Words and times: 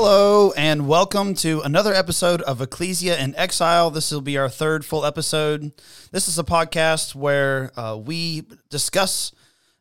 Hello, 0.00 0.52
and 0.56 0.86
welcome 0.86 1.34
to 1.34 1.60
another 1.62 1.92
episode 1.92 2.40
of 2.42 2.62
Ecclesia 2.62 3.20
in 3.20 3.34
Exile. 3.34 3.90
This 3.90 4.12
will 4.12 4.20
be 4.20 4.38
our 4.38 4.48
third 4.48 4.84
full 4.84 5.04
episode. 5.04 5.72
This 6.12 6.28
is 6.28 6.38
a 6.38 6.44
podcast 6.44 7.16
where 7.16 7.72
uh, 7.76 7.96
we 7.96 8.44
discuss 8.70 9.32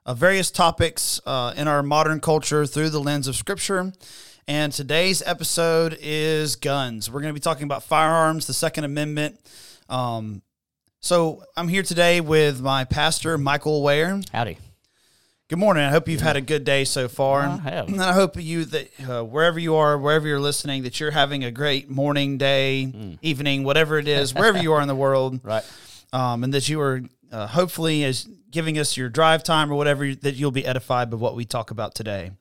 uh, 0.08 0.16
various 0.16 0.50
topics 0.50 1.22
uh, 1.28 1.54
in 1.56 1.68
our 1.68 1.84
modern 1.84 2.20
culture 2.20 2.66
through 2.66 2.90
the 2.90 3.00
lens 3.00 3.28
of 3.28 3.36
Scripture. 3.36 3.94
And 4.48 4.74
today's 4.74 5.22
episode 5.22 5.96
is 6.02 6.56
guns. 6.56 7.12
We're 7.12 7.22
going 7.22 7.32
to 7.32 7.40
be 7.40 7.40
talking 7.40 7.66
about 7.66 7.84
firearms, 7.84 8.48
the 8.48 8.54
Second 8.54 8.86
Amendment. 8.86 9.40
Um, 9.88 10.42
so 11.00 11.44
I'm 11.56 11.68
here 11.68 11.84
today 11.84 12.22
with 12.22 12.60
my 12.60 12.86
pastor, 12.86 13.38
Michael 13.38 13.84
Ware. 13.84 14.20
Howdy. 14.34 14.58
Good 15.50 15.60
morning. 15.60 15.84
I 15.86 15.92
hope 15.92 16.10
you've 16.10 16.20
had 16.20 16.36
a 16.36 16.42
good 16.42 16.66
day 16.66 16.84
so 16.84 17.08
far. 17.08 17.44
I 17.44 17.56
have. 17.70 17.88
And 17.88 18.02
I 18.02 18.12
hope 18.12 18.36
you 18.36 18.66
that 18.66 18.90
uh, 19.10 19.24
wherever 19.24 19.58
you 19.58 19.76
are, 19.76 19.98
wherever 19.98 20.28
you're 20.28 20.42
listening, 20.42 20.84
that 20.84 21.00
you're 21.00 21.12
having 21.12 21.46
a 21.46 21.52
great 21.52 21.90
morning, 21.90 22.38
day, 22.38 23.18
evening, 23.22 23.64
whatever 23.64 23.98
it 23.98 24.10
is, 24.10 24.34
wherever 24.34 24.58
you 24.58 24.74
are 24.74 24.82
in 24.82 24.90
the 24.90 24.96
world, 24.96 25.40
Right. 25.46 25.64
um, 26.12 26.44
and 26.44 26.54
that 26.54 26.68
you 26.68 26.82
are 26.82 27.02
uh, 27.32 27.48
hopefully 27.48 28.04
as 28.04 28.28
giving 28.52 28.78
us 28.78 28.98
your 28.98 29.08
drive 29.08 29.42
time 29.42 29.72
or 29.72 29.76
whatever 29.76 30.14
that 30.16 30.36
you'll 30.36 30.52
be 30.52 30.66
edified 30.66 31.10
by 31.10 31.16
what 31.16 31.34
we 31.34 31.46
talk 31.46 31.72
about 31.72 31.96
today. 31.96 32.32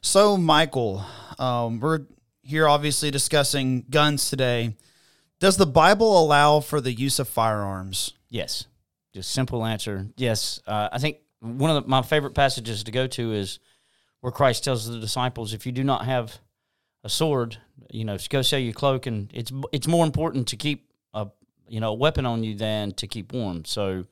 So, 0.00 0.36
Michael, 0.36 1.04
um, 1.38 1.78
we're 1.78 2.00
here 2.42 2.66
obviously 2.68 3.12
discussing 3.12 3.84
guns 3.88 4.28
today. 4.28 4.74
Does 5.38 5.58
the 5.58 5.66
Bible 5.66 6.20
allow 6.20 6.58
for 6.58 6.80
the 6.80 6.92
use 6.92 7.20
of 7.20 7.28
firearms? 7.28 8.14
Yes. 8.30 8.66
Just 9.14 9.30
simple 9.30 9.64
answer. 9.64 10.08
Yes. 10.16 10.60
Uh, 10.66 10.88
I 10.90 10.98
think 10.98 11.18
one 11.42 11.70
of 11.70 11.82
the, 11.82 11.88
my 11.88 12.02
favorite 12.02 12.34
passages 12.34 12.84
to 12.84 12.92
go 12.92 13.06
to 13.08 13.32
is 13.32 13.58
where 14.20 14.32
Christ 14.32 14.64
tells 14.64 14.86
the 14.86 15.00
disciples, 15.00 15.52
if 15.52 15.66
you 15.66 15.72
do 15.72 15.82
not 15.82 16.04
have 16.04 16.38
a 17.04 17.08
sword, 17.08 17.58
you 17.90 18.04
know, 18.04 18.16
go 18.30 18.42
sell 18.42 18.60
your 18.60 18.72
cloak, 18.72 19.06
and 19.06 19.28
it's 19.34 19.52
it's 19.72 19.88
more 19.88 20.06
important 20.06 20.48
to 20.48 20.56
keep 20.56 20.88
a 21.12 21.26
you 21.68 21.80
know 21.80 21.90
a 21.90 21.94
weapon 21.94 22.24
on 22.24 22.44
you 22.44 22.54
than 22.54 22.92
to 22.92 23.06
keep 23.06 23.32
warm. 23.32 23.64
So, 23.64 24.04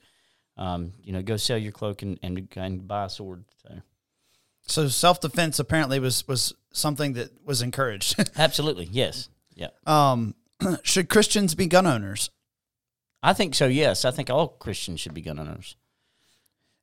um, 0.57 0.93
you 1.05 1.13
know, 1.13 1.23
go 1.23 1.37
sell 1.37 1.57
your 1.59 1.73
cloak 1.73 2.03
and 2.03 2.19
and, 2.23 2.49
and 2.57 2.87
buy 2.87 3.05
a 3.05 3.09
sword. 3.09 3.45
So. 3.63 3.81
So, 4.63 4.89
self 4.89 5.21
defense 5.21 5.59
apparently 5.59 6.01
was 6.01 6.27
was 6.27 6.55
something 6.73 7.15
that 7.15 7.31
was 7.45 7.63
encouraged. 7.63 8.31
Absolutely. 8.37 8.89
Yes. 8.91 9.29
Yeah. 9.55 9.69
um, 9.87 10.35
should 10.83 11.09
Christians 11.09 11.55
be 11.55 11.67
gun 11.67 11.87
owners? 11.87 12.31
I 13.23 13.33
think 13.33 13.55
so. 13.55 13.67
Yes. 13.67 14.05
I 14.05 14.11
think 14.11 14.31
all 14.31 14.49
Christians 14.49 15.01
should 15.01 15.15
be 15.15 15.21
gun 15.23 15.39
owners. 15.39 15.77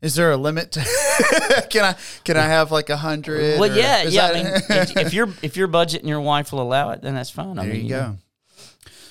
Is 0.02 0.16
there 0.16 0.32
a 0.32 0.38
limit? 0.38 0.72
To 0.74 0.82
can 1.70 1.84
I 1.84 1.96
can 2.24 2.38
I 2.38 2.44
have 2.44 2.72
like 2.72 2.90
a 2.90 2.98
hundred? 2.98 3.60
Well, 3.60 3.72
or 3.72 3.74
yeah, 3.76 4.04
yeah. 4.04 4.28
I 4.28 4.34
mean, 4.34 4.46
if, 4.70 4.98
if 4.98 5.14
your 5.14 5.30
if 5.42 5.58
your 5.58 5.68
budget 5.68 6.02
and 6.02 6.10
your 6.10 6.22
wife 6.22 6.52
will 6.52 6.62
allow 6.62 6.92
it, 6.92 7.02
then 7.02 7.16
that's 7.16 7.30
fine. 7.32 7.58
I 7.58 7.66
there 7.66 7.74
mean, 7.74 7.86
you 7.86 7.92
know. 7.92 8.02
go. 8.12 8.18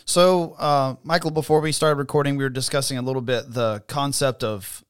So, 0.04 0.52
uh, 0.58 0.94
Michael, 1.02 1.32
before 1.32 1.60
we 1.60 1.72
started 1.72 1.96
recording, 1.98 2.36
we 2.36 2.44
were 2.44 2.50
discussing 2.50 2.96
a 2.98 3.02
little 3.02 3.22
bit 3.22 3.52
the 3.52 3.82
concept 3.88 4.44
of 4.44 4.84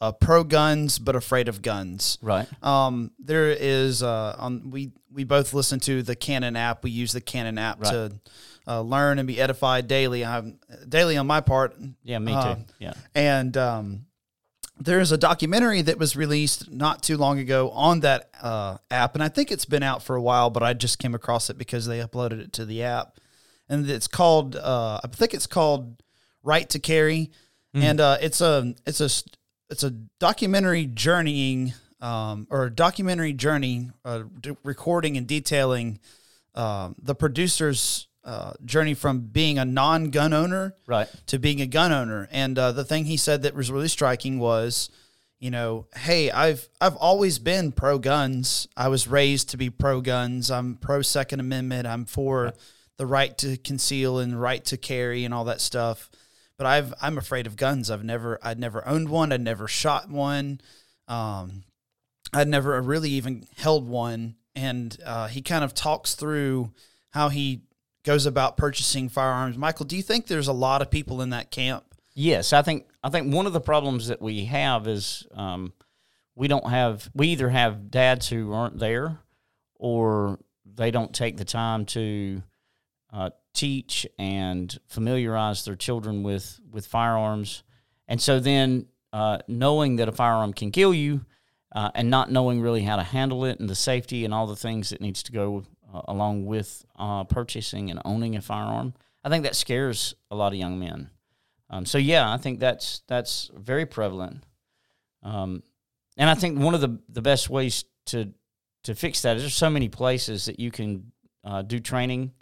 uh, 0.00 0.12
pro 0.12 0.44
guns 0.44 0.98
but 0.98 1.16
afraid 1.16 1.48
of 1.48 1.62
guns. 1.62 2.18
Right. 2.20 2.46
Um, 2.62 3.10
there 3.18 3.48
is 3.50 4.02
uh, 4.02 4.36
on 4.38 4.70
we 4.70 4.92
we 5.10 5.24
both 5.24 5.54
listen 5.54 5.80
to 5.80 6.02
the 6.02 6.14
Canon 6.14 6.56
app. 6.56 6.84
We 6.84 6.90
use 6.90 7.12
the 7.12 7.22
Canon 7.22 7.56
app 7.56 7.80
Right. 7.82 7.90
to 7.90 8.12
uh, 8.66 8.82
learn 8.82 9.18
and 9.18 9.26
be 9.26 9.40
edified 9.40 9.88
daily. 9.88 10.22
I'm 10.26 10.58
daily 10.86 11.16
on 11.16 11.26
my 11.26 11.40
part. 11.40 11.74
Yeah, 12.04 12.18
me 12.18 12.34
Uh, 12.34 12.56
too. 12.56 12.60
Yeah. 12.78 12.92
And 13.14 13.56
um, 13.56 14.04
there's 14.80 15.12
a 15.12 15.18
documentary 15.18 15.82
that 15.82 15.98
was 15.98 16.16
released 16.16 16.70
not 16.70 17.02
too 17.02 17.16
long 17.16 17.38
ago 17.38 17.70
on 17.70 18.00
that 18.00 18.30
uh, 18.42 18.78
app, 18.90 19.14
and 19.14 19.22
I 19.22 19.28
think 19.28 19.50
it's 19.50 19.64
been 19.64 19.82
out 19.82 20.02
for 20.02 20.16
a 20.16 20.22
while, 20.22 20.50
but 20.50 20.62
I 20.62 20.74
just 20.74 20.98
came 20.98 21.14
across 21.14 21.50
it 21.50 21.58
because 21.58 21.86
they 21.86 21.98
uploaded 22.00 22.40
it 22.40 22.52
to 22.54 22.64
the 22.64 22.82
app, 22.82 23.18
and 23.68 23.88
it's 23.88 24.06
called 24.08 24.56
uh, 24.56 25.00
I 25.02 25.08
think 25.08 25.34
it's 25.34 25.46
called 25.46 26.02
Right 26.42 26.68
to 26.70 26.78
Carry, 26.78 27.30
and 27.74 28.00
uh, 28.00 28.18
it's 28.20 28.40
a 28.40 28.74
it's 28.86 29.00
a 29.00 29.10
it's 29.70 29.82
a 29.82 29.90
documentary 30.18 30.86
journeying 30.86 31.74
um, 32.00 32.46
or 32.50 32.64
a 32.64 32.70
documentary 32.70 33.32
journey 33.32 33.90
uh, 34.04 34.22
d- 34.40 34.56
recording 34.64 35.16
and 35.16 35.26
detailing 35.26 35.98
um, 36.54 36.96
the 37.00 37.14
producer's 37.14 38.07
uh, 38.28 38.52
journey 38.64 38.92
from 38.92 39.20
being 39.20 39.58
a 39.58 39.64
non-gun 39.64 40.34
owner 40.34 40.74
Right. 40.86 41.08
to 41.28 41.38
being 41.38 41.62
a 41.62 41.66
gun 41.66 41.92
owner. 41.92 42.28
And 42.30 42.58
uh, 42.58 42.72
the 42.72 42.84
thing 42.84 43.06
he 43.06 43.16
said 43.16 43.42
that 43.42 43.54
was 43.54 43.70
really 43.70 43.88
striking 43.88 44.38
was, 44.38 44.90
you 45.40 45.50
know, 45.50 45.86
hey, 45.96 46.30
I've 46.30 46.68
I've 46.80 46.96
always 46.96 47.38
been 47.38 47.72
pro 47.72 47.98
guns. 47.98 48.68
I 48.76 48.88
was 48.88 49.08
raised 49.08 49.48
to 49.50 49.56
be 49.56 49.70
pro 49.70 50.00
guns. 50.02 50.50
I'm 50.50 50.76
pro 50.76 51.00
Second 51.00 51.40
Amendment. 51.40 51.86
I'm 51.86 52.04
for 52.04 52.52
the 52.98 53.06
right 53.06 53.36
to 53.38 53.56
conceal 53.56 54.18
and 54.18 54.38
right 54.40 54.64
to 54.66 54.76
carry 54.76 55.24
and 55.24 55.32
all 55.32 55.44
that 55.44 55.60
stuff. 55.60 56.10
But 56.58 56.66
I've 56.66 56.92
I'm 57.00 57.16
afraid 57.16 57.46
of 57.46 57.56
guns. 57.56 57.90
I've 57.90 58.04
never 58.04 58.38
I'd 58.42 58.58
never 58.58 58.86
owned 58.86 59.08
one. 59.08 59.32
I'd 59.32 59.40
never 59.40 59.68
shot 59.68 60.10
one. 60.10 60.60
Um, 61.06 61.62
I'd 62.34 62.48
never 62.48 62.78
really 62.82 63.10
even 63.10 63.46
held 63.56 63.88
one. 63.88 64.34
And 64.54 64.94
uh, 65.06 65.28
he 65.28 65.40
kind 65.40 65.62
of 65.64 65.72
talks 65.72 66.14
through 66.14 66.72
how 67.10 67.28
he 67.28 67.62
goes 68.08 68.24
about 68.24 68.56
purchasing 68.56 69.10
firearms. 69.10 69.58
Michael, 69.58 69.84
do 69.84 69.94
you 69.94 70.02
think 70.02 70.26
there's 70.26 70.48
a 70.48 70.52
lot 70.54 70.80
of 70.80 70.90
people 70.90 71.20
in 71.20 71.28
that 71.28 71.50
camp? 71.50 71.84
Yes, 72.14 72.54
I 72.54 72.62
think 72.62 72.86
I 73.04 73.10
think 73.10 73.34
one 73.34 73.44
of 73.44 73.52
the 73.52 73.60
problems 73.60 74.08
that 74.08 74.22
we 74.22 74.46
have 74.46 74.88
is 74.88 75.26
um, 75.34 75.74
we 76.34 76.48
don't 76.48 76.70
have 76.70 77.10
we 77.14 77.28
either 77.28 77.50
have 77.50 77.90
dads 77.90 78.26
who 78.26 78.54
aren't 78.54 78.78
there, 78.78 79.18
or 79.74 80.38
they 80.64 80.90
don't 80.90 81.12
take 81.12 81.36
the 81.36 81.44
time 81.44 81.84
to 81.84 82.42
uh, 83.12 83.28
teach 83.52 84.06
and 84.18 84.78
familiarize 84.86 85.66
their 85.66 85.76
children 85.76 86.22
with 86.22 86.58
with 86.70 86.86
firearms, 86.86 87.62
and 88.08 88.22
so 88.22 88.40
then 88.40 88.86
uh, 89.12 89.36
knowing 89.48 89.96
that 89.96 90.08
a 90.08 90.12
firearm 90.12 90.54
can 90.54 90.70
kill 90.70 90.94
you, 90.94 91.26
uh, 91.74 91.90
and 91.94 92.08
not 92.08 92.32
knowing 92.32 92.62
really 92.62 92.84
how 92.84 92.96
to 92.96 93.02
handle 93.02 93.44
it 93.44 93.60
and 93.60 93.68
the 93.68 93.74
safety 93.74 94.24
and 94.24 94.32
all 94.32 94.46
the 94.46 94.56
things 94.56 94.88
that 94.88 95.02
needs 95.02 95.22
to 95.24 95.30
go 95.30 95.64
uh, 95.92 96.02
along 96.08 96.46
with 96.46 96.84
uh, 96.96 97.24
purchasing 97.24 97.90
and 97.90 98.00
owning 98.04 98.36
a 98.36 98.40
firearm, 98.40 98.94
I 99.24 99.28
think 99.28 99.44
that 99.44 99.56
scares 99.56 100.14
a 100.30 100.36
lot 100.36 100.52
of 100.52 100.58
young 100.58 100.78
men. 100.78 101.10
Um, 101.70 101.84
so 101.84 101.98
yeah, 101.98 102.32
I 102.32 102.36
think 102.36 102.60
that's 102.60 103.02
that's 103.08 103.50
very 103.54 103.84
prevalent, 103.84 104.42
um, 105.22 105.62
and 106.16 106.30
I 106.30 106.34
think 106.34 106.58
one 106.58 106.74
of 106.74 106.80
the 106.80 106.98
the 107.08 107.22
best 107.22 107.50
ways 107.50 107.84
to 108.06 108.32
to 108.84 108.94
fix 108.94 109.22
that 109.22 109.36
is 109.36 109.42
there's 109.42 109.54
so 109.54 109.68
many 109.68 109.88
places 109.88 110.46
that 110.46 110.58
you 110.58 110.70
can 110.70 111.12
uh, 111.44 111.62
do 111.62 111.78
training. 111.78 112.32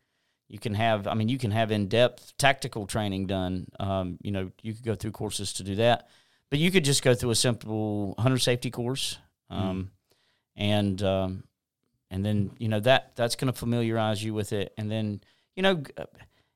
You 0.48 0.60
can 0.60 0.74
have, 0.74 1.08
I 1.08 1.14
mean, 1.14 1.28
you 1.28 1.38
can 1.38 1.50
have 1.50 1.72
in 1.72 1.88
depth 1.88 2.34
tactical 2.38 2.86
training 2.86 3.26
done. 3.26 3.66
Um, 3.80 4.18
you 4.22 4.30
know, 4.30 4.52
you 4.62 4.74
could 4.74 4.84
go 4.84 4.94
through 4.94 5.10
courses 5.10 5.54
to 5.54 5.64
do 5.64 5.74
that, 5.76 6.08
but 6.50 6.60
you 6.60 6.70
could 6.70 6.84
just 6.84 7.02
go 7.02 7.14
through 7.14 7.30
a 7.30 7.34
simple 7.34 8.14
hunter 8.16 8.38
safety 8.38 8.70
course, 8.70 9.18
um, 9.50 9.90
and 10.54 11.02
um, 11.02 11.44
and 12.10 12.24
then 12.24 12.50
you 12.58 12.68
know 12.68 12.80
that 12.80 13.12
that's 13.16 13.36
going 13.36 13.52
to 13.52 13.58
familiarize 13.58 14.22
you 14.22 14.34
with 14.34 14.52
it, 14.52 14.72
and 14.78 14.90
then 14.90 15.20
you 15.54 15.62
know 15.62 15.82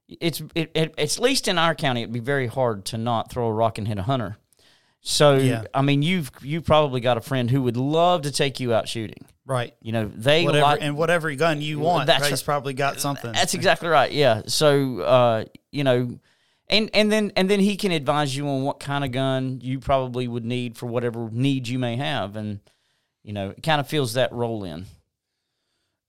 it's 0.09 0.41
it, 0.55 0.71
it, 0.75 0.94
it's 0.99 1.16
at 1.19 1.22
least 1.22 1.49
in 1.49 1.59
our 1.59 1.75
county 1.75 2.03
it'd 2.03 2.12
be 2.12 2.21
very 2.21 2.47
hard 2.47 2.84
to 2.87 2.99
not 2.99 3.31
throw 3.31 3.47
a 3.47 3.53
rock 3.53 3.78
and 3.78 3.87
hit 3.87 3.99
a 3.99 4.03
hunter. 4.03 4.37
So 5.00 5.37
Yeah. 5.37 5.65
I 5.72 5.83
mean 5.83 6.03
you've 6.03 6.31
you've 6.43 6.65
probably 6.65 7.00
got 7.00 7.16
a 7.16 7.21
friend 7.21 7.50
who 7.50 7.62
would 7.62 7.77
love 7.77 8.22
to 8.22 8.33
take 8.33 8.61
you 8.61 8.75
out 8.75 8.88
shooting. 8.88 9.25
Right. 9.47 9.75
You 9.81 9.93
know 9.93 10.11
they 10.15 10.44
Whatever 10.44 10.62
like 10.62 10.83
and 10.83 10.97
whatever 10.97 11.34
gun 11.34 11.61
you 11.61 11.78
want, 11.78 12.06
That's 12.06 12.31
right, 12.31 12.43
probably 12.44 12.75
got 12.75 13.00
something. 13.00 13.32
that's 13.32 13.55
exactly 13.55 13.88
right. 13.88 14.12
Yeah. 14.12 14.43
So 14.47 15.00
uh, 15.00 15.44
you 15.72 15.84
know, 15.84 16.19
and 16.69 16.91
and 16.93 17.11
then 17.11 17.32
and 17.37 17.49
then 17.49 17.61
he 17.61 17.77
can 17.77 17.93
advise 17.93 18.37
you 18.37 18.47
on 18.49 18.62
what 18.62 18.79
kind 18.79 19.05
of 19.05 19.12
gun 19.12 19.61
you 19.62 19.81
probably 19.81 20.29
would 20.29 20.44
need 20.44 20.76
for 20.76 20.87
whatever 20.87 21.29
needs 21.32 21.70
you 21.70 21.79
may 21.79 21.96
have, 21.96 22.37
and 22.37 22.61
you 23.23 23.32
know, 23.32 23.50
it 23.50 23.62
kind 23.62 23.81
of 23.81 23.88
fills 23.88 24.14
that 24.14 24.32
role 24.32 24.64
in. 24.64 24.87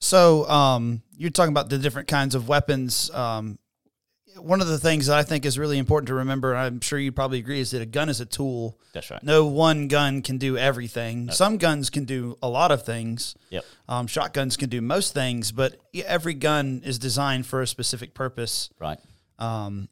So, 0.01 0.47
um, 0.49 1.03
you're 1.15 1.29
talking 1.29 1.53
about 1.53 1.69
the 1.69 1.77
different 1.77 2.07
kinds 2.07 2.35
of 2.35 2.47
weapons. 2.49 3.09
Um, 3.11 3.59
one 4.37 4.59
of 4.61 4.67
the 4.67 4.79
things 4.79 5.07
that 5.07 5.17
I 5.17 5.23
think 5.23 5.45
is 5.45 5.59
really 5.59 5.77
important 5.77 6.07
to 6.07 6.15
remember, 6.15 6.53
and 6.53 6.59
I'm 6.59 6.79
sure 6.81 6.97
you 6.97 7.11
probably 7.11 7.37
agree, 7.37 7.59
is 7.59 7.71
that 7.71 7.81
a 7.81 7.85
gun 7.85 8.09
is 8.09 8.19
a 8.19 8.25
tool. 8.25 8.79
That's 8.93 9.11
right. 9.11 9.21
No 9.21 9.45
one 9.45 9.87
gun 9.87 10.21
can 10.23 10.37
do 10.39 10.57
everything. 10.57 11.29
Some 11.29 11.57
guns 11.57 11.89
can 11.91 12.05
do 12.05 12.37
a 12.41 12.49
lot 12.49 12.71
of 12.71 12.83
things. 12.83 13.35
Yep. 13.51 13.63
Um, 13.87 14.07
shotguns 14.07 14.57
can 14.57 14.69
do 14.69 14.81
most 14.81 15.13
things, 15.13 15.51
but 15.51 15.75
every 16.05 16.33
gun 16.33 16.81
is 16.83 16.97
designed 16.97 17.45
for 17.45 17.61
a 17.61 17.67
specific 17.67 18.13
purpose. 18.15 18.69
Right. 18.79 18.99
Um, 19.37 19.89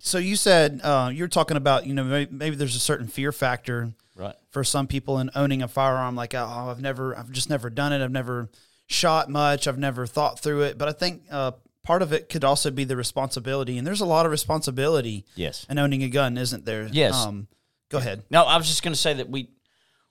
so 0.00 0.18
you 0.18 0.34
said 0.36 0.80
uh, 0.82 1.10
you're 1.14 1.28
talking 1.28 1.56
about 1.56 1.86
you 1.86 1.94
know 1.94 2.04
maybe, 2.04 2.32
maybe 2.34 2.56
there's 2.56 2.76
a 2.76 2.80
certain 2.80 3.06
fear 3.06 3.30
factor 3.30 3.92
Right. 4.16 4.34
for 4.50 4.62
some 4.64 4.86
people 4.86 5.18
in 5.18 5.30
owning 5.34 5.62
a 5.62 5.68
firearm. 5.68 6.14
Like 6.16 6.34
oh 6.34 6.44
I've 6.70 6.80
never 6.80 7.16
I've 7.16 7.30
just 7.30 7.48
never 7.50 7.70
done 7.70 7.92
it. 7.92 8.02
I've 8.02 8.10
never 8.12 8.48
shot 8.86 9.28
much. 9.28 9.66
I've 9.66 9.78
never 9.78 10.06
thought 10.06 10.40
through 10.40 10.62
it. 10.62 10.78
But 10.78 10.88
I 10.88 10.92
think 10.92 11.22
uh, 11.30 11.52
part 11.82 12.02
of 12.02 12.12
it 12.12 12.28
could 12.28 12.44
also 12.44 12.70
be 12.70 12.84
the 12.84 12.96
responsibility, 12.96 13.78
and 13.78 13.86
there's 13.86 14.00
a 14.00 14.06
lot 14.06 14.26
of 14.26 14.32
responsibility 14.32 15.24
Yes. 15.34 15.66
in 15.68 15.78
owning 15.78 16.02
a 16.02 16.08
gun, 16.08 16.36
isn't 16.36 16.64
there? 16.64 16.88
Yes. 16.90 17.14
Um, 17.14 17.48
go 17.90 17.98
ahead. 17.98 18.24
No, 18.30 18.44
I 18.44 18.56
was 18.56 18.66
just 18.66 18.82
going 18.82 18.94
to 18.94 19.00
say 19.00 19.14
that 19.14 19.28
we 19.28 19.50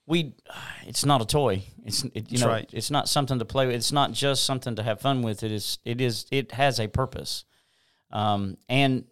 we 0.06 0.34
it's 0.86 1.06
not 1.06 1.22
a 1.22 1.26
toy. 1.26 1.64
It's 1.86 2.04
it, 2.14 2.32
you 2.32 2.40
know 2.40 2.48
right. 2.48 2.70
it's 2.74 2.92
not 2.92 3.08
something 3.08 3.40
to 3.40 3.46
play 3.46 3.68
with. 3.68 3.76
It's 3.76 3.92
not 3.92 4.12
just 4.12 4.44
something 4.46 4.76
to 4.76 4.84
have 4.84 5.00
fun 5.02 5.22
with. 5.22 5.44
It 5.44 5.52
is 5.52 5.80
it 5.86 6.02
is 6.02 6.26
it 6.32 6.52
has 6.52 6.80
a 6.80 6.88
purpose, 6.88 7.46
um, 8.12 8.58
and 8.68 9.06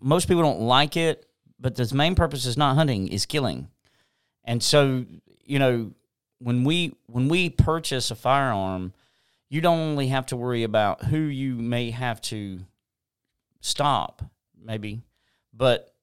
most 0.00 0.28
people 0.28 0.42
don't 0.42 0.60
like 0.60 0.96
it. 0.96 1.26
But 1.58 1.76
the 1.76 1.94
main 1.94 2.14
purpose 2.14 2.46
is 2.46 2.56
not 2.56 2.76
hunting; 2.76 3.08
is 3.08 3.26
killing. 3.26 3.68
And 4.44 4.62
so 4.62 5.04
you 5.44 5.58
know 5.58 5.92
when 6.40 6.64
we 6.64 6.96
when 7.06 7.28
we 7.28 7.50
purchase 7.50 8.10
a 8.10 8.14
firearm, 8.16 8.92
you 9.48 9.60
don't 9.60 9.78
only 9.78 10.08
have 10.08 10.26
to 10.26 10.36
worry 10.36 10.62
about 10.62 11.04
who 11.04 11.18
you 11.18 11.54
may 11.54 11.90
have 11.90 12.20
to 12.22 12.60
stop, 13.60 14.22
maybe, 14.60 15.02
but 15.52 15.94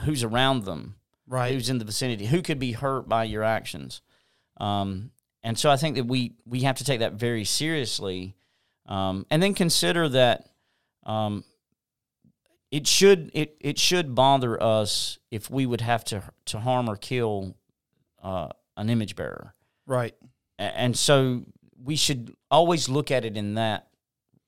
who's 0.00 0.22
around 0.24 0.64
them 0.64 0.96
Right. 1.26 1.52
who's 1.52 1.68
in 1.68 1.76
the 1.78 1.84
vicinity, 1.84 2.24
who 2.26 2.40
could 2.40 2.58
be 2.58 2.72
hurt 2.72 3.06
by 3.08 3.24
your 3.24 3.42
actions. 3.42 4.00
Um, 4.58 5.10
and 5.42 5.58
so 5.58 5.70
I 5.70 5.76
think 5.76 5.96
that 5.96 6.06
we 6.06 6.32
we 6.46 6.60
have 6.60 6.76
to 6.78 6.84
take 6.84 7.00
that 7.00 7.12
very 7.12 7.44
seriously, 7.44 8.34
um, 8.86 9.26
and 9.30 9.42
then 9.42 9.52
consider 9.54 10.08
that 10.08 10.48
um, 11.04 11.44
it 12.70 12.86
should 12.86 13.30
it 13.34 13.56
it 13.60 13.78
should 13.78 14.14
bother 14.14 14.60
us 14.62 15.18
if 15.30 15.50
we 15.50 15.66
would 15.66 15.82
have 15.82 16.02
to 16.06 16.22
to 16.46 16.60
harm 16.60 16.88
or 16.88 16.96
kill 16.96 17.54
uh, 18.22 18.48
an 18.76 18.88
image 18.90 19.14
bearer, 19.14 19.52
Right. 19.88 20.14
And 20.58 20.96
so 20.96 21.42
we 21.82 21.96
should 21.96 22.34
always 22.50 22.88
look 22.88 23.10
at 23.10 23.24
it 23.24 23.36
in 23.36 23.54
that 23.54 23.88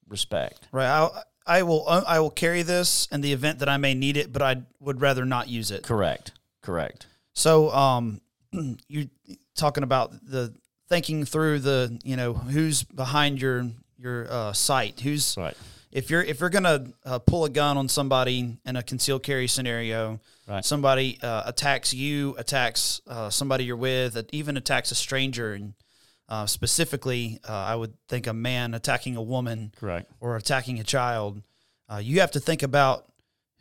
respect. 0.09 0.69
Right. 0.71 0.87
I 0.87 1.23
I 1.47 1.63
will 1.63 1.85
I 1.89 2.21
will 2.21 2.31
carry 2.31 2.63
this 2.63 3.09
in 3.11 3.23
the 3.23 3.33
event 3.33 3.59
that 3.61 3.69
I 3.69 3.77
may 3.77 3.95
need 3.95 4.17
it, 4.17 4.33
but 4.33 4.43
I 4.43 4.63
would 4.79 5.01
rather 5.01 5.25
not 5.25 5.49
use 5.49 5.71
it. 5.71 5.83
Correct. 5.83 6.33
Correct. 6.63 7.07
So, 7.35 7.71
um, 7.71 8.21
you 8.89 9.09
talking 9.57 9.83
about 9.83 10.13
the 10.25 10.55
thinking 10.89 11.25
through 11.25 11.61
the 11.61 11.99
you 12.05 12.17
know 12.17 12.35
who's 12.35 12.83
behind 12.83 13.41
your 13.41 13.69
your 13.99 14.31
uh, 14.31 14.53
sight, 14.53 15.01
who's 15.01 15.37
Right. 15.37 15.57
If 15.93 16.11
you're 16.11 16.23
if 16.23 16.41
you're 16.41 16.51
gonna 16.51 16.87
uh, 17.05 17.19
pull 17.19 17.45
a 17.45 17.51
gun 17.51 17.77
on 17.77 17.89
somebody 17.89 18.57
in 18.65 18.77
a 18.77 18.83
concealed 18.83 19.23
carry 19.23 19.49
scenario, 19.49 20.21
Right. 20.47 20.65
somebody 20.65 21.19
uh, 21.23 21.43
attacks 21.47 21.95
you, 21.95 22.35
attacks 22.39 23.01
uh, 23.07 23.31
somebody 23.31 23.65
you're 23.65 23.77
with, 23.77 24.17
even 24.33 24.57
attacks 24.57 24.91
a 24.91 24.95
stranger, 24.95 25.53
and 25.55 25.75
uh, 26.29 26.47
specifically, 26.47 27.39
uh, 27.49 27.53
I 27.53 27.75
would 27.77 27.95
think 28.09 28.27
a 28.27 28.33
man 28.33 28.75
attacking 28.75 29.17
a 29.17 29.23
woman 29.23 29.73
Correct. 29.77 30.11
or 30.21 30.37
attacking 30.37 30.79
a 30.81 30.85
child, 30.85 31.43
uh, 31.93 31.97
you 31.99 32.21
have 32.21 32.31
to 32.33 32.41
think 32.41 32.63
about 32.63 33.07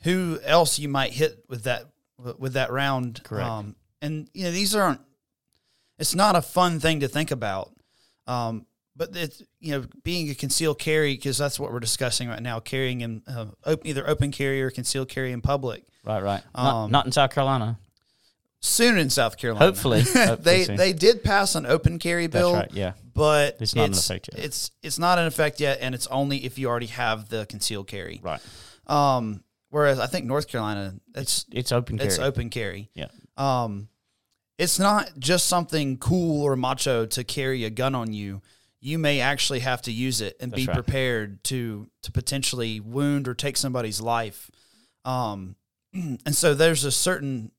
who 0.03 0.39
else 0.43 0.79
you 0.79 0.87
might 0.89 1.11
hit 1.13 1.43
with 1.49 1.63
that 1.63 1.85
with 2.37 2.53
that 2.53 2.71
round. 2.71 3.23
Correct. 3.23 3.47
Um, 3.49 3.75
and 4.01 4.29
you 4.33 4.43
know 4.45 4.51
these 4.51 4.75
aren't. 4.75 5.01
It's 5.97 6.15
not 6.15 6.35
a 6.35 6.41
fun 6.41 6.79
thing 6.79 7.01
to 7.01 7.07
think 7.07 7.31
about. 7.31 7.71
Um, 8.27 8.65
but 8.99 9.15
it's 9.15 9.41
you 9.59 9.71
know 9.71 9.85
being 10.03 10.29
a 10.29 10.35
concealed 10.35 10.77
carry 10.77 11.15
because 11.15 11.37
that's 11.39 11.59
what 11.59 11.71
we're 11.71 11.79
discussing 11.79 12.27
right 12.29 12.41
now. 12.43 12.59
Carrying 12.59 13.01
in 13.01 13.23
uh, 13.25 13.45
op- 13.65 13.83
either 13.85 14.07
open 14.07 14.29
carry 14.31 14.61
or 14.61 14.69
concealed 14.69 15.09
carry 15.09 15.31
in 15.31 15.41
public. 15.41 15.83
Right. 16.05 16.21
Right. 16.21 16.43
not, 16.55 16.73
Um, 16.73 16.91
not 16.91 17.05
in 17.07 17.11
South 17.11 17.31
Carolina. 17.33 17.79
Soon 18.61 18.97
in 18.97 19.09
South 19.09 19.37
Carolina, 19.37 19.65
Hopefully. 19.65 20.01
Hopefully 20.13 20.35
they 20.41 20.63
soon. 20.65 20.75
they 20.75 20.91
did 20.91 21.23
pass 21.23 21.55
an 21.55 21.65
open 21.65 21.97
carry 21.97 22.27
bill, 22.27 22.51
That's 22.53 22.71
right. 22.73 22.77
Yeah. 22.77 22.93
but 23.13 23.55
It's 23.61 23.73
not 23.73 23.85
in 23.85 23.93
effect 23.93 24.29
yet. 24.33 24.43
It's 24.45 24.71
it's 24.83 24.99
not 24.99 25.17
in 25.17 25.25
effect 25.25 25.61
yet, 25.61 25.79
and 25.81 25.95
it's 25.95 26.07
only 26.07 26.43
if 26.45 26.59
you 26.59 26.67
already 26.67 26.87
have 26.87 27.29
the 27.29 27.45
concealed 27.45 27.87
carry. 27.87 28.19
Right. 28.21 28.41
Um, 28.85 29.43
whereas 29.69 29.97
I 29.97 30.07
think 30.07 30.25
North 30.25 30.49
Carolina, 30.49 30.95
it's 31.15 31.45
It's 31.53 31.71
open 31.71 31.97
carry. 31.97 32.07
it's 32.09 32.19
open 32.19 32.49
carry. 32.49 32.89
Yeah. 32.95 33.07
Um, 33.37 33.87
it's 34.57 34.77
not 34.77 35.09
just 35.17 35.45
something 35.47 35.97
cool 35.97 36.43
or 36.43 36.57
macho 36.57 37.05
to 37.05 37.23
carry 37.23 37.63
a 37.63 37.69
gun 37.69 37.95
on 37.95 38.11
you. 38.11 38.41
You 38.81 38.97
may 38.97 39.19
actually 39.19 39.59
have 39.59 39.81
to 39.83 39.91
use 39.91 40.21
it 40.21 40.37
and 40.39 40.51
That's 40.51 40.63
be 40.63 40.67
right. 40.67 40.73
prepared 40.73 41.43
to 41.45 41.89
to 42.03 42.11
potentially 42.11 42.79
wound 42.79 43.27
or 43.27 43.33
take 43.33 43.57
somebody's 43.57 43.99
life. 43.99 44.49
Um, 45.05 45.55
and 45.93 46.35
so 46.35 46.53
there's 46.53 46.85
a 46.85 46.91
certain 46.91 47.51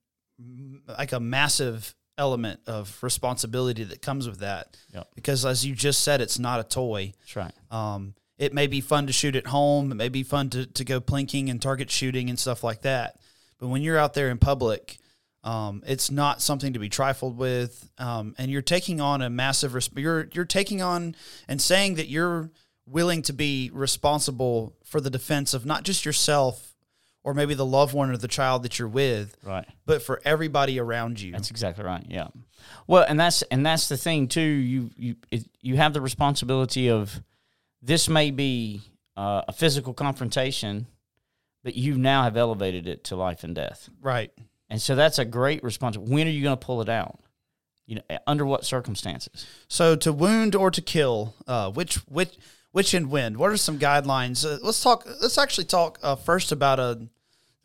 like 0.88 1.12
a 1.12 1.20
massive 1.20 1.94
element 2.16 2.60
of 2.66 2.98
responsibility 3.02 3.84
that 3.84 4.02
comes 4.02 4.28
with 4.28 4.40
that. 4.40 4.76
Yep. 4.94 5.08
Because 5.14 5.44
as 5.44 5.64
you 5.64 5.74
just 5.74 6.02
said, 6.02 6.20
it's 6.20 6.38
not 6.38 6.60
a 6.60 6.64
toy. 6.64 7.12
That's 7.20 7.36
right. 7.36 7.52
Um, 7.70 8.14
it 8.38 8.54
may 8.54 8.66
be 8.66 8.80
fun 8.80 9.06
to 9.06 9.12
shoot 9.12 9.36
at 9.36 9.48
home. 9.48 9.92
It 9.92 9.96
may 9.96 10.08
be 10.08 10.22
fun 10.22 10.48
to, 10.50 10.66
to 10.66 10.84
go 10.84 11.00
plinking 11.00 11.50
and 11.50 11.60
target 11.60 11.90
shooting 11.90 12.30
and 12.30 12.38
stuff 12.38 12.64
like 12.64 12.82
that. 12.82 13.18
But 13.58 13.68
when 13.68 13.82
you're 13.82 13.98
out 13.98 14.14
there 14.14 14.30
in 14.30 14.38
public, 14.38 14.98
um, 15.42 15.82
it's 15.86 16.10
not 16.10 16.42
something 16.42 16.72
to 16.74 16.78
be 16.78 16.88
trifled 16.88 17.36
with. 17.38 17.88
Um, 17.98 18.34
and 18.38 18.50
you're 18.50 18.60
taking 18.62 19.00
on 19.00 19.22
a 19.22 19.30
massive, 19.30 19.74
res- 19.74 19.88
you're, 19.96 20.28
you're 20.32 20.44
taking 20.44 20.82
on 20.82 21.14
and 21.48 21.60
saying 21.62 21.94
that 21.94 22.08
you're 22.08 22.50
willing 22.86 23.22
to 23.22 23.32
be 23.32 23.70
responsible 23.72 24.74
for 24.84 25.00
the 25.00 25.10
defense 25.10 25.54
of 25.54 25.64
not 25.64 25.82
just 25.84 26.04
yourself 26.04 26.74
or 27.22 27.34
maybe 27.34 27.54
the 27.54 27.66
loved 27.66 27.92
one 27.94 28.10
or 28.10 28.16
the 28.16 28.26
child 28.28 28.62
that 28.62 28.78
you're 28.78 28.88
with, 28.88 29.36
Right. 29.42 29.66
but 29.86 30.02
for 30.02 30.20
everybody 30.24 30.78
around 30.80 31.20
you. 31.20 31.32
That's 31.32 31.50
exactly 31.50 31.84
right. 31.84 32.04
Yeah. 32.08 32.28
Well, 32.86 33.04
and 33.08 33.20
that's 33.20 33.42
and 33.42 33.64
that's 33.64 33.88
the 33.88 33.96
thing 33.98 34.26
too. 34.28 34.40
You 34.40 34.90
you 34.96 35.16
it, 35.30 35.44
you 35.60 35.76
have 35.76 35.92
the 35.92 36.00
responsibility 36.00 36.88
of 36.90 37.20
this 37.82 38.08
may 38.08 38.30
be 38.30 38.80
uh, 39.16 39.42
a 39.48 39.52
physical 39.52 39.92
confrontation, 39.94 40.86
but 41.62 41.74
you 41.74 41.96
now 41.98 42.22
have 42.22 42.36
elevated 42.38 42.86
it 42.86 43.04
to 43.04 43.16
life 43.16 43.44
and 43.44 43.54
death, 43.54 43.88
right. 44.00 44.32
And 44.70 44.80
so 44.80 44.94
that's 44.94 45.18
a 45.18 45.24
great 45.24 45.62
response. 45.62 45.98
When 45.98 46.26
are 46.26 46.30
you 46.30 46.42
going 46.42 46.56
to 46.58 46.64
pull 46.64 46.80
it 46.80 46.88
out? 46.88 47.18
You 47.86 47.96
know, 47.96 48.18
under 48.26 48.46
what 48.46 48.64
circumstances? 48.64 49.46
So 49.68 49.96
to 49.96 50.12
wound 50.12 50.54
or 50.54 50.70
to 50.70 50.80
kill, 50.80 51.34
uh, 51.48 51.70
which 51.72 51.96
which 52.06 52.36
which 52.70 52.94
and 52.94 53.10
when? 53.10 53.36
What 53.36 53.50
are 53.50 53.56
some 53.56 53.78
guidelines? 53.80 54.44
Uh, 54.46 54.58
let's 54.62 54.80
talk. 54.80 55.04
Let's 55.20 55.36
actually 55.38 55.64
talk 55.64 55.98
uh, 56.02 56.14
first 56.14 56.52
about 56.52 56.78
a. 56.78 57.08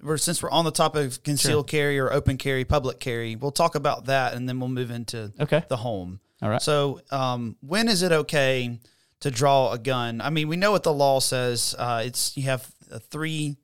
We're, 0.01 0.17
since 0.17 0.43
we're 0.43 0.51
on 0.51 0.65
the 0.65 0.71
topic 0.71 1.07
of 1.07 1.23
concealed 1.23 1.67
carry 1.67 1.97
or 1.99 2.11
open 2.11 2.37
carry, 2.37 2.65
public 2.65 2.99
carry, 2.99 3.35
we'll 3.35 3.51
talk 3.51 3.75
about 3.75 4.05
that, 4.05 4.33
and 4.33 4.47
then 4.47 4.59
we'll 4.59 4.67
move 4.69 4.91
into 4.91 5.31
Okay. 5.39 5.63
the 5.69 5.77
home. 5.77 6.19
All 6.41 6.49
right. 6.49 6.61
So, 6.61 6.99
um, 7.11 7.55
when 7.61 7.87
is 7.87 8.01
it 8.01 8.11
okay 8.11 8.77
to 9.21 9.31
draw 9.31 9.71
a 9.71 9.77
gun? 9.79 10.21
I 10.21 10.31
mean, 10.31 10.47
we 10.47 10.57
know 10.57 10.71
what 10.71 10.83
the 10.83 10.93
law 10.93 11.19
says. 11.21 11.73
Uh, 11.77 12.03
it's 12.05 12.35
you 12.35 12.43
have 12.43 12.69
uh, 12.91 12.99
three 12.99 13.57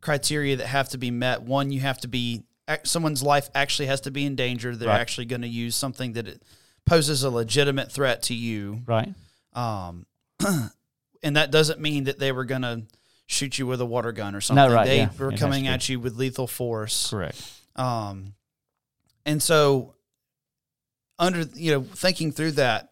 criteria 0.00 0.56
that 0.56 0.66
have 0.66 0.90
to 0.90 0.98
be 0.98 1.10
met. 1.10 1.42
One, 1.42 1.70
you 1.72 1.80
have 1.80 1.98
to 2.02 2.08
be 2.08 2.42
someone's 2.84 3.22
life 3.22 3.48
actually 3.54 3.86
has 3.86 4.00
to 4.02 4.10
be 4.10 4.24
in 4.26 4.36
danger. 4.36 4.74
They're 4.76 4.88
Right. 4.88 5.00
actually 5.00 5.26
going 5.26 5.42
to 5.42 5.48
use 5.48 5.74
something 5.76 6.12
that 6.14 6.26
it 6.28 6.42
poses 6.86 7.22
a 7.22 7.30
legitimate 7.30 7.90
threat 7.92 8.22
to 8.24 8.34
you. 8.34 8.82
Right. 8.86 9.12
Um, 9.52 10.06
and 11.22 11.36
that 11.36 11.50
doesn't 11.50 11.80
mean 11.80 12.04
that 12.04 12.18
they 12.18 12.32
were 12.32 12.44
going 12.44 12.62
to 12.62 12.82
shoot 13.26 13.58
you 13.58 13.66
with 13.66 13.80
a 13.80 13.86
water 13.86 14.12
gun 14.12 14.34
or 14.34 14.40
something. 14.40 14.68
No, 14.68 14.74
right, 14.74 14.86
They 14.86 14.98
yeah. 14.98 15.10
were 15.18 15.32
coming 15.32 15.66
at 15.68 15.88
you 15.88 16.00
with 16.00 16.16
lethal 16.16 16.46
force. 16.46 17.10
Correct. 17.10 17.40
Um, 17.76 18.34
and 19.26 19.42
so 19.42 19.94
under 21.18 21.42
you 21.54 21.72
know 21.72 21.82
thinking 21.82 22.32
through 22.32 22.52
that, 22.52 22.90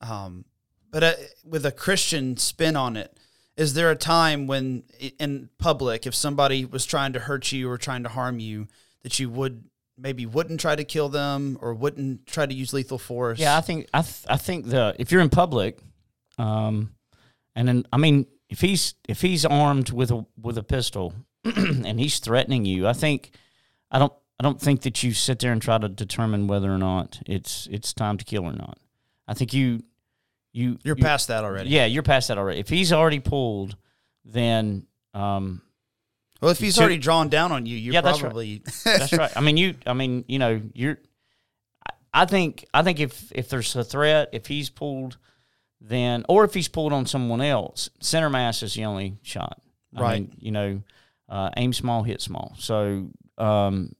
um, 0.00 0.44
but 0.90 1.02
uh, 1.04 1.12
with 1.44 1.64
a 1.64 1.72
Christian 1.72 2.36
spin 2.36 2.76
on 2.76 2.96
it, 2.96 3.16
is 3.56 3.74
there 3.74 3.90
a 3.90 3.96
time 3.96 4.46
when 4.46 4.82
in 5.18 5.48
public, 5.58 6.06
if 6.06 6.14
somebody 6.14 6.64
was 6.64 6.84
trying 6.84 7.12
to 7.12 7.20
hurt 7.20 7.52
you 7.52 7.70
or 7.70 7.78
trying 7.78 8.02
to 8.02 8.08
harm 8.08 8.40
you, 8.40 8.66
that 9.02 9.18
you 9.18 9.30
would 9.30 9.64
maybe 9.98 10.24
wouldn't 10.26 10.60
try 10.60 10.74
to 10.74 10.84
kill 10.84 11.08
them 11.08 11.58
or 11.60 11.74
wouldn't 11.74 12.26
try 12.26 12.46
to 12.46 12.54
use 12.54 12.72
lethal 12.72 12.98
force? 12.98 13.38
Yeah, 13.38 13.56
I 13.56 13.60
think 13.60 13.86
I 13.92 14.02
th- 14.02 14.24
I 14.28 14.36
think 14.36 14.66
the 14.66 14.94
if 14.98 15.12
you're 15.12 15.20
in 15.20 15.28
public, 15.30 15.78
um, 16.38 16.92
and 17.54 17.68
then 17.68 17.86
I 17.92 17.96
mean 17.96 18.26
if 18.48 18.60
he's 18.60 18.94
if 19.08 19.20
he's 19.20 19.44
armed 19.44 19.90
with 19.90 20.10
a 20.10 20.24
with 20.40 20.58
a 20.58 20.62
pistol 20.62 21.14
and 21.44 21.98
he's 22.00 22.18
threatening 22.18 22.64
you, 22.64 22.86
I 22.86 22.92
think 22.92 23.32
I 23.90 23.98
don't 23.98 24.12
I 24.38 24.42
don't 24.42 24.60
think 24.60 24.82
that 24.82 25.02
you 25.02 25.12
sit 25.12 25.38
there 25.40 25.52
and 25.52 25.60
try 25.60 25.78
to 25.78 25.88
determine 25.88 26.46
whether 26.46 26.72
or 26.72 26.78
not 26.78 27.20
it's 27.26 27.68
it's 27.70 27.92
time 27.92 28.16
to 28.18 28.24
kill 28.24 28.44
or 28.44 28.52
not. 28.54 28.78
I 29.28 29.34
think 29.34 29.52
you 29.52 29.82
you 30.52 30.78
you're 30.82 30.96
you- 30.96 31.02
past 31.04 31.28
that 31.28 31.44
already. 31.44 31.70
Yeah, 31.70 31.86
you're 31.86 32.02
past 32.02 32.28
that 32.28 32.38
already. 32.38 32.58
If 32.60 32.68
he's 32.68 32.92
already 32.92 33.20
pulled, 33.20 33.76
then 34.24 34.86
um, 35.14 35.62
Well, 36.40 36.50
if 36.50 36.58
he's 36.58 36.78
already 36.78 36.98
drawn 36.98 37.28
down 37.28 37.52
on 37.52 37.66
you, 37.66 37.76
you're 37.76 37.94
Yeah, 37.94 38.00
that's 38.00 38.18
right. 38.22 38.28
probably 38.30 38.62
That's 38.84 39.12
right. 39.12 39.30
I 39.36 39.40
mean, 39.40 39.56
you. 39.56 39.74
I 39.86 39.92
mean, 39.92 40.24
you 40.28 40.38
know, 40.38 40.60
you're. 40.74 40.98
I- 42.12 42.26
think. 42.26 42.64
I 42.74 42.82
think 42.82 42.98
if 43.00 43.30
if 43.34 43.48
there's 43.48 43.74
a 43.76 43.84
threat, 43.84 44.30
if 44.32 44.46
he's 44.46 44.68
pulled, 44.70 45.16
then 45.80 46.24
or 46.28 46.44
if 46.44 46.54
he's 46.54 46.68
pulled 46.68 46.92
on 46.92 47.06
someone 47.06 47.40
else, 47.40 47.90
center 48.00 48.30
mass 48.30 48.62
is 48.62 48.74
the 48.74 48.84
only 48.84 49.18
shot. 49.22 49.60
I 49.96 50.00
Right. 50.00 50.20
mean, 50.22 50.34
you 50.38 50.50
know, 50.52 50.82
uh, 51.28 51.50
aim 51.56 51.72
small, 51.72 52.02
hit 52.02 52.20
small. 52.20 52.54
So, 52.58 53.10
um, 53.38 53.94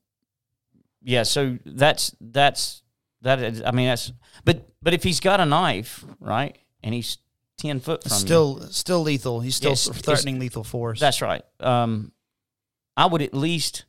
yeah. 1.03 1.23
So 1.25 1.59
that's 1.67 2.15
that's 2.21 2.83
that. 3.23 3.41
Is, 3.41 3.63
I 3.65 3.71
mean, 3.73 3.87
that's. 3.89 4.13
But 4.45 4.69
but 4.83 4.95
if 4.95 5.03
he's 5.03 5.21
got 5.21 5.41
a 5.41 5.47
knife, 5.47 6.05
right, 6.21 6.57
and 6.83 6.95
he's 6.95 7.19
ten 7.59 7.81
foot 7.81 8.03
from 8.03 8.13
you, 8.13 8.19
still 8.19 8.61
still 8.71 9.03
lethal. 9.03 9.41
He's 9.41 9.57
still 9.57 9.73
it's- 9.73 9.89
threatening 10.01 10.39
lethal 10.39 10.65
force. 10.65 10.99
that's 11.01 11.21
right. 11.23 11.43
Um, 11.61 12.13
I 13.01 13.07
would 13.07 13.23
at 13.23 13.35
least 13.35 13.85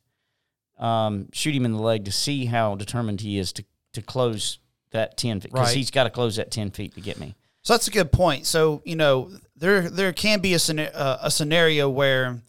um, 0.78 1.28
shoot 1.32 1.54
him 1.54 1.64
in 1.64 1.72
the 1.72 1.82
leg 1.82 2.04
to 2.06 2.12
see 2.12 2.46
how 2.46 2.74
determined 2.74 3.20
he 3.20 3.38
is 3.38 3.52
to 3.54 3.64
to 3.92 4.02
close 4.02 4.58
that 4.90 5.16
ten 5.16 5.40
feet 5.40 5.52
because 5.52 5.68
Right. 5.68 5.76
he's 5.76 5.90
got 5.90 6.04
to 6.04 6.10
close 6.10 6.36
that 6.36 6.50
ten 6.50 6.70
feet 6.70 6.94
to 6.94 7.00
get 7.00 7.18
me. 7.20 7.34
So 7.62 7.74
that's 7.74 7.88
a 7.88 7.90
good 7.90 8.10
point. 8.10 8.46
So 8.46 8.82
you 8.84 8.96
know 8.96 9.30
there 9.56 9.88
there 9.90 10.12
can 10.12 10.40
be 10.40 10.54
a 10.54 10.58
uh, 10.58 11.18
a 11.22 11.30
scenario 11.30 11.88
where 11.88 12.40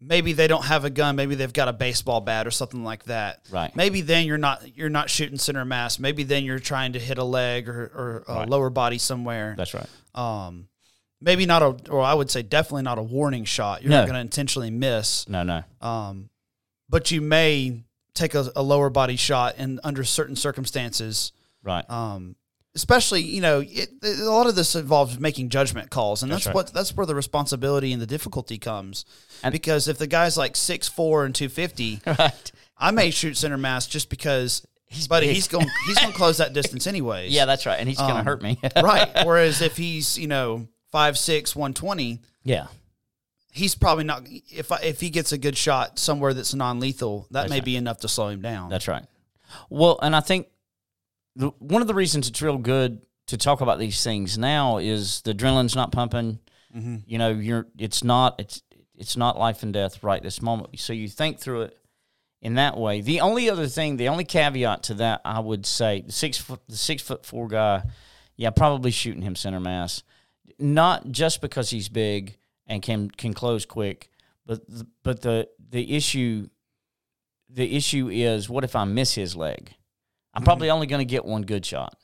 maybe 0.00 0.32
they 0.32 0.46
don't 0.46 0.64
have 0.64 0.84
a 0.84 0.90
gun, 0.90 1.16
maybe 1.16 1.34
they've 1.34 1.52
got 1.52 1.68
a 1.68 1.72
baseball 1.72 2.20
bat 2.20 2.46
or 2.46 2.50
something 2.50 2.84
like 2.84 3.04
that. 3.04 3.40
Right. 3.50 3.74
Maybe 3.74 4.00
then 4.02 4.26
you're 4.26 4.38
not 4.38 4.76
you're 4.76 4.88
not 4.90 5.10
shooting 5.10 5.38
center 5.38 5.64
mass. 5.64 5.98
Maybe 5.98 6.22
then 6.24 6.44
you're 6.44 6.58
trying 6.60 6.92
to 6.94 6.98
hit 6.98 7.18
a 7.18 7.24
leg 7.24 7.68
or, 7.68 7.90
or 7.94 8.24
a 8.28 8.34
Right. 8.40 8.48
lower 8.48 8.70
body 8.70 8.98
somewhere. 8.98 9.54
That's 9.56 9.74
right. 9.74 9.88
Um, 10.14 10.68
maybe 11.24 11.46
not 11.46 11.62
a 11.62 11.90
or 11.90 12.02
I 12.02 12.14
would 12.14 12.30
say 12.30 12.42
definitely 12.42 12.82
not 12.82 12.98
a 12.98 13.02
warning 13.02 13.44
shot. 13.44 13.82
You're 13.82 13.90
No. 13.90 13.98
not 14.00 14.06
going 14.06 14.14
to 14.14 14.20
intentionally 14.20 14.70
miss. 14.70 15.28
No, 15.28 15.42
no. 15.42 15.62
Um, 15.80 16.28
but 16.88 17.10
you 17.10 17.20
may 17.20 17.82
take 18.14 18.34
a, 18.34 18.50
a 18.54 18.62
lower 18.62 18.90
body 18.90 19.16
shot 19.16 19.54
and 19.58 19.80
under 19.82 20.04
certain 20.04 20.36
circumstances. 20.36 21.32
Right. 21.62 21.88
Um, 21.90 22.36
especially 22.76 23.22
you 23.22 23.40
know 23.40 23.62
it, 23.64 23.88
a 24.02 24.24
lot 24.30 24.46
of 24.46 24.54
this 24.56 24.74
involves 24.74 25.18
making 25.18 25.48
judgment 25.48 25.90
calls, 25.90 26.22
and 26.22 26.30
that's, 26.30 26.44
That's 26.44 26.46
right. 26.48 26.54
what 26.54 26.72
that's 26.74 26.94
where 26.96 27.06
the 27.06 27.14
responsibility 27.14 27.92
and 27.92 28.02
the 28.02 28.06
difficulty 28.06 28.58
comes. 28.58 29.04
And- 29.42 29.52
because 29.52 29.88
if 29.88 29.98
the 29.98 30.06
guy's 30.06 30.36
like 30.36 30.56
six 30.56 30.88
four 30.88 31.24
and 31.24 31.34
two 31.34 31.48
fifty, 31.48 32.00
right. 32.06 32.52
I 32.76 32.90
may 32.90 33.10
shoot 33.10 33.36
center 33.36 33.56
mass 33.58 33.86
just 33.86 34.10
because. 34.10 34.66
He's 34.86 35.08
buddy, 35.08 35.26
big. 35.26 35.34
he's 35.34 35.48
going 35.48 35.66
he's 35.86 35.98
going 35.98 36.12
to 36.12 36.16
close 36.16 36.36
that 36.36 36.52
distance 36.52 36.86
anyways. 36.86 37.32
Yeah, 37.32 37.46
that's 37.46 37.66
right. 37.66 37.80
And 37.80 37.88
he's 37.88 37.98
going 37.98 38.12
to 38.12 38.18
Um, 38.20 38.24
hurt 38.26 38.42
me. 38.42 38.60
right. 38.80 39.08
Whereas 39.24 39.60
if 39.60 39.76
he's 39.76 40.16
you 40.16 40.28
know 40.28 40.68
five 40.94 41.18
six 41.18 41.56
one 41.56 41.74
twenty, 41.74 42.20
yeah. 42.44 42.68
he's 43.50 43.74
probably 43.74 44.04
not. 44.04 44.28
If 44.48 44.70
I, 44.70 44.76
if 44.84 45.00
he 45.00 45.10
gets 45.10 45.32
a 45.32 45.38
good 45.38 45.56
shot 45.56 45.98
somewhere 45.98 46.32
that's 46.32 46.54
non 46.54 46.78
lethal, 46.78 47.26
that 47.32 47.40
That's 47.40 47.50
may 47.50 47.56
right. 47.56 47.64
be 47.64 47.74
enough 47.74 47.98
to 48.02 48.08
slow 48.08 48.28
him 48.28 48.40
down. 48.40 48.70
That's 48.70 48.86
right. 48.86 49.04
Well, 49.68 49.98
and 50.02 50.14
I 50.14 50.20
think 50.20 50.46
the, 51.34 51.48
one 51.58 51.82
of 51.82 51.88
the 51.88 51.94
reasons 51.94 52.28
it's 52.28 52.40
real 52.40 52.58
good 52.58 53.02
to 53.26 53.36
talk 53.36 53.60
about 53.60 53.80
these 53.80 54.04
things 54.04 54.38
now 54.38 54.78
is 54.78 55.20
the 55.22 55.34
adrenaline's 55.34 55.74
not 55.74 55.90
pumping. 55.90 56.38
Mm-hmm. 56.72 56.98
You 57.06 57.18
know, 57.18 57.30
you're 57.30 57.66
it's 57.76 58.04
not 58.04 58.36
it's 58.38 58.62
it's 58.94 59.16
not 59.16 59.36
life 59.36 59.64
and 59.64 59.72
death 59.72 60.04
right 60.04 60.22
this 60.22 60.40
moment. 60.40 60.78
So 60.78 60.92
you 60.92 61.08
think 61.08 61.40
through 61.40 61.62
it 61.62 61.78
in 62.40 62.54
that 62.54 62.76
way. 62.76 63.00
The 63.00 63.20
only 63.20 63.50
other 63.50 63.66
thing, 63.66 63.96
the 63.96 64.10
only 64.10 64.24
caveat 64.24 64.84
to 64.84 64.94
that, 64.94 65.22
I 65.24 65.40
would 65.40 65.66
say, 65.66 66.02
the 66.02 66.12
six 66.12 66.38
foot 66.38 66.60
the 66.68 66.76
six 66.76 67.02
foot 67.02 67.26
four 67.26 67.48
guy, 67.48 67.82
yeah, 68.36 68.50
probably 68.50 68.92
shooting 68.92 69.22
him 69.22 69.34
center 69.34 69.58
mass, 69.58 70.04
not 70.58 71.10
just 71.10 71.40
because 71.40 71.70
he's 71.70 71.88
big 71.88 72.36
and 72.66 72.82
can 72.82 73.10
can 73.10 73.34
close 73.34 73.66
quick, 73.66 74.10
but 74.46 74.66
the, 74.68 74.86
but 75.02 75.22
the 75.22 75.48
the 75.70 75.96
issue 75.96 76.48
the 77.48 77.76
issue 77.76 78.08
is 78.08 78.48
what 78.48 78.64
if 78.64 78.74
I 78.74 78.84
miss 78.84 79.14
his 79.14 79.36
leg? 79.36 79.74
I'm 80.32 80.42
probably 80.42 80.68
only 80.70 80.88
going 80.88 80.98
to 80.98 81.04
get 81.04 81.24
one 81.24 81.42
good 81.42 81.64
shot. 81.64 81.96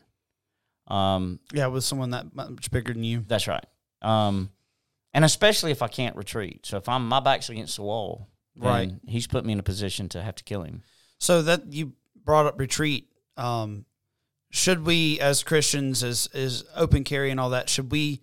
Um, 0.87 1.41
yeah, 1.53 1.67
with 1.67 1.83
someone 1.83 2.11
that 2.11 2.35
much 2.35 2.71
bigger 2.71 2.93
than 2.93 3.03
you. 3.03 3.25
that's 3.27 3.49
right. 3.49 3.65
Um, 4.03 4.51
and 5.13 5.25
especially 5.25 5.73
if 5.73 5.83
I 5.83 5.89
can't 5.89 6.15
retreat. 6.15 6.65
So 6.65 6.77
if 6.77 6.89
I'm 6.89 7.09
my 7.09 7.19
back's 7.19 7.49
against 7.51 7.77
the 7.77 7.83
wall, 7.83 8.29
Right. 8.57 8.93
He's 9.07 9.27
put 9.27 9.45
me 9.45 9.53
in 9.53 9.59
a 9.59 9.63
position 9.63 10.09
to 10.11 10.23
have 10.23 10.35
to 10.37 10.45
kill 10.45 10.63
him. 10.63 10.83
So 11.19 11.43
that 11.43 11.73
you 11.73 11.93
brought 12.25 12.47
up 12.47 12.59
retreat. 12.59 13.09
Um, 13.37 13.87
should 14.51 14.85
we, 14.85 15.21
as 15.21 15.43
Christians, 15.43 16.03
as 16.03 16.29
as 16.35 16.65
open 16.77 17.05
carry 17.05 17.31
and 17.31 17.39
all 17.39 17.51
that, 17.51 17.69
should 17.69 17.91
we, 17.91 18.21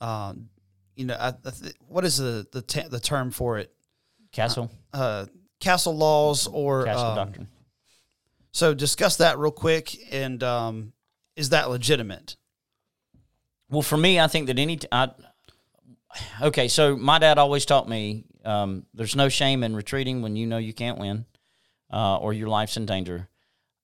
um, 0.00 0.48
you 0.96 1.04
know, 1.06 1.14
I, 1.14 1.28
I 1.28 1.50
th- 1.50 1.74
what 1.86 2.04
is 2.04 2.16
the 2.18 2.46
the 2.52 2.62
te- 2.62 2.88
the 2.88 3.00
term 3.00 3.30
for 3.30 3.58
it? 3.58 3.72
Castle, 4.32 4.70
Uh, 4.92 5.26
castle 5.60 5.96
laws 5.96 6.46
or 6.46 6.84
castle 6.84 7.06
um, 7.06 7.16
doctrine. 7.16 7.48
So 8.52 8.74
discuss 8.74 9.16
that 9.16 9.38
real 9.38 9.50
quick. 9.50 9.96
And 10.12 10.42
um, 10.42 10.92
is 11.36 11.50
that 11.50 11.70
legitimate? 11.70 12.36
Well, 13.70 13.82
for 13.82 13.96
me, 13.96 14.18
I 14.20 14.26
think 14.26 14.46
that 14.48 14.58
any 14.58 14.76
t- 14.76 14.88
I, 14.90 15.10
okay. 16.42 16.68
So 16.68 16.96
my 16.96 17.18
dad 17.18 17.38
always 17.38 17.64
taught 17.64 17.88
me 17.88 18.24
um, 18.44 18.86
there's 18.94 19.14
no 19.16 19.28
shame 19.28 19.62
in 19.62 19.76
retreating 19.76 20.22
when 20.22 20.36
you 20.36 20.46
know 20.46 20.58
you 20.58 20.72
can't 20.72 20.98
win, 20.98 21.24
uh, 21.92 22.16
or 22.18 22.32
your 22.32 22.48
life's 22.48 22.76
in 22.76 22.86
danger, 22.86 23.28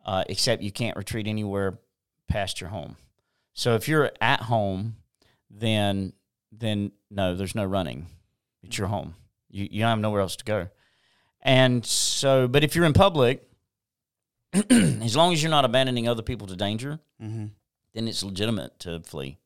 uh, 0.05 0.25
except 0.29 0.63
you 0.63 0.73
can't 0.73 0.97
retreat 0.97 1.27
anywhere 1.29 1.79
past 2.29 2.61
your 2.61 2.71
home. 2.71 2.97
So 3.53 3.75
if 3.75 3.89
you're 3.89 4.11
at 4.21 4.43
home, 4.43 4.97
then 5.51 6.13
then 6.53 6.93
no, 7.11 7.35
there's 7.35 7.55
no 7.55 7.65
running. 7.65 8.07
It's 8.63 8.79
your 8.79 8.89
home. 8.89 9.15
You 9.51 9.69
you 9.71 9.81
don't 9.81 9.91
have 9.91 9.99
nowhere 9.99 10.21
else 10.21 10.37
to 10.37 10.45
go. 10.45 10.69
And 11.43 11.85
so, 11.87 12.49
but 12.49 12.65
if 12.65 12.75
you're 12.75 12.85
in 12.87 12.93
public, 12.93 13.49
as 14.71 15.15
long 15.17 15.33
as 15.33 15.43
you're 15.43 15.51
not 15.51 15.65
abandoning 15.65 16.09
other 16.09 16.23
people 16.23 16.47
to 16.49 16.57
danger, 16.57 16.99
Mm-hmm. 17.23 17.47
then 17.95 18.09
it's 18.09 18.23
legitimate 18.23 18.79
to 18.81 19.01
flee. 19.01 19.39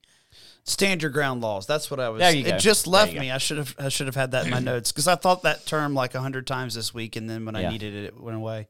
Stand 0.64 1.02
your 1.02 1.10
ground 1.10 1.40
laws. 1.40 1.66
That's 1.66 1.90
what 1.90 2.00
I 2.00 2.08
was. 2.08 2.20
There 2.20 2.32
you 2.32 2.44
it 2.44 2.50
go. 2.50 2.58
just 2.58 2.86
left 2.86 3.12
you 3.12 3.16
go. 3.18 3.20
me. 3.22 3.30
I 3.30 3.38
should 3.38 3.58
have. 3.58 3.74
I 3.78 3.88
should 3.88 4.06
have 4.06 4.16
had 4.16 4.32
that 4.32 4.44
in 4.44 4.50
my 4.50 4.58
notes 4.60 4.92
because 4.92 5.08
I 5.08 5.14
thought 5.14 5.42
that 5.42 5.66
term 5.66 5.94
like 5.94 6.14
a 6.14 6.20
hundred 6.20 6.46
times 6.46 6.74
this 6.74 6.92
week, 6.94 7.16
and 7.16 7.28
then 7.30 7.44
when 7.44 7.56
I 7.56 7.68
needed 7.70 7.94
it, 7.94 8.04
it 8.06 8.20
went 8.20 8.36
away. 8.36 8.68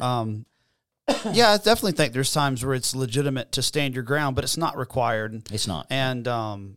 Um, 0.00 0.44
yeah, 1.32 1.50
I 1.50 1.56
definitely 1.56 1.92
think 1.92 2.12
there's 2.12 2.32
times 2.32 2.64
where 2.64 2.74
it's 2.74 2.94
legitimate 2.94 3.52
to 3.52 3.62
stand 3.62 3.94
your 3.94 4.04
ground, 4.04 4.36
but 4.36 4.44
it's 4.44 4.56
not 4.56 4.76
required. 4.76 5.50
It's 5.52 5.66
not. 5.66 5.86
And 5.90 6.26
um, 6.26 6.76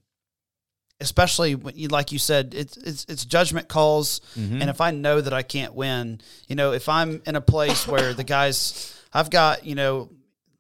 especially 1.00 1.56
when 1.56 1.76
you, 1.78 1.88
like 1.88 2.12
you 2.12 2.20
said, 2.20 2.54
it's 2.54 2.78
it's 2.78 3.06
it's 3.08 3.26
judgment 3.26 3.68
calls. 3.68 4.22
Mm-hmm. 4.38 4.62
And 4.62 4.70
if 4.70 4.82
I 4.82 4.92
know 4.92 5.22
that 5.22 5.34
I 5.34 5.44
can't 5.44 5.74
win, 5.74 6.22
you 6.48 6.56
know, 6.56 6.74
if 6.74 6.90
I'm 6.90 7.22
in 7.26 7.36
a 7.36 7.42
place 7.42 7.88
where 7.88 8.14
the 8.14 8.24
guys, 8.24 9.00
I've 9.14 9.30
got, 9.30 9.66
you 9.66 9.76
know, 9.76 10.10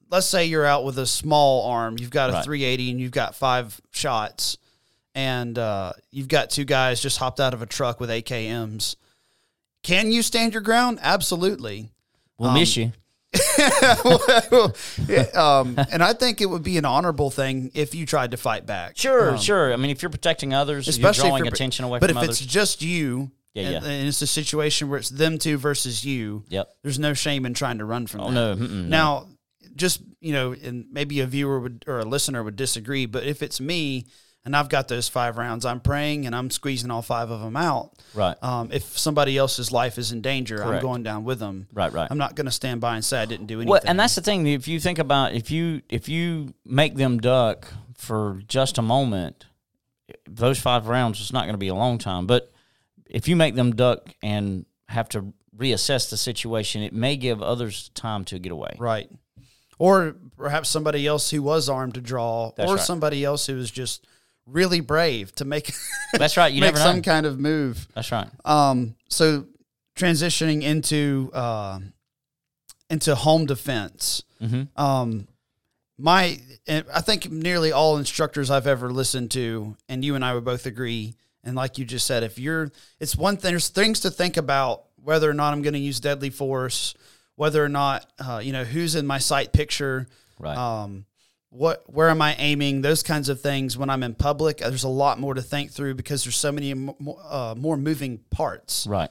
let's 0.09 0.27
say 0.27 0.45
you're 0.45 0.65
out 0.65 0.85
with 0.85 0.97
a 0.97 1.05
small 1.05 1.69
arm, 1.69 1.97
you've 1.99 2.09
got 2.09 2.29
a 2.29 2.33
Right. 2.33 2.45
380 2.45 2.91
and 2.91 2.99
you've 2.99 3.11
got 3.11 3.35
five 3.35 3.79
shots, 3.91 4.57
and 5.13 5.57
uh, 5.57 5.93
you've 6.11 6.29
got 6.29 6.49
two 6.51 6.65
guys 6.65 7.01
just 7.01 7.17
hopped 7.17 7.39
out 7.39 7.53
of 7.53 7.61
a 7.61 7.65
truck 7.65 7.99
with 7.99 8.09
AKMs. 8.09 8.95
Can 9.83 10.11
you 10.11 10.21
stand 10.21 10.53
your 10.53 10.61
ground? 10.61 10.99
Absolutely. 11.01 11.89
We'll 12.37 12.51
miss 12.51 12.77
you. 12.77 12.91
Yeah, 15.07 15.25
um, 15.35 15.77
and 15.91 16.03
I 16.03 16.13
think 16.13 16.41
it 16.41 16.45
would 16.47 16.63
be 16.63 16.77
an 16.77 16.85
honorable 16.85 17.29
thing 17.29 17.71
if 17.73 17.93
you 17.95 18.05
tried 18.05 18.31
to 18.31 18.37
fight 18.37 18.65
back. 18.65 18.97
Sure, 18.97 19.31
Um, 19.31 19.37
sure. 19.37 19.71
I 19.73 19.75
mean, 19.75 19.91
if 19.91 20.01
you're 20.01 20.09
protecting 20.09 20.53
others, 20.53 20.87
especially 20.87 21.29
you're 21.29 21.37
if 21.37 21.39
you're- 21.45 21.49
attention 21.49 21.85
away 21.85 21.99
But 21.99 22.09
from 22.09 22.17
if 22.17 22.23
others. 22.23 22.41
it's 22.41 22.51
just 22.51 22.81
you, 22.81 23.31
Yeah, 23.53 23.63
and, 23.63 23.71
yeah. 23.85 23.91
and 23.91 24.07
it's 24.07 24.21
a 24.21 24.27
situation 24.27 24.89
where 24.89 24.99
it's 24.99 25.09
them 25.09 25.37
two 25.37 25.57
versus 25.57 26.03
you, 26.05 26.43
yep. 26.49 26.69
there's 26.83 26.99
no 26.99 27.13
shame 27.13 27.45
in 27.45 27.53
trying 27.53 27.77
to 27.79 27.85
run 27.85 28.07
from 28.07 28.21
Oh 28.21 28.31
that. 28.31 28.33
no. 28.33 28.53
Now, 28.55 29.27
just 29.75 30.01
you 30.19 30.33
know, 30.33 30.53
and 30.53 30.85
maybe 30.91 31.19
a 31.19 31.27
viewer 31.27 31.59
would 31.59 31.83
or 31.87 31.99
a 31.99 32.05
listener 32.05 32.43
would 32.43 32.55
disagree, 32.55 33.05
but 33.05 33.23
if 33.23 33.43
it's 33.43 33.59
me 33.61 34.07
and 34.47 34.55
I've 34.55 34.69
got 34.69 34.87
those 34.87 35.09
five 35.09 35.37
rounds, 35.37 35.65
I'm 35.65 35.81
praying 35.81 36.25
and 36.25 36.33
I'm 36.33 36.49
squeezing 36.49 36.89
all 36.89 37.01
five 37.01 37.29
of 37.31 37.41
them 37.41 37.57
out. 37.57 37.91
Right. 38.13 38.41
Um, 38.41 38.69
if 38.71 38.97
somebody 38.97 39.37
else's 39.37 39.73
life 39.73 39.97
is 39.97 40.13
in 40.13 40.21
danger, 40.21 40.63
I'm 40.63 40.81
going 40.81 41.03
down 41.03 41.25
with 41.25 41.39
them. 41.39 41.67
Right. 41.73 41.91
Right. 41.91 42.07
I'm 42.09 42.17
not 42.17 42.35
going 42.35 42.45
to 42.45 42.51
stand 42.51 42.79
by 42.79 42.95
and 42.95 43.03
say 43.03 43.21
I 43.21 43.25
didn't 43.25 43.47
do 43.47 43.55
anything. 43.55 43.69
Well, 43.69 43.81
and 43.83 43.99
that's 43.99 44.15
the 44.15 44.21
thing. 44.21 44.47
If 44.47 44.69
you 44.69 44.79
think 44.79 44.99
about 44.99 45.33
if 45.33 45.51
you 45.51 45.81
if 45.89 46.07
you 46.07 46.53
make 46.63 46.95
them 46.95 47.19
duck 47.19 47.67
for 47.97 48.41
just 48.47 48.77
a 48.77 48.81
moment, 48.81 49.45
those 50.25 50.57
five 50.57 50.87
rounds 50.87 51.19
is 51.19 51.33
not 51.33 51.41
going 51.41 51.53
to 51.53 51.57
be 51.59 51.67
a 51.67 51.75
long 51.75 51.97
time. 51.97 52.25
But 52.25 52.49
if 53.05 53.27
you 53.27 53.35
make 53.35 53.55
them 53.55 53.75
duck 53.75 54.15
and 54.23 54.65
have 54.87 55.09
to 55.09 55.33
reassess 55.57 56.09
the 56.09 56.15
situation, 56.15 56.83
it 56.83 56.93
may 56.93 57.17
give 57.17 57.41
others 57.41 57.89
time 57.95 58.23
to 58.25 58.39
get 58.39 58.53
away. 58.53 58.75
right. 58.79 59.09
Or 59.79 60.15
perhaps 60.37 60.69
somebody 60.69 61.05
else 61.05 61.29
who 61.29 61.43
was 61.43 61.69
armed 61.69 61.93
to 61.95 62.01
draw, 62.01 62.51
That's 62.55 62.71
or 62.71 62.75
right. 62.77 62.83
somebody 62.83 63.23
else 63.23 63.45
who 63.45 63.55
was 63.57 63.69
just 63.69 64.07
really 64.47 64.79
brave 64.79 65.33
to 65.35 65.45
make 65.45 65.73
That's 66.13 66.37
right. 66.37 66.51
You 66.53 66.61
make 66.61 66.73
never 66.75 66.83
some 66.83 67.01
kind 67.01 67.25
of 67.25 67.37
move. 67.39 67.87
That's 67.93 68.11
right. 68.11 68.27
Um, 68.45 68.95
so 69.09 69.45
transitioning 69.95 70.63
into 70.63 71.29
uh, 71.33 71.79
into 72.89 73.15
home 73.15 73.45
defense. 73.45 74.23
hmm 74.39 74.63
Um, 74.75 75.27
my, 75.99 76.39
and 76.67 76.85
I 76.93 77.01
think 77.01 77.31
nearly 77.31 77.71
all 77.71 77.97
instructors 77.97 78.51
I've 78.51 78.67
ever 78.67 78.91
listened 78.91 79.31
to, 79.31 79.75
and 79.89 80.05
you 80.05 80.13
and 80.13 80.23
I 80.23 80.35
would 80.35 80.45
both 80.45 80.67
agree. 80.67 81.15
And 81.43 81.55
like 81.55 81.79
you 81.79 81.85
just 81.85 82.05
said, 82.05 82.21
if 82.23 82.37
you're, 82.37 82.71
it's 82.99 83.15
one 83.15 83.37
thing. 83.37 83.51
There's 83.53 83.69
things 83.69 84.01
to 84.01 84.11
think 84.11 84.37
about 84.37 84.83
whether 85.01 85.27
or 85.29 85.33
not 85.33 85.53
I'm 85.53 85.61
going 85.63 85.73
to 85.73 85.79
use 85.79 85.99
deadly 85.99 86.29
force, 86.29 86.93
whether 87.35 87.63
or 87.63 87.69
not, 87.69 88.05
uh, 88.19 88.41
you 88.43 88.51
know, 88.53 88.63
who's 88.63 88.93
in 88.95 89.07
my 89.07 89.17
sight 89.17 89.53
picture, 89.53 90.07
Right. 90.39 90.55
um, 90.57 91.05
what, 91.57 91.83
where 91.91 92.09
am 92.09 92.21
I 92.21 92.35
aiming? 92.37 92.81
Those 92.81 93.03
kinds 93.03 93.29
of 93.29 93.41
things. 93.41 93.77
When 93.77 93.89
I'm 93.89 94.03
in 94.03 94.13
public, 94.15 94.57
there's 94.59 94.83
a 94.83 94.89
lot 94.89 95.19
more 95.19 95.33
to 95.33 95.41
think 95.41 95.71
through 95.71 95.95
because 95.95 96.23
there's 96.23 96.37
so 96.37 96.51
many 96.51 96.73
mo- 96.73 96.95
uh, 97.27 97.55
more 97.57 97.77
moving 97.77 98.19
parts 98.29 98.85
right. 98.87 99.09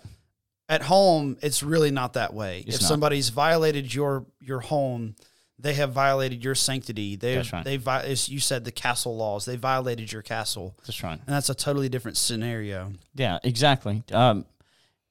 at 0.68 0.82
home 0.82 1.36
it's 1.42 1.62
really 1.62 1.90
not 1.90 2.12
that 2.14 2.32
way 2.34 2.64
It's 2.66 2.76
if 2.76 2.82
not. 2.82 2.88
somebody's 2.88 3.28
violated 3.30 3.92
your 3.94 4.26
your 4.40 4.60
home 4.60 5.14
they 5.58 5.74
have 5.74 5.92
violated 5.92 6.44
your 6.44 6.54
sanctity 6.54 7.16
they 7.16 7.34
That's 7.36 7.52
right. 7.52 7.64
they 7.64 7.80
as 7.86 8.28
you 8.28 8.40
said 8.40 8.64
the 8.64 8.72
castle 8.72 9.16
laws 9.16 9.44
they 9.44 9.56
violated 9.56 10.12
your 10.12 10.22
castle 10.22 10.76
That's 10.86 11.02
right. 11.02 11.18
and 11.18 11.34
that's 11.34 11.48
a 11.50 11.54
totally 11.54 11.88
different 11.88 12.16
scenario 12.16 12.92
Yeah, 13.14 13.38
exactly. 13.42 14.02
Um, 14.12 14.44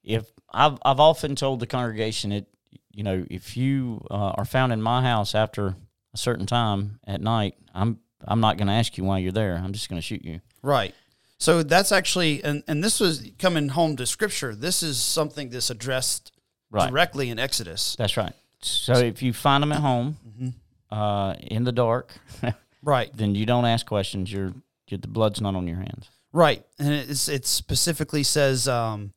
if 0.03 0.25
I've 0.53 0.77
I've 0.85 0.99
often 0.99 1.35
told 1.35 1.59
the 1.59 1.67
congregation 1.67 2.31
it, 2.31 2.45
you 2.93 3.03
know, 3.03 3.25
if 3.29 3.57
you 3.57 4.05
uh, 4.11 4.33
are 4.37 4.45
found 4.45 4.71
in 4.71 4.81
my 4.81 5.01
house 5.01 5.33
after 5.35 5.75
a 6.15 6.17
certain 6.17 6.45
time 6.45 6.99
at 7.05 7.21
night, 7.21 7.55
I'm 7.73 7.99
I'm 8.27 8.39
not 8.39 8.57
going 8.57 8.67
to 8.67 8.73
ask 8.73 8.97
you 8.97 9.03
why 9.03 9.19
you're 9.19 9.31
there. 9.31 9.55
I'm 9.63 9.73
just 9.73 9.87
going 9.89 10.01
to 10.01 10.05
shoot 10.05 10.23
you. 10.25 10.39
Right. 10.63 10.95
So 11.37 11.61
that's 11.61 11.91
actually, 11.91 12.43
and, 12.43 12.63
and 12.67 12.83
this 12.83 12.99
was 12.99 13.29
coming 13.37 13.67
home 13.69 13.97
to 13.97 14.05
scripture. 14.07 14.55
This 14.55 14.81
is 14.81 14.97
something 14.97 15.49
that's 15.49 15.69
addressed 15.69 16.31
Right. 16.71 16.89
directly 16.89 17.29
in 17.29 17.37
Exodus. 17.37 17.95
That's 17.97 18.17
right. 18.17 18.33
So 18.61 18.93
if 18.93 19.21
you 19.21 19.31
find 19.33 19.61
them 19.61 19.71
at 19.71 19.81
home 19.81 20.17
Mm-hmm. 20.27 20.93
uh, 20.97 21.33
in 21.33 21.63
the 21.65 21.71
dark, 21.71 22.13
Right. 22.81 23.11
then 23.15 23.35
you 23.35 23.45
don't 23.45 23.65
ask 23.65 23.85
questions. 23.85 24.31
You're, 24.31 24.53
you're 24.87 24.97
the 24.97 25.07
blood's 25.07 25.39
not 25.41 25.55
on 25.55 25.67
your 25.67 25.77
hands. 25.77 26.09
Right. 26.33 26.65
And 26.79 26.91
it's, 26.93 27.27
it 27.29 27.45
specifically 27.45 28.23
says 28.23 28.67
um, 28.67 29.13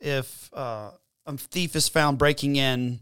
if 0.00 0.50
uh, 0.52 0.90
a 1.26 1.36
thief 1.36 1.76
is 1.76 1.88
found 1.88 2.18
breaking 2.18 2.56
in 2.56 3.00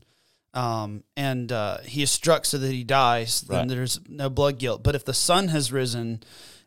um, 0.55 1.03
and 1.17 1.51
uh, 1.51 1.79
he 1.79 2.03
is 2.03 2.11
struck 2.11 2.45
so 2.45 2.59
that 2.59 2.73
he 2.73 2.85
dies, 2.85 3.41
then 3.43 3.59
Right. 3.61 3.69
there's 3.69 4.01
no 4.09 4.29
blood 4.29 4.59
guilt. 4.59 4.83
But 4.83 4.95
if 4.95 5.05
the 5.05 5.15
sun 5.15 5.49
has 5.49 5.73
risen, 5.73 6.23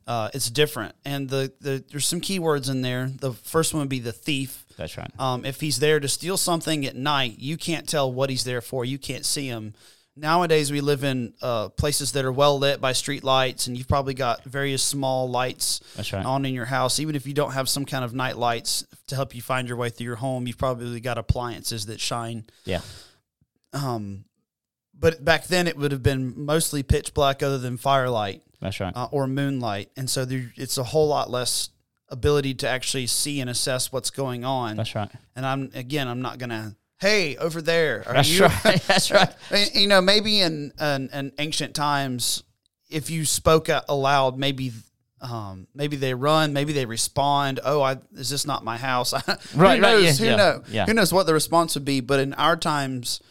uh, 0.07 0.29
it's 0.33 0.49
different. 0.49 0.95
And 1.03 1.29
the, 1.29 1.51
the 1.61 1.83
there's 1.91 2.07
some 2.07 2.21
key 2.21 2.39
words 2.39 2.69
in 2.69 2.81
there. 2.81 3.09
The 3.19 3.33
first 3.33 3.73
one 3.73 3.81
would 3.81 3.89
be 3.89 3.99
the 3.99 4.11
thief. 4.11 4.65
That's 4.77 4.97
right. 4.97 5.09
Um, 5.19 5.45
if 5.45 5.61
he's 5.61 5.79
there 5.79 5.99
to 5.99 6.07
steal 6.07 6.37
something 6.37 6.85
at 6.85 6.95
night, 6.95 7.35
you 7.39 7.57
can't 7.57 7.87
tell 7.87 8.11
what 8.11 8.29
he's 8.29 8.43
there 8.43 8.61
for. 8.61 8.85
You 8.85 8.97
can't 8.97 9.25
see 9.25 9.47
him. 9.47 9.73
Nowadays, 10.17 10.71
we 10.71 10.79
live 10.79 11.03
in 11.03 11.33
uh, 11.41 11.67
places 11.69 12.13
that 12.13 12.23
are 12.23 12.31
well 12.31 12.57
lit 12.57 12.79
by 12.79 12.93
street 12.93 13.23
lights, 13.25 13.67
and 13.67 13.77
you've 13.77 13.87
probably 13.89 14.13
got 14.13 14.45
various 14.45 14.81
small 14.81 15.29
lights 15.29 15.81
That's 15.97 16.13
right. 16.13 16.25
on 16.25 16.45
in 16.45 16.53
your 16.53 16.65
house. 16.65 17.01
Even 17.01 17.15
if 17.17 17.27
you 17.27 17.33
don't 17.33 17.51
have 17.51 17.67
some 17.67 17.83
kind 17.85 18.05
of 18.05 18.13
night 18.13 18.37
lights 18.37 18.85
to 19.07 19.15
help 19.15 19.35
you 19.35 19.41
find 19.41 19.67
your 19.67 19.75
way 19.75 19.89
through 19.89 20.05
your 20.05 20.15
home, 20.15 20.47
you've 20.47 20.57
probably 20.57 21.01
got 21.01 21.17
appliances 21.17 21.87
that 21.87 21.99
shine. 21.99 22.45
Yeah. 22.63 22.79
Um, 23.75 24.25
but 24.97 25.23
back 25.23 25.47
then, 25.47 25.67
it 25.67 25.77
would 25.77 25.91
have 25.91 26.01
been 26.01 26.33
mostly 26.35 26.81
pitch 26.81 27.13
black, 27.13 27.43
other 27.43 27.57
than 27.57 27.77
firelight 27.77 28.41
That's 28.61 28.79
right. 28.79 28.93
uh, 28.95 29.09
or 29.11 29.27
moonlight, 29.27 29.91
and 29.97 30.09
so 30.09 30.25
there, 30.25 30.51
it's 30.55 30.77
a 30.77 30.83
whole 30.83 31.07
lot 31.07 31.29
less 31.29 31.69
ability 32.09 32.53
to 32.53 32.69
actually 32.69 33.07
see 33.07 33.41
and 33.41 33.49
assess 33.49 33.91
what's 33.91 34.09
going 34.09 34.45
on. 34.45 34.77
That's 34.77 34.95
right. 34.95 35.09
And 35.35 35.45
I'm 35.45 35.71
again, 35.73 36.07
I'm 36.07 36.21
not 36.21 36.37
gonna. 36.37 36.75
Hey, 36.97 37.35
over 37.35 37.61
there. 37.61 38.03
Are 38.07 38.13
That's 38.13 38.29
you? 38.29 38.45
right. 38.45 38.81
That's 38.87 39.11
right. 39.11 39.35
You 39.75 39.87
know, 39.87 39.99
maybe 40.01 40.39
in, 40.39 40.71
in 40.79 41.09
in 41.09 41.31
ancient 41.39 41.75
times, 41.75 42.43
if 42.89 43.09
you 43.09 43.25
spoke 43.25 43.67
out 43.69 43.83
aloud, 43.89 44.37
maybe 44.37 44.71
um, 45.21 45.67
maybe 45.73 45.97
they 45.97 46.13
run, 46.13 46.53
maybe 46.53 46.71
they 46.73 46.85
respond. 46.85 47.59
Oh, 47.63 47.81
I 47.81 47.97
is 48.13 48.29
this 48.29 48.45
not 48.45 48.63
my 48.63 48.77
house? 48.77 49.13
Right, 49.13 49.39
who 49.51 49.59
right, 49.61 49.81
yeah, 49.81 50.11
who 50.13 50.25
yeah, 50.25 50.35
know? 50.35 50.63
yeah. 50.69 50.85
Who 50.85 50.93
knows 50.93 51.11
what 51.11 51.25
the 51.25 51.33
response 51.33 51.75
would 51.75 51.85
be? 51.85 51.99
But 51.99 52.19
in 52.19 52.33
our 52.35 52.55
times, 52.55 53.21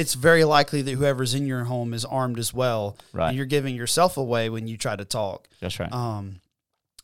it's 0.00 0.14
very 0.14 0.44
likely 0.44 0.82
that 0.82 0.92
whoever's 0.92 1.34
in 1.34 1.46
your 1.46 1.64
home 1.64 1.94
is 1.94 2.04
armed 2.04 2.38
as 2.38 2.52
well. 2.54 2.96
Right. 3.12 3.28
And 3.28 3.36
you're 3.36 3.46
giving 3.46 3.74
yourself 3.76 4.16
away 4.16 4.48
when 4.50 4.66
you 4.66 4.76
try 4.76 4.96
to 4.96 5.04
talk. 5.04 5.46
That's 5.60 5.78
right. 5.78 5.92
Um, 5.92 6.40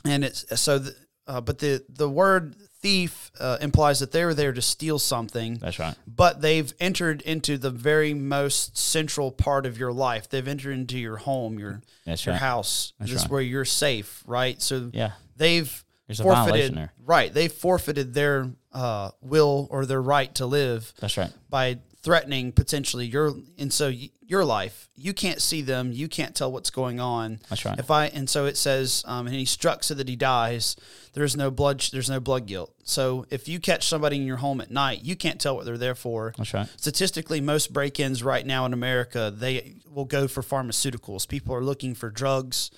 and 0.04 0.24
it's 0.24 0.60
so, 0.60 0.78
the, 0.78 0.94
uh, 1.26 1.40
but 1.40 1.58
the 1.58 1.84
the 1.88 2.08
word 2.08 2.54
thief 2.80 3.30
uh, 3.40 3.58
implies 3.60 3.98
that 4.00 4.12
they 4.12 4.24
were 4.24 4.34
there 4.34 4.52
to 4.52 4.62
steal 4.62 4.98
something, 4.98 5.54
That's 5.58 5.78
right. 5.78 5.94
but 6.06 6.40
they've 6.40 6.72
entered 6.78 7.20
into 7.22 7.58
the 7.58 7.70
very 7.70 8.14
most 8.14 8.76
central 8.78 9.32
part 9.32 9.66
of 9.66 9.76
your 9.78 9.92
life. 9.92 10.28
They've 10.28 10.46
entered 10.46 10.72
into 10.72 10.98
your 10.98 11.16
home, 11.16 11.58
your 11.58 11.80
That's 12.04 12.24
your 12.26 12.34
right. 12.34 12.40
house. 12.40 12.92
That's 13.00 13.10
this 13.12 13.22
right. 13.22 13.30
where 13.30 13.40
you're 13.40 13.64
safe, 13.64 14.22
right? 14.26 14.60
So 14.62 14.90
Yeah. 14.92 15.12
they've 15.36 15.84
There's 16.06 16.20
a 16.20 16.22
forfeited, 16.22 16.74
there. 16.76 16.92
right? 17.04 17.32
they've 17.34 17.52
forfeited 17.52 18.14
their 18.14 18.50
uh, 18.72 19.10
will 19.20 19.66
or 19.70 19.84
their 19.86 20.02
right 20.02 20.32
to 20.36 20.46
live 20.46 20.92
That's 21.00 21.16
right. 21.16 21.32
by 21.50 21.78
threatening 22.06 22.52
potentially 22.52 23.04
your 23.04 23.32
and 23.58 23.72
so 23.72 23.88
y- 23.88 24.10
your 24.22 24.44
life. 24.44 24.88
You 24.96 25.12
can't 25.12 25.42
see 25.42 25.60
them. 25.60 25.90
You 25.90 26.06
can't 26.06 26.36
tell 26.36 26.52
what's 26.52 26.70
going 26.70 27.00
on. 27.00 27.40
That's 27.50 27.64
right. 27.64 27.76
if 27.80 27.90
i 27.90 28.06
and 28.06 28.30
so 28.30 28.46
it 28.46 28.56
says 28.56 29.02
um, 29.08 29.26
and 29.26 29.34
he 29.34 29.44
struck 29.44 29.82
so 29.82 29.92
that 29.94 30.08
he 30.08 30.14
dies. 30.14 30.76
There's 31.14 31.36
no 31.36 31.50
blood 31.50 31.80
there's 31.92 32.08
no 32.08 32.20
blood 32.20 32.46
guilt. 32.46 32.72
So 32.84 33.26
if 33.30 33.48
you 33.48 33.58
catch 33.58 33.88
somebody 33.88 34.16
in 34.18 34.24
your 34.24 34.36
home 34.36 34.60
at 34.60 34.70
night 34.70 35.02
you 35.02 35.16
can't 35.16 35.40
tell 35.40 35.56
what 35.56 35.64
they're 35.64 35.76
there 35.76 35.96
for. 35.96 36.32
That's 36.38 36.54
right. 36.54 36.68
statistically 36.76 37.40
most 37.40 37.72
break-ins 37.72 38.22
right 38.22 38.46
now 38.46 38.64
in 38.66 38.72
america 38.72 39.34
they 39.36 39.74
will 39.90 40.04
go 40.04 40.28
for 40.28 40.42
pharmaceuticals. 40.42 41.26
People 41.26 41.56
are 41.56 41.64
looking 41.64 41.96
for 41.96 42.08
drugs 42.08 42.70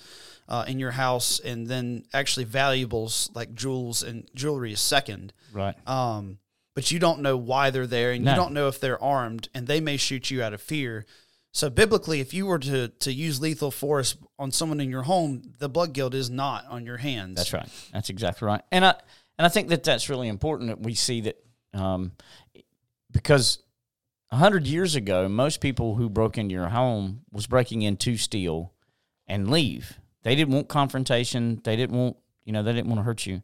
uh, 0.47 0.65
in 0.67 0.79
your 0.79 0.91
house 0.91 1.39
and 1.39 1.67
then 1.67 2.03
actually 2.15 2.45
valuables 2.45 3.29
like 3.35 3.53
jewels 3.53 4.01
and 4.01 4.27
jewelry 4.33 4.73
is 4.73 4.81
second. 4.81 5.33
Right. 5.53 5.75
um, 5.87 6.39
but 6.79 6.91
you 6.91 6.97
don't 6.99 7.19
know 7.19 7.35
why 7.35 7.71
they're 7.71 7.85
there, 7.85 8.13
and 8.13 8.23
No. 8.23 8.31
you 8.31 8.37
don't 8.37 8.53
know 8.53 8.69
if 8.69 8.79
they're 8.79 9.01
armed, 9.03 9.49
and 9.53 9.67
they 9.67 9.81
may 9.81 9.97
shoot 9.97 10.31
you 10.31 10.41
out 10.41 10.53
of 10.53 10.61
fear. 10.61 11.05
So 11.51 11.69
biblically, 11.69 12.21
if 12.21 12.33
you 12.33 12.45
were 12.45 12.59
to 12.59 12.87
to 12.87 13.11
use 13.11 13.41
lethal 13.41 13.69
force 13.69 14.15
on 14.37 14.51
someone 14.53 14.79
in 14.79 14.89
your 14.89 15.03
home, 15.03 15.41
the 15.59 15.67
blood 15.67 15.91
guilt 15.91 16.13
is 16.13 16.29
not 16.29 16.65
on 16.67 16.85
your 16.85 16.95
hands. 16.95 17.35
That's 17.35 17.51
right. 17.51 17.67
That's 17.91 18.09
exactly 18.09 18.45
right. 18.45 18.61
And 18.71 18.85
I 18.85 18.95
and 19.37 19.45
I 19.45 19.49
think 19.49 19.67
that 19.67 19.83
that's 19.83 20.07
really 20.07 20.29
important 20.29 20.69
that 20.69 20.79
we 20.79 20.93
see 20.93 21.19
that 21.21 21.43
um, 21.73 22.13
because 23.11 23.59
a 24.31 24.37
hundred 24.37 24.67
years 24.67 24.95
ago, 24.95 25.27
most 25.27 25.59
people 25.59 25.95
who 25.95 26.07
broke 26.09 26.37
into 26.37 26.53
your 26.53 26.69
home 26.69 27.23
was 27.31 27.45
breaking 27.45 27.81
in 27.81 27.97
to 27.97 28.15
steal 28.15 28.71
and 29.27 29.49
leave. 29.51 29.99
They 30.23 30.35
didn't 30.35 30.53
want 30.53 30.69
confrontation. 30.69 31.59
They 31.65 31.75
didn't 31.75 31.97
want 31.97 32.15
you 32.45 32.53
know 32.53 32.63
they 32.63 32.71
didn't 32.71 32.87
want 32.87 32.99
to 32.99 33.03
hurt 33.03 33.25
you. 33.25 33.41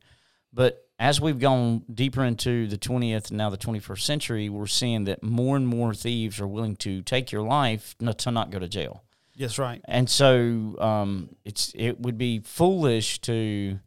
But 0.54 0.85
as 0.98 1.20
we've 1.20 1.40
gone 1.40 1.84
deeper 1.94 2.24
into 2.24 2.68
the 2.68 2.78
20th 2.78 3.30
and 3.30 3.38
now 3.38 3.50
the 3.50 3.58
21st 3.58 4.02
century, 4.02 4.50
we're 4.50 4.68
seeing 4.68 5.04
that 5.06 5.22
more 5.22 5.58
and 5.58 5.68
more 5.68 5.94
thieves 5.94 6.40
are 6.40 6.48
willing 6.48 6.76
to 6.78 7.02
take 7.02 7.32
your 7.32 7.42
life 7.42 7.96
not, 8.00 8.18
to 8.20 8.32
not 8.32 8.50
go 8.50 8.60
to 8.60 8.68
jail. 8.68 9.04
Yes, 9.34 9.60
right. 9.60 9.82
And 9.86 10.10
so 10.10 10.76
um, 10.80 11.36
it's 11.44 11.74
it 11.76 12.00
would 12.00 12.18
be 12.18 12.40
foolish 12.40 13.20
to 13.22 13.80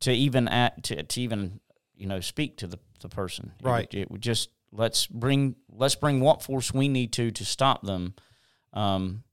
to 0.00 0.12
even 0.12 0.48
act, 0.48 0.84
to, 0.84 1.02
to 1.02 1.20
even 1.20 1.60
you 1.94 2.06
know 2.06 2.20
speak 2.20 2.56
to 2.58 2.66
the, 2.66 2.78
the 3.00 3.10
person. 3.10 3.52
It 3.60 3.66
Right. 3.66 3.92
It 3.92 4.10
would, 4.10 4.22
just 4.22 4.48
let's 4.72 5.06
bring 5.06 5.56
let's 5.70 5.94
bring 5.94 6.20
what 6.20 6.42
force 6.42 6.72
we 6.72 6.88
need 6.88 7.12
to 7.14 7.30
to 7.30 7.44
stop 7.44 7.82
them. 7.82 8.14
Um, 8.72 9.24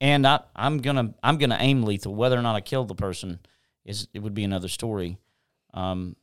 and 0.00 0.26
I 0.26 0.40
I'm 0.56 0.78
gonna 0.78 1.14
I'm 1.22 1.38
gonna 1.38 1.58
aim 1.60 1.84
lethal. 1.84 2.16
Whether 2.16 2.36
or 2.36 2.42
not 2.42 2.56
I 2.56 2.60
kill 2.60 2.84
the 2.84 2.96
person 2.96 3.38
is 3.84 4.08
it 4.12 4.18
would 4.18 4.34
be 4.34 4.42
another 4.42 4.68
story. 4.68 5.18
Um, 5.74 6.16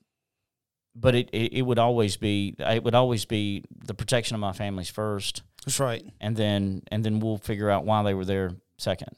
but 0.96 1.16
it, 1.16 1.30
it, 1.32 1.54
it 1.54 1.62
would 1.64 1.80
always 1.80 2.18
be 2.18 2.56
it 2.60 2.84
would 2.84 2.96
always 2.96 3.26
be 3.26 3.64
the 3.86 3.94
protection 3.94 4.36
of 4.36 4.42
my 4.42 4.54
families 4.54 4.90
first 4.90 5.42
That's 5.66 5.80
right. 5.80 6.06
and 6.22 6.36
then 6.36 6.84
and 6.92 7.04
then 7.04 7.20
we'll 7.20 7.38
figure 7.40 7.70
out 7.70 7.84
why 7.86 8.04
they 8.04 8.14
were 8.14 8.26
there 8.26 8.52
second. 8.78 9.10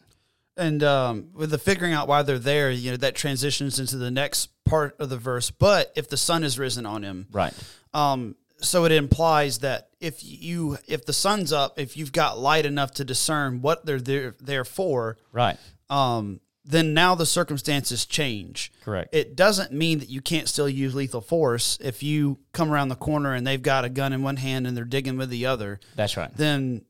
And 0.58 0.82
um, 0.84 1.32
with 1.34 1.50
the 1.52 1.58
figuring 1.58 1.92
out 1.92 2.08
why 2.08 2.22
they're 2.22 2.40
there, 2.40 2.72
you 2.72 2.92
know, 2.92 2.98
that 2.98 3.14
transitions 3.16 3.78
into 3.78 3.98
the 3.98 4.10
next 4.10 4.52
part 4.64 4.96
of 5.02 5.10
the 5.10 5.18
verse. 5.18 5.52
But 5.52 5.92
if 5.98 6.08
the 6.08 6.16
sun 6.16 6.44
has 6.44 6.58
risen 6.58 6.86
on 6.86 7.04
him, 7.04 7.28
Right. 7.32 7.54
Um, 7.94 8.36
so 8.62 8.86
it 8.86 8.94
implies 8.94 9.60
that 9.60 9.90
if 10.00 10.24
you 10.24 10.78
if 10.88 11.06
the 11.06 11.12
sun's 11.12 11.52
up, 11.52 11.78
if 11.78 11.98
you've 11.98 12.14
got 12.14 12.40
light 12.40 12.66
enough 12.66 12.92
to 12.92 13.04
discern 13.04 13.62
what 13.62 13.86
they're 13.86 14.00
there 14.00 14.34
there 14.40 14.64
for, 14.64 15.18
Right. 15.34 15.58
um, 15.90 16.40
then 16.66 16.94
now 16.94 17.14
the 17.14 17.26
circumstances 17.26 18.06
change. 18.06 18.72
Correct. 18.84 19.14
It 19.14 19.36
doesn't 19.36 19.72
mean 19.72 20.00
that 20.00 20.10
you 20.10 20.22
can't 20.22 20.50
still 20.50 20.68
use 20.68 20.96
lethal 20.96 21.22
force 21.22 21.78
if 21.82 22.02
you 22.02 22.40
come 22.54 22.72
around 22.72 22.90
the 22.90 22.96
corner 22.96 23.34
and 23.34 23.46
they've 23.46 23.62
got 23.62 23.86
a 23.86 23.90
gun 23.90 24.14
in 24.14 24.24
one 24.24 24.38
hand 24.38 24.66
and 24.66 24.76
they're 24.76 24.84
digging 24.84 25.18
with 25.18 25.30
the 25.30 25.46
other. 25.46 25.80
That's 25.96 26.18
right. 26.18 26.36
Then 26.36 26.82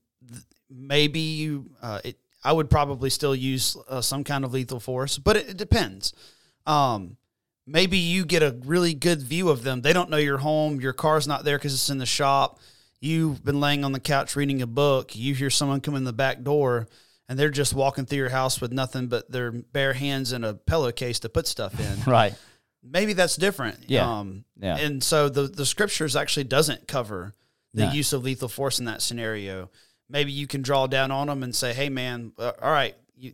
maybe 0.69 1.19
you. 1.19 1.69
Uh, 1.81 1.99
it, 2.03 2.17
I 2.43 2.53
would 2.53 2.69
probably 2.69 3.09
still 3.09 3.35
use 3.35 3.75
uh, 3.89 4.01
some 4.01 4.23
kind 4.23 4.45
of 4.45 4.53
lethal 4.53 4.79
force, 4.79 5.17
but 5.17 5.35
it, 5.35 5.49
it 5.49 5.57
depends. 5.57 6.13
Um, 6.67 7.17
maybe 7.65 7.97
you 7.97 8.23
get 8.23 8.43
a 8.43 8.55
really 8.65 8.93
good 8.93 9.21
view 9.21 9.49
of 9.49 9.63
them. 9.63 9.81
They 9.81 9.93
don't 9.93 10.09
know 10.09 10.17
you're 10.17 10.37
home. 10.37 10.79
Your 10.79 10.93
car's 10.93 11.27
not 11.27 11.43
there 11.43 11.57
because 11.57 11.73
it's 11.73 11.89
in 11.89 11.97
the 11.97 12.05
shop. 12.05 12.59
You've 12.99 13.43
been 13.43 13.59
laying 13.59 13.83
on 13.83 13.91
the 13.91 13.99
couch 13.99 14.35
reading 14.35 14.61
a 14.61 14.67
book. 14.67 15.15
You 15.15 15.33
hear 15.33 15.49
someone 15.49 15.81
come 15.81 15.95
in 15.95 16.05
the 16.05 16.13
back 16.13 16.43
door, 16.43 16.87
and 17.27 17.37
they're 17.39 17.49
just 17.49 17.73
walking 17.73 18.05
through 18.05 18.19
your 18.19 18.29
house 18.29 18.61
with 18.61 18.71
nothing 18.71 19.07
but 19.07 19.31
their 19.31 19.51
bare 19.51 19.93
hands 19.93 20.31
and 20.31 20.45
a 20.45 20.53
pillowcase 20.53 21.19
to 21.19 21.29
put 21.29 21.47
stuff 21.47 21.79
in. 21.79 22.03
Right. 22.11 22.35
maybe 22.83 23.13
that's 23.13 23.35
different. 23.35 23.79
Yeah. 23.87 24.19
Um, 24.19 24.45
Yeah. 24.59 24.77
And 24.77 25.03
so 25.03 25.27
the 25.29 25.43
the 25.47 25.65
scriptures 25.65 26.15
actually 26.15 26.43
doesn't 26.45 26.87
cover 26.87 27.33
the 27.73 27.87
No. 27.87 27.91
use 27.91 28.13
of 28.13 28.23
lethal 28.23 28.47
force 28.49 28.79
in 28.79 28.85
that 28.85 29.01
scenario. 29.01 29.69
Maybe 30.09 30.31
you 30.31 30.45
can 30.47 30.61
draw 30.61 30.85
down 30.87 31.09
on 31.11 31.27
them 31.27 31.41
and 31.43 31.53
say, 31.55 31.73
"Hey, 31.73 31.89
man, 31.89 32.31
uh, 32.37 32.51
all 32.61 32.71
right, 32.71 32.95
you 33.17 33.33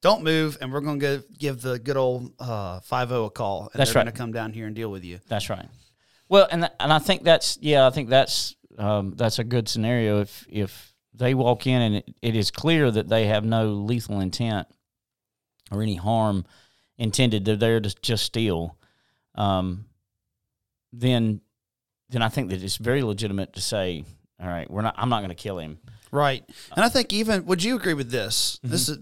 don't 0.00 0.22
move, 0.24 0.56
and 0.60 0.72
we're 0.72 0.80
going 0.80 1.00
to 1.00 1.22
give 1.38 1.60
the 1.60 1.78
good 1.78 1.96
old 1.98 2.32
uh, 2.40 2.80
five 2.80 3.10
zero 3.10 3.26
a 3.26 3.30
call, 3.30 3.68
and 3.72 3.78
That's 3.78 3.92
they're 3.92 4.00
right. 4.00 4.04
going 4.06 4.12
to 4.14 4.18
come 4.18 4.32
down 4.32 4.52
here 4.54 4.66
and 4.66 4.74
deal 4.74 4.90
with 4.90 5.04
you." 5.04 5.20
That's 5.28 5.50
right. 5.50 5.68
Well, 6.28 6.48
and 6.50 6.62
th- 6.62 6.72
and 6.80 6.90
I 6.92 6.98
think 6.98 7.22
that's 7.22 7.58
yeah, 7.60 7.86
I 7.86 7.90
think 7.90 8.08
that's 8.08 8.56
um, 8.78 9.12
that's 9.14 9.38
a 9.38 9.44
good 9.44 9.68
scenario 9.68 10.20
if 10.22 10.46
if 10.48 10.94
they 11.16 11.34
walk 11.34 11.66
in 11.66 11.80
and 11.80 11.94
it, 11.96 12.14
it 12.22 12.36
is 12.36 12.50
clear 12.50 12.90
that 12.90 13.08
they 13.08 13.26
have 13.26 13.44
no 13.44 13.68
lethal 13.68 14.20
intent 14.20 14.68
or 15.70 15.82
any 15.82 15.96
harm 15.96 16.44
intended. 16.98 17.44
They're 17.44 17.56
there 17.56 17.80
to 17.80 17.94
just 18.02 18.24
steal. 18.24 18.76
Um, 19.34 19.86
then 20.92 21.40
then 22.08 22.22
I 22.22 22.28
think 22.28 22.50
that 22.50 22.62
it's 22.62 22.76
very 22.76 23.02
legitimate 23.02 23.54
to 23.54 23.60
say 23.60 24.04
all 24.40 24.48
right, 24.48 24.70
we're 24.70 24.82
not. 24.82 24.94
I'm 24.98 25.08
not 25.08 25.20
going 25.20 25.30
to 25.30 25.34
kill 25.34 25.58
him. 25.58 25.78
Right. 26.10 26.44
And 26.74 26.84
I 26.84 26.88
think 26.88 27.12
even 27.12 27.46
would 27.46 27.62
you 27.62 27.76
agree 27.76 27.94
with 27.94 28.10
this? 28.10 28.60
This 28.62 28.88
is 28.88 28.98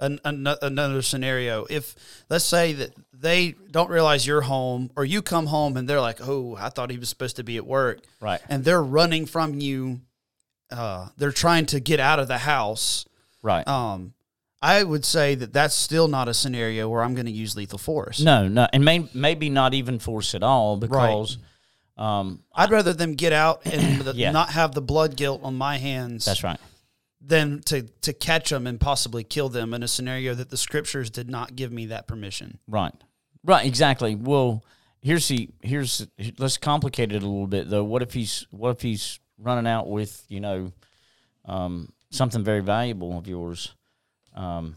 an, 0.00 0.18
an, 0.24 0.46
another 0.60 1.02
scenario. 1.02 1.66
If 1.70 1.94
let's 2.28 2.44
say 2.44 2.72
that 2.74 2.90
they 3.12 3.54
don't 3.70 3.90
realize 3.90 4.26
you're 4.26 4.42
home 4.42 4.90
or 4.96 5.04
you 5.04 5.22
come 5.22 5.46
home 5.46 5.76
and 5.76 5.88
they're 5.88 6.00
like, 6.00 6.18
"Oh, 6.20 6.56
I 6.58 6.68
thought 6.68 6.90
he 6.90 6.98
was 6.98 7.08
supposed 7.08 7.36
to 7.36 7.44
be 7.44 7.56
at 7.56 7.66
work." 7.66 8.00
Right. 8.20 8.40
And 8.48 8.64
they're 8.64 8.82
running 8.82 9.26
from 9.26 9.60
you 9.60 10.00
uh, 10.72 11.08
they're 11.16 11.30
trying 11.32 11.66
to 11.66 11.80
get 11.80 12.00
out 12.00 12.18
of 12.18 12.28
the 12.28 12.38
house. 12.38 13.04
Right. 13.42 13.66
Um 13.68 14.14
I 14.64 14.84
would 14.84 15.04
say 15.04 15.34
that 15.34 15.52
that's 15.52 15.74
still 15.74 16.06
not 16.06 16.28
a 16.28 16.34
scenario 16.34 16.88
where 16.88 17.02
I'm 17.02 17.14
going 17.14 17.26
to 17.26 17.32
use 17.32 17.56
lethal 17.56 17.78
force. 17.80 18.20
no, 18.20 18.46
no, 18.46 18.68
and 18.72 18.84
may, 18.84 19.08
maybe 19.12 19.50
not 19.50 19.74
even 19.74 19.98
force 19.98 20.36
at 20.36 20.44
all 20.44 20.76
because, 20.76 21.36
um, 21.96 22.44
I'd 22.54 22.70
rather 22.70 22.92
them 22.92 23.14
get 23.14 23.32
out 23.32 23.62
and 23.66 24.14
Yeah. 24.14 24.30
not 24.30 24.50
have 24.50 24.72
the 24.72 24.80
blood 24.80 25.16
guilt 25.16 25.40
on 25.42 25.56
my 25.58 25.78
hands 25.78 26.24
that's 26.26 26.44
right. 26.44 26.60
than 27.20 27.60
to, 27.62 27.82
to 28.02 28.12
catch 28.12 28.50
them 28.50 28.68
and 28.68 28.78
possibly 28.78 29.24
kill 29.24 29.48
them 29.48 29.74
in 29.74 29.82
a 29.82 29.88
scenario 29.88 30.32
that 30.34 30.50
the 30.50 30.56
scriptures 30.56 31.10
did 31.10 31.28
not 31.28 31.56
give 31.56 31.72
me 31.72 31.86
that 31.86 32.06
permission. 32.06 32.58
Right. 32.68 32.94
Right. 33.42 33.66
Exactly. 33.66 34.14
Well, 34.14 34.64
here's 35.00 35.26
the 35.26 35.48
here's 35.62 36.06
let's 36.38 36.56
complicate 36.56 37.10
it 37.10 37.16
a 37.24 37.26
little 37.26 37.48
bit 37.48 37.68
though. 37.68 37.82
What 37.82 38.02
if 38.02 38.12
he's 38.14 38.46
what 38.52 38.70
if 38.76 38.82
he's 38.82 39.18
running 39.42 39.66
out 39.66 39.88
with 39.88 40.24
you 40.28 40.40
know 40.40 40.72
um, 41.44 41.92
something 42.10 42.42
very 42.44 42.60
valuable 42.60 43.16
of 43.18 43.26
yours? 43.26 43.74
Um, 44.34 44.76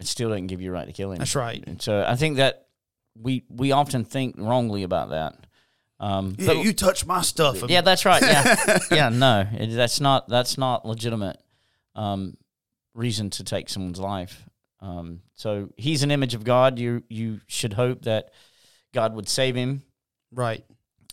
it 0.00 0.06
still 0.06 0.30
doesn't 0.30 0.46
give 0.46 0.60
you 0.60 0.70
a 0.70 0.72
right 0.72 0.86
to 0.86 0.92
kill 0.92 1.12
him. 1.12 1.18
That's 1.18 1.36
right. 1.36 1.62
And 1.66 1.80
so 1.80 2.04
I 2.06 2.16
think 2.16 2.36
that 2.38 2.66
we 3.20 3.44
we 3.50 3.72
often 3.72 4.04
think 4.04 4.36
wrongly 4.38 4.82
about 4.82 5.10
that. 5.10 5.34
Um, 6.00 6.34
Yeah, 6.38 6.46
but- 6.54 6.64
you 6.64 6.72
touch 6.72 7.04
my 7.04 7.20
stuff. 7.20 7.62
yeah, 7.68 7.82
that's 7.82 8.04
right. 8.06 8.22
Yeah, 8.22 8.78
yeah. 8.90 9.08
No, 9.10 9.46
it, 9.52 9.66
that's 9.76 10.00
not 10.00 10.28
that's 10.28 10.56
not 10.56 10.86
legitimate 10.86 11.36
um, 11.94 12.36
reason 12.94 13.28
to 13.30 13.44
take 13.44 13.68
someone's 13.68 14.00
life. 14.00 14.44
Um, 14.80 15.20
so 15.34 15.68
he's 15.76 16.02
an 16.02 16.10
image 16.10 16.34
of 16.34 16.42
God. 16.44 16.78
You 16.78 17.02
you 17.10 17.40
should 17.46 17.74
hope 17.74 18.02
that 18.02 18.30
God 18.94 19.14
would 19.14 19.28
save 19.28 19.54
him 19.54 19.82
Right. 20.32 20.64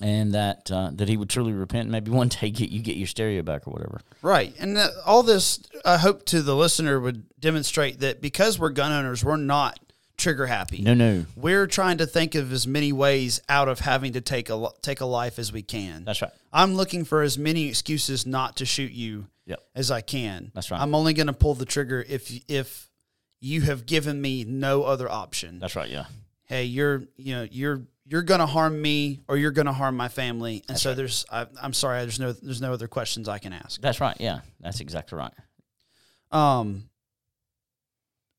And 0.01 0.33
that 0.33 0.69
uh, 0.71 0.91
that 0.93 1.09
he 1.09 1.17
would 1.17 1.29
truly 1.29 1.53
repent. 1.53 1.83
and 1.83 1.91
Maybe 1.91 2.11
one 2.11 2.27
day 2.29 2.49
get 2.51 2.69
you 2.69 2.81
get 2.81 2.97
your 2.97 3.07
stereo 3.07 3.41
back 3.41 3.67
or 3.67 3.71
whatever. 3.71 4.01
Right. 4.21 4.53
And 4.59 4.77
that, 4.77 4.91
all 5.05 5.23
this, 5.23 5.59
I 5.85 5.97
hope 5.97 6.25
to 6.27 6.41
the 6.41 6.55
listener 6.55 6.99
would 6.99 7.25
demonstrate 7.39 7.99
that 8.01 8.21
because 8.21 8.59
we're 8.59 8.69
gun 8.69 8.91
owners, 8.91 9.23
we're 9.23 9.37
not 9.37 9.79
trigger 10.17 10.47
happy. 10.47 10.81
No, 10.81 10.93
no, 10.95 11.25
We're 11.35 11.67
trying 11.67 11.99
to 11.99 12.07
think 12.07 12.33
of 12.33 12.51
as 12.51 12.65
many 12.65 12.91
ways 12.91 13.39
out 13.47 13.67
of 13.67 13.79
having 13.81 14.13
to 14.13 14.21
take 14.21 14.49
a 14.49 14.69
take 14.81 14.99
a 15.01 15.05
life 15.05 15.37
as 15.39 15.51
we 15.51 15.61
can. 15.61 16.05
that's 16.05 16.21
right. 16.21 16.31
I'm 16.51 16.75
looking 16.75 17.03
for 17.05 17.21
as 17.21 17.37
many 17.37 17.67
excuses 17.67 18.25
not 18.25 18.57
to 18.57 18.65
shoot 18.65 18.91
you 18.91 19.27
Yep. 19.45 19.59
as 19.75 19.91
I 19.91 20.01
can. 20.01 20.51
That's 20.55 20.71
right. 20.71 20.81
I'm 20.81 20.93
only 20.95 21.13
going 21.13 21.27
to 21.27 21.33
pull 21.33 21.53
the 21.53 21.65
trigger 21.65 22.03
if 22.07 22.31
if 22.49 22.89
you 23.39 23.61
have 23.61 23.85
given 23.85 24.19
me 24.19 24.43
no 24.43 24.83
other 24.83 25.07
option. 25.09 25.59
That's 25.59 25.75
right. 25.75 25.89
Yeah. 25.89 26.05
hey, 26.45 26.63
you're 26.65 27.03
you 27.15 27.35
know 27.35 27.47
you're 27.49 27.83
you're 28.09 28.23
going 28.23 28.39
to 28.39 28.45
harm 28.45 28.81
me 28.81 29.21
or 29.27 29.37
you're 29.37 29.51
going 29.51 29.65
to 29.65 29.73
harm 29.73 29.97
my 29.97 30.07
family, 30.07 30.63
and 30.69 30.77
so 30.77 30.93
there's 30.93 31.25
I, 31.31 31.45
I'm 31.61 31.73
sorry, 31.73 31.99
there's 32.01 32.19
no 32.19 32.31
there's 32.31 32.61
no 32.61 32.73
other 32.73 32.87
questions 32.87 33.27
I 33.27 33.37
can 33.37 33.53
ask. 33.53 33.81
That's 33.81 33.99
right. 33.99 34.15
Yeah. 34.19 34.39
That's 34.59 34.79
exactly 34.79 35.17
right. 35.17 35.33
Um. 36.31 36.89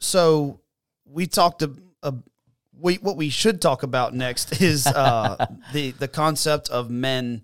So 0.01 0.61
we 1.05 1.27
talked 1.27 1.63
a, 1.63 1.73
a 2.03 2.15
we 2.79 2.97
what 2.97 3.17
we 3.17 3.29
should 3.29 3.61
talk 3.61 3.83
about 3.83 4.15
next 4.15 4.61
is 4.63 4.87
uh, 4.87 5.47
the 5.73 5.91
the 5.93 6.09
concept 6.09 6.71
of 6.71 6.91
men 6.91 7.43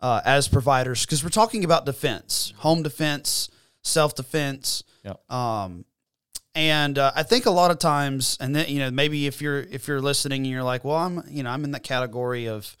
uh, 0.00 0.20
as 0.24 0.48
providers 0.48 1.04
because 1.04 1.24
we're 1.24 1.30
talking 1.30 1.64
about 1.64 1.86
defense, 1.86 2.52
home 2.58 2.82
defense, 2.82 3.50
self 3.82 4.14
defense. 4.14 4.84
Yep. 5.04 5.30
Um, 5.30 5.84
and 6.54 6.98
uh, 6.98 7.12
I 7.14 7.22
think 7.24 7.46
a 7.46 7.50
lot 7.50 7.70
of 7.70 7.78
times, 7.78 8.36
and 8.40 8.54
then 8.54 8.68
you 8.68 8.78
know 8.78 8.90
maybe 8.90 9.26
if 9.26 9.40
you're 9.42 9.60
if 9.60 9.88
you're 9.88 10.00
listening 10.00 10.42
and 10.42 10.50
you're 10.50 10.62
like, 10.62 10.84
well, 10.84 10.96
I'm 10.96 11.22
you 11.28 11.42
know 11.42 11.50
I'm 11.50 11.64
in 11.64 11.72
that 11.72 11.82
category 11.82 12.48
of 12.48 12.76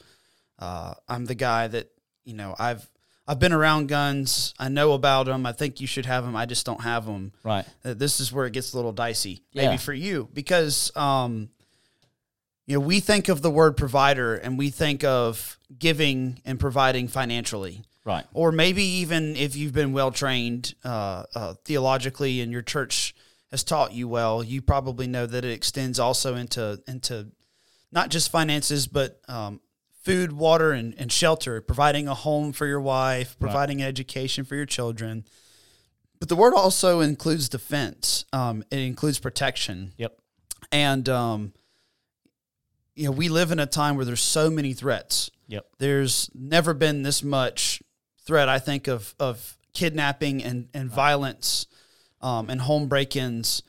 uh, 0.58 0.94
I'm 1.08 1.24
the 1.24 1.34
guy 1.34 1.66
that 1.68 1.90
you 2.24 2.34
know 2.34 2.54
I've 2.58 2.88
I've 3.26 3.38
been 3.38 3.52
around 3.52 3.88
guns, 3.88 4.52
I 4.58 4.68
know 4.68 4.92
about 4.92 5.26
them, 5.26 5.46
I 5.46 5.52
think 5.52 5.80
you 5.80 5.86
should 5.86 6.04
have 6.06 6.24
them, 6.24 6.36
I 6.36 6.44
just 6.46 6.66
don't 6.66 6.82
have 6.82 7.06
them 7.06 7.32
Right. 7.42 7.64
uh, 7.84 7.94
this 7.94 8.20
is 8.20 8.30
where 8.30 8.44
it 8.46 8.52
gets 8.52 8.74
a 8.74 8.76
little 8.76 8.92
dicey, 8.92 9.42
maybe 9.54 9.72
Yeah. 9.72 9.76
for 9.78 9.94
you, 9.94 10.28
because 10.34 10.94
um, 10.94 11.48
you 12.66 12.74
know 12.78 12.80
we 12.84 13.00
think 13.00 13.28
of 13.30 13.40
the 13.42 13.50
word 13.50 13.76
provider 13.78 14.34
and 14.36 14.58
we 14.58 14.68
think 14.70 15.04
of 15.04 15.58
giving 15.78 16.40
and 16.44 16.60
providing 16.60 17.08
financially, 17.08 17.82
Right. 18.04 18.24
or 18.34 18.52
maybe 18.52 18.84
even 18.84 19.36
if 19.36 19.56
you've 19.56 19.72
been 19.72 19.92
well 19.94 20.10
trained 20.10 20.74
uh, 20.84 21.24
uh, 21.34 21.54
theologically 21.64 22.40
in 22.42 22.52
your 22.52 22.62
church 22.62 23.14
has 23.50 23.62
taught 23.64 23.92
you 23.92 24.08
well, 24.08 24.42
you 24.42 24.60
probably 24.62 25.06
know 25.06 25.26
that 25.26 25.44
it 25.44 25.52
extends 25.52 25.98
also 25.98 26.34
into 26.34 26.82
into 26.86 27.28
not 27.92 28.10
just 28.10 28.30
finances, 28.30 28.86
but 28.88 29.20
um, 29.28 29.60
food, 30.02 30.32
water, 30.32 30.72
and, 30.72 30.94
and 30.98 31.12
shelter, 31.12 31.60
providing 31.60 32.08
a 32.08 32.14
home 32.14 32.52
for 32.52 32.66
your 32.66 32.80
wife, 32.80 33.38
providing 33.38 33.80
an 33.80 33.86
education 33.88 34.44
for 34.44 34.56
your 34.56 34.66
children. 34.66 35.24
But 36.18 36.28
the 36.28 36.36
word 36.36 36.54
also 36.54 37.00
includes 37.00 37.48
defense. 37.48 38.24
Um, 38.32 38.64
it 38.70 38.78
includes 38.80 39.18
protection, 39.18 39.92
Yep. 39.96 40.16
and 40.72 41.08
um, 41.08 41.52
you 42.94 43.04
know 43.04 43.10
we 43.12 43.28
live 43.28 43.50
in 43.52 43.58
a 43.60 43.66
time 43.66 43.96
where 43.96 44.04
there's 44.04 44.22
so 44.22 44.50
many 44.50 44.72
threats. 44.72 45.30
Yep. 45.48 45.66
There's 45.78 46.30
never 46.34 46.72
been 46.74 47.02
this 47.02 47.22
much 47.22 47.82
threat. 48.24 48.48
I 48.48 48.58
think 48.58 48.88
of 48.88 49.14
of 49.20 49.56
kidnapping 49.74 50.42
and 50.42 50.68
and 50.72 50.90
violence, 50.90 51.66
um, 52.24 52.48
and 52.48 52.60
home 52.60 52.88
break-ins. 52.88 53.62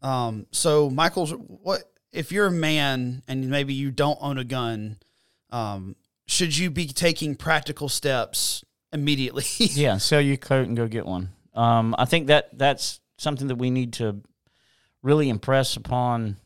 Um, 0.00 0.46
so, 0.52 0.88
Michael, 0.88 1.26
what 1.26 1.82
if 2.12 2.30
you're 2.30 2.46
a 2.46 2.52
man 2.52 3.22
and 3.26 3.50
maybe 3.50 3.74
you 3.74 3.90
don't 3.90 4.18
own 4.22 4.38
a 4.38 4.44
gun? 4.44 4.98
Um, 5.50 5.96
should 6.26 6.56
you 6.56 6.70
be 6.70 6.86
taking 6.86 7.34
practical 7.34 7.88
steps 7.88 8.64
immediately? 8.92 9.44
yeah, 9.58 9.98
sell 9.98 10.20
your 10.20 10.36
coat 10.36 10.68
and 10.68 10.76
go 10.76 10.86
get 10.86 11.04
one. 11.04 11.30
Um, 11.52 11.94
I 11.98 12.04
think 12.04 12.28
that 12.28 12.56
that's 12.56 13.00
something 13.18 13.48
that 13.48 13.56
we 13.56 13.70
need 13.70 13.94
to 13.94 14.22
really 15.02 15.28
impress 15.28 15.76
upon 15.76 16.36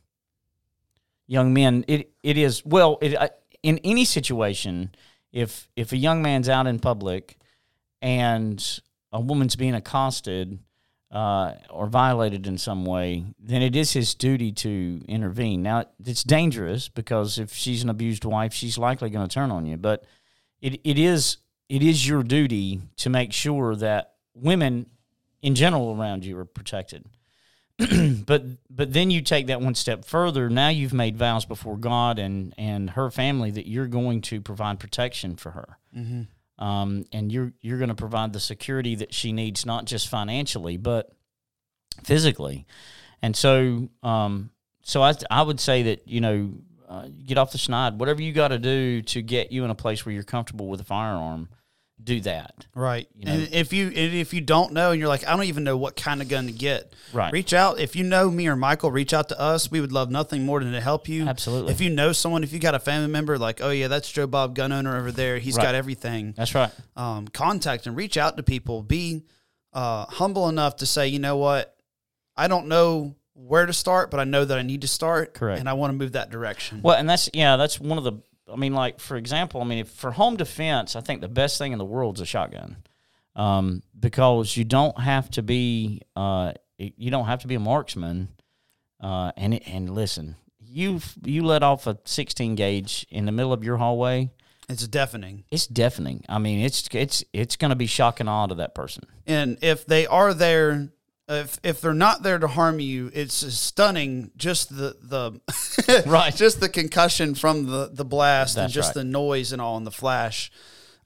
young 1.27 1.53
men. 1.53 1.85
It 1.89 2.11
it 2.23 2.39
is 2.39 2.65
well 2.65 2.99
it, 3.03 3.17
I, 3.17 3.31
in 3.63 3.79
any 3.85 4.07
situation. 4.07 4.95
If 5.31 5.69
if 5.77 5.93
a 5.93 5.97
young 5.97 6.23
man's 6.23 6.49
out 6.49 6.67
in 6.67 6.79
public 6.79 7.37
and 8.01 8.81
a 9.13 9.21
woman's 9.21 9.57
being 9.57 9.75
accosted 9.75 10.59
uh, 11.11 11.55
or 11.71 11.87
violated 11.87 12.47
in 12.47 12.57
some 12.57 12.85
way, 12.85 13.25
then 13.39 13.63
it 13.63 13.75
is 13.75 13.93
his 13.93 14.15
duty 14.15 14.53
to 14.53 15.03
intervene. 15.09 15.63
Now 15.63 15.87
it's 16.05 16.23
dangerous 16.23 16.89
because 16.89 17.39
if 17.39 17.53
she's 17.53 17.83
an 17.83 17.91
abused 17.91 18.25
wife, 18.25 18.53
she's 18.53 18.79
likely 18.79 19.11
going 19.11 19.27
to 19.27 19.33
turn 19.33 19.51
on 19.51 19.67
you. 19.67 19.77
But 19.77 20.05
it, 20.61 20.81
it 20.85 20.99
is 20.99 21.39
it 21.69 21.83
is 21.83 22.07
your 22.07 22.23
duty 22.23 22.81
to 22.97 23.11
make 23.11 23.33
sure 23.33 23.77
that 23.77 24.15
women 24.35 24.87
in 25.43 25.55
general 25.55 25.97
around 25.99 26.25
you 26.25 26.39
are 26.39 26.45
protected. 26.45 27.05
but 28.27 28.45
but 28.69 28.93
then 28.93 29.11
you 29.11 29.23
take 29.23 29.47
that 29.47 29.61
one 29.61 29.75
step 29.75 30.05
further. 30.05 30.51
Now 30.51 30.69
you've 30.69 30.93
made 30.93 31.17
vows 31.17 31.45
before 31.45 31.77
God 31.77 32.19
and 32.19 32.55
and 32.59 32.91
her 32.91 33.11
family 33.11 33.51
that 33.53 33.67
you're 33.67 33.87
going 33.87 34.21
to 34.23 34.41
provide 34.41 34.79
protection 34.79 35.37
for 35.37 35.53
her, 35.53 35.79
um, 36.61 37.07
and 37.13 37.33
you're 37.33 37.53
you're 37.61 37.79
going 37.79 37.89
to 37.89 37.95
provide 37.95 38.33
the 38.33 38.41
security 38.41 38.95
that 38.97 39.13
she 39.13 39.33
needs, 39.33 39.67
not 39.67 39.87
just 39.87 40.09
financially 40.09 40.77
but 40.77 41.11
physically. 42.05 42.67
And 43.23 43.35
so 43.35 43.89
um, 44.03 44.51
so 44.83 45.03
I 45.03 45.15
I 45.31 45.43
would 45.43 45.61
say 45.61 45.83
that 45.85 46.07
you 46.07 46.21
know 46.21 46.53
uh, 46.89 47.09
get 47.25 47.39
off 47.39 47.53
the 47.53 47.59
schneid, 47.59 47.97
whatever 47.97 48.23
you 48.23 48.33
got 48.33 48.49
to 48.49 48.59
do 48.59 49.03
to 49.03 49.23
get 49.23 49.53
you 49.53 49.65
in 49.65 49.71
a 49.71 49.75
place 49.75 50.05
where 50.05 50.13
you're 50.13 50.23
comfortable 50.23 50.69
with 50.69 50.81
a 50.81 50.85
firearm, 50.85 51.49
do 52.03 52.21
that. 52.23 52.67
Right. 52.75 53.09
know? 53.17 53.33
and 53.33 53.53
if 53.53 53.73
you 53.73 53.87
and 53.89 54.15
if 54.15 54.33
you 54.33 54.41
don't 54.41 54.73
know 54.73 54.91
and 54.91 54.99
you're 54.99 55.09
like, 55.09 55.27
I 55.27 55.37
don't 55.37 55.45
even 55.45 55.65
know 55.65 55.77
what 55.77 55.97
kind 55.97 56.23
of 56.23 56.29
gun 56.29 56.47
to 56.47 56.53
get. 56.53 56.95
Right. 57.13 57.33
Reach 57.33 57.53
out. 57.53 57.79
If 57.79 57.95
you 57.97 58.05
know 58.05 58.31
me 58.31 58.49
or 58.49 58.57
Michael, 58.57 58.91
reach 58.91 59.13
out 59.13 59.29
to 59.31 59.41
us. 59.41 59.71
We 59.71 59.81
would 59.81 59.93
love 59.93 60.11
nothing 60.11 60.45
more 60.45 60.61
than 60.63 60.73
to 60.73 60.81
help 60.81 61.09
you. 61.09 61.27
Absolutely. 61.27 61.73
If 61.73 61.81
you 61.81 61.91
know 61.91 62.13
someone, 62.13 62.43
if 62.43 62.53
you 62.53 62.59
got 62.59 62.75
a 62.75 62.79
family 62.79 63.09
member, 63.09 63.39
like, 63.39 63.61
oh 63.63 63.71
yeah, 63.71 63.89
that's 63.89 64.11
Joe 64.11 64.27
Bob 64.27 64.55
gun 64.55 64.73
owner 64.73 64.97
over 64.97 65.13
there. 65.13 65.39
He's 65.39 65.57
Right. 65.57 65.65
got 65.65 65.75
everything. 65.75 66.35
That's 66.37 66.55
right. 66.55 66.71
Um, 66.97 67.29
contact 67.29 67.87
and 67.87 67.97
reach 67.97 68.17
out 68.17 68.37
to 68.37 68.43
people. 68.43 68.83
Be 68.83 69.25
uh, 69.73 70.07
humble 70.07 70.49
enough 70.49 70.77
to 70.77 70.87
say, 70.87 71.09
you 71.09 71.19
know 71.19 71.37
what, 71.37 71.77
I 72.37 72.49
don't 72.49 72.67
know 72.67 73.15
where 73.35 73.67
to 73.67 73.73
start, 73.73 74.11
but 74.11 74.21
I 74.21 74.25
know 74.25 74.45
that 74.45 74.59
I 74.59 74.63
need 74.63 74.83
to 74.83 74.89
start. 74.89 75.35
Correct. 75.35 75.61
And 75.61 75.69
I 75.69 75.73
want 75.75 75.91
to 75.93 75.97
move 75.97 76.13
that 76.13 76.31
direction. 76.31 76.81
Well, 76.83 76.97
and 76.97 77.09
that's 77.09 77.31
yeah, 77.33 77.57
that's 77.57 77.81
one 77.81 77.99
of 77.99 78.05
the. 78.05 78.13
I 78.53 78.57
mean, 78.57 78.75
like 78.75 79.01
for 79.01 79.17
example, 79.17 79.61
I 79.61 79.65
mean, 79.65 79.79
if 79.79 79.89
for 79.89 80.13
home 80.13 80.37
defense, 80.37 80.97
I 80.97 81.01
think 81.01 81.21
the 81.21 81.29
best 81.29 81.59
thing 81.59 81.73
in 81.73 81.79
the 81.79 81.85
world 81.85 82.19
is 82.19 82.23
a 82.23 82.27
shotgun, 82.27 82.77
um, 83.37 83.83
because 83.99 84.57
you 84.57 84.65
don't 84.65 84.99
have 85.01 85.31
to 85.33 85.43
be 85.43 86.03
uh, 86.17 86.53
you 86.79 87.11
don't 87.11 87.27
have 87.27 87.41
to 87.41 87.47
be 87.47 87.55
a 87.55 87.61
marksman, 87.61 88.29
uh, 89.01 89.33
and 89.37 89.61
and 89.67 89.91
listen, 89.91 90.37
you 90.59 91.01
you 91.25 91.45
let 91.45 91.63
off 91.63 91.87
a 91.87 91.99
16 92.05 92.55
gauge 92.55 93.07
in 93.11 93.27
the 93.27 93.33
middle 93.33 93.53
of 93.53 93.65
your 93.65 93.77
hallway, 93.77 94.31
It's 94.69 94.87
deafening. 94.87 95.45
It's 95.51 95.67
deafening. 95.67 96.25
I 96.29 96.39
mean, 96.39 96.61
it's 96.61 96.89
it's 96.93 97.25
it's 97.33 97.57
going 97.57 97.71
to 97.71 97.77
be 97.77 97.87
shock 97.87 98.21
and 98.21 98.29
awe 98.29 98.47
to 98.47 98.55
that 98.57 98.75
person. 98.75 99.05
And 99.27 99.59
if 99.63 99.85
they 99.85 100.07
are 100.07 100.33
there, 100.33 100.91
if 101.31 101.61
if 101.63 101.81
they're 101.81 101.95
not 101.95 102.23
there 102.23 102.39
to 102.39 102.49
harm 102.49 102.81
you, 102.81 103.11
it's 103.15 103.35
stunning. 103.35 104.33
Just 104.37 104.77
the 104.77 104.97
the 105.01 106.03
Right. 106.07 106.35
just 106.35 106.61
the 106.61 106.69
concussion 106.69 107.35
from 107.35 107.67
the 107.67 107.91
the 107.93 108.05
blast 108.05 108.57
and 108.57 108.73
just 108.73 108.89
right. 108.89 108.95
the 108.95 109.05
noise 109.05 109.53
and 109.53 109.63
all 109.63 109.77
in 109.77 109.85
the 109.85 109.91
flash. 109.91 110.51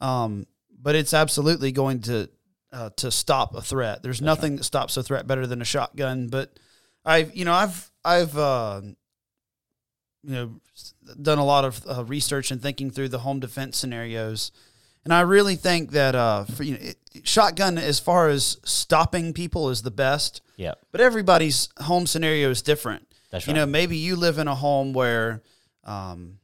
Um, 0.00 0.46
but 0.80 0.94
it's 0.94 1.14
absolutely 1.14 1.72
going 1.72 2.00
to 2.02 2.28
uh, 2.72 2.90
to 2.96 3.10
stop 3.10 3.54
a 3.54 3.62
threat. 3.62 4.02
There's 4.02 4.20
nothing 4.20 4.56
that 4.56 4.64
stops 4.64 4.96
a 4.96 5.02
threat 5.02 5.26
better 5.26 5.46
than 5.46 5.62
a 5.62 5.64
shotgun. 5.64 6.28
But 6.28 6.58
I've 7.04 7.34
you 7.36 7.44
know 7.44 7.52
I've 7.52 7.90
I've 8.04 8.36
uh, 8.36 8.80
you 10.22 10.34
know 10.34 10.60
done 11.20 11.38
a 11.38 11.44
lot 11.44 11.64
of 11.64 11.86
uh, 11.86 12.04
research 12.04 12.50
and 12.50 12.60
thinking 12.60 12.90
through 12.90 13.10
the 13.10 13.20
home 13.20 13.40
defense 13.40 13.76
scenarios, 13.76 14.52
and 15.04 15.12
I 15.12 15.20
really 15.20 15.56
think 15.56 15.90
that 15.92 16.14
uh, 16.14 16.44
for, 16.44 16.62
you 16.62 16.74
know, 16.74 16.80
it, 16.80 16.96
shotgun 17.22 17.78
as 17.78 18.00
far 18.00 18.28
as 18.28 18.58
stopping 18.64 19.32
people 19.32 19.70
is 19.70 19.82
the 19.82 19.90
best. 19.90 20.40
Yeah. 20.56 20.74
But 20.92 21.00
everybody's 21.00 21.68
home 21.78 22.06
scenario 22.06 22.50
is 22.50 22.62
different. 22.62 23.06
That's 23.30 23.46
right. 23.46 23.54
You 23.54 23.60
know, 23.60 23.66
maybe 23.66 23.96
you 23.96 24.16
live 24.16 24.38
in 24.38 24.48
a 24.48 24.54
home 24.54 24.92
where, 24.92 25.42
um, 25.84 26.38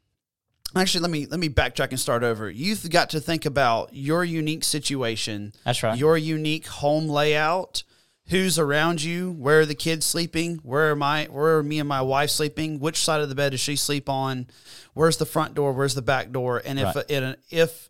actually, 0.75 1.03
let 1.03 1.11
me 1.11 1.27
let 1.27 1.41
me 1.41 1.49
backtrack 1.49 1.91
and 1.91 2.01
start 2.01 2.23
over. 2.23 2.51
You've 2.51 2.89
got 2.91 3.11
to 3.11 3.21
think 3.21 3.47
about 3.47 3.91
your 3.93 4.25
unique 4.25 4.65
situation. 4.65 5.53
That's 5.65 5.83
right. 5.83 5.97
Your 5.99 6.17
unique 6.19 6.67
home 6.67 7.09
layout. 7.09 7.85
Who's 8.29 8.61
around 8.61 9.03
you? 9.03 9.33
Where 9.33 9.61
are 9.61 9.67
the 9.67 9.75
kids 9.75 10.07
sleeping? 10.07 10.61
Where 10.63 10.93
am 10.93 11.03
I? 11.03 11.25
Where 11.25 11.59
are 11.59 11.63
me 11.65 11.81
and 11.81 11.89
my 11.89 12.01
wife 12.01 12.31
sleeping? 12.31 12.79
Which 12.79 12.99
side 12.99 13.21
of 13.21 13.29
the 13.29 13.35
bed 13.35 13.51
does 13.51 13.61
she 13.61 13.75
sleep 13.75 14.09
on? 14.09 14.47
Where's 14.95 15.17
the 15.17 15.27
front 15.27 15.55
door? 15.55 15.73
Where's 15.73 15.97
the 15.97 16.03
back 16.03 16.31
door? 16.31 16.63
And 16.65 16.79
if 16.79 16.95
Right. 16.95 17.11
and 17.11 17.37
if 17.51 17.89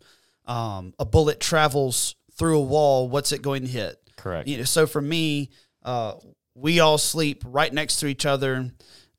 um, 0.51 0.93
a 0.99 1.05
bullet 1.05 1.39
travels 1.39 2.15
through 2.33 2.57
a 2.57 2.63
wall, 2.63 3.07
what's 3.07 3.31
it 3.31 3.41
going 3.41 3.61
to 3.61 3.69
hit? 3.69 3.97
Correct. 4.17 4.49
You 4.49 4.57
know, 4.57 4.63
so 4.63 4.85
for 4.85 5.01
me, 5.01 5.49
uh, 5.83 6.15
we 6.55 6.81
all 6.81 6.97
sleep 6.97 7.43
right 7.45 7.73
next 7.73 8.01
to 8.01 8.07
each 8.07 8.25
other. 8.25 8.69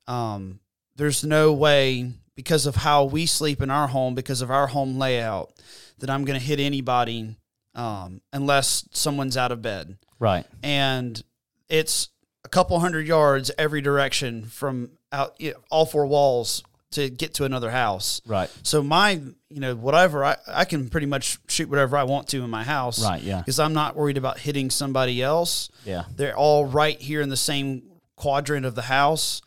Um, 0.07 0.59
there's 0.95 1.23
no 1.23 1.51
way 1.51 2.11
because 2.35 2.67
of 2.67 2.75
how 2.75 3.05
we 3.05 3.25
sleep 3.25 3.63
in 3.63 3.71
our 3.71 3.87
home, 3.87 4.13
because 4.13 4.41
of 4.41 4.51
our 4.51 4.67
home 4.67 4.99
layout, 4.99 5.53
that 5.97 6.09
I'm 6.09 6.23
going 6.23 6.39
to 6.39 6.45
hit 6.45 6.59
anybody 6.59 7.35
um, 7.73 8.21
unless 8.31 8.87
someone's 8.91 9.35
out 9.35 9.51
of 9.51 9.61
bed. 9.61 9.97
Right. 10.19 10.45
And 10.61 11.21
it's 11.67 12.09
a 12.45 12.49
couple 12.49 12.79
hundred 12.79 13.07
yards 13.07 13.49
every 13.57 13.81
direction 13.81 14.45
from 14.45 14.91
out 15.11 15.35
you 15.39 15.51
know, 15.51 15.57
all 15.71 15.87
four 15.87 16.05
walls 16.05 16.63
to 16.93 17.09
get 17.09 17.35
to 17.35 17.45
another 17.45 17.69
house. 17.69 18.21
Right. 18.25 18.49
So 18.63 18.81
my, 18.81 19.11
you 19.49 19.59
know, 19.59 19.75
whatever 19.75 20.23
I, 20.25 20.37
I 20.47 20.65
can 20.65 20.89
pretty 20.89 21.07
much 21.07 21.37
shoot 21.47 21.69
whatever 21.69 21.97
I 21.97 22.03
want 22.03 22.27
to 22.29 22.43
in 22.43 22.49
my 22.49 22.63
house. 22.63 23.03
Right, 23.03 23.21
yeah. 23.21 23.39
Because 23.39 23.59
I'm 23.59 23.73
not 23.73 23.95
worried 23.95 24.17
about 24.17 24.39
hitting 24.39 24.69
somebody 24.69 25.21
else. 25.21 25.69
Yeah. 25.85 26.05
They're 26.15 26.37
all 26.37 26.65
right 26.65 26.99
here 26.99 27.21
in 27.21 27.29
the 27.29 27.37
same 27.37 27.83
quadrant 28.15 28.65
of 28.65 28.75
the 28.75 28.83
house, 28.83 29.41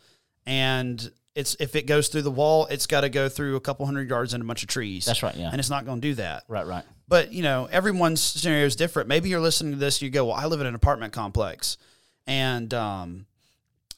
and 0.45 1.11
it's 1.35 1.55
if 1.59 1.75
it 1.75 1.87
goes 1.87 2.07
through 2.07 2.23
the 2.23 2.31
wall, 2.31 2.67
it's 2.67 2.87
got 2.87 3.01
to 3.01 3.09
go 3.09 3.29
through 3.29 3.55
a 3.55 3.61
couple 3.61 3.85
hundred 3.85 4.09
yards 4.09 4.33
and 4.33 4.43
a 4.43 4.45
bunch 4.45 4.63
of 4.63 4.69
trees. 4.69 5.05
That's 5.05 5.23
right, 5.23 5.35
yeah. 5.35 5.49
And 5.51 5.59
it's 5.59 5.69
not 5.69 5.85
going 5.85 6.01
to 6.01 6.07
do 6.07 6.15
that. 6.15 6.43
Right. 6.47 6.65
Right. 6.65 6.83
But 7.07 7.31
you 7.31 7.43
know, 7.43 7.67
everyone's 7.71 8.21
scenario 8.21 8.65
is 8.65 8.75
different. 8.75 9.07
Maybe 9.07 9.29
you're 9.29 9.39
listening 9.39 9.73
to 9.73 9.79
this, 9.79 10.01
you 10.01 10.09
go, 10.09 10.25
"Well, 10.25 10.35
I 10.35 10.45
live 10.45 10.61
in 10.61 10.67
an 10.67 10.75
apartment 10.75 11.13
complex, 11.13 11.77
and 12.25 12.73
um, 12.73 13.25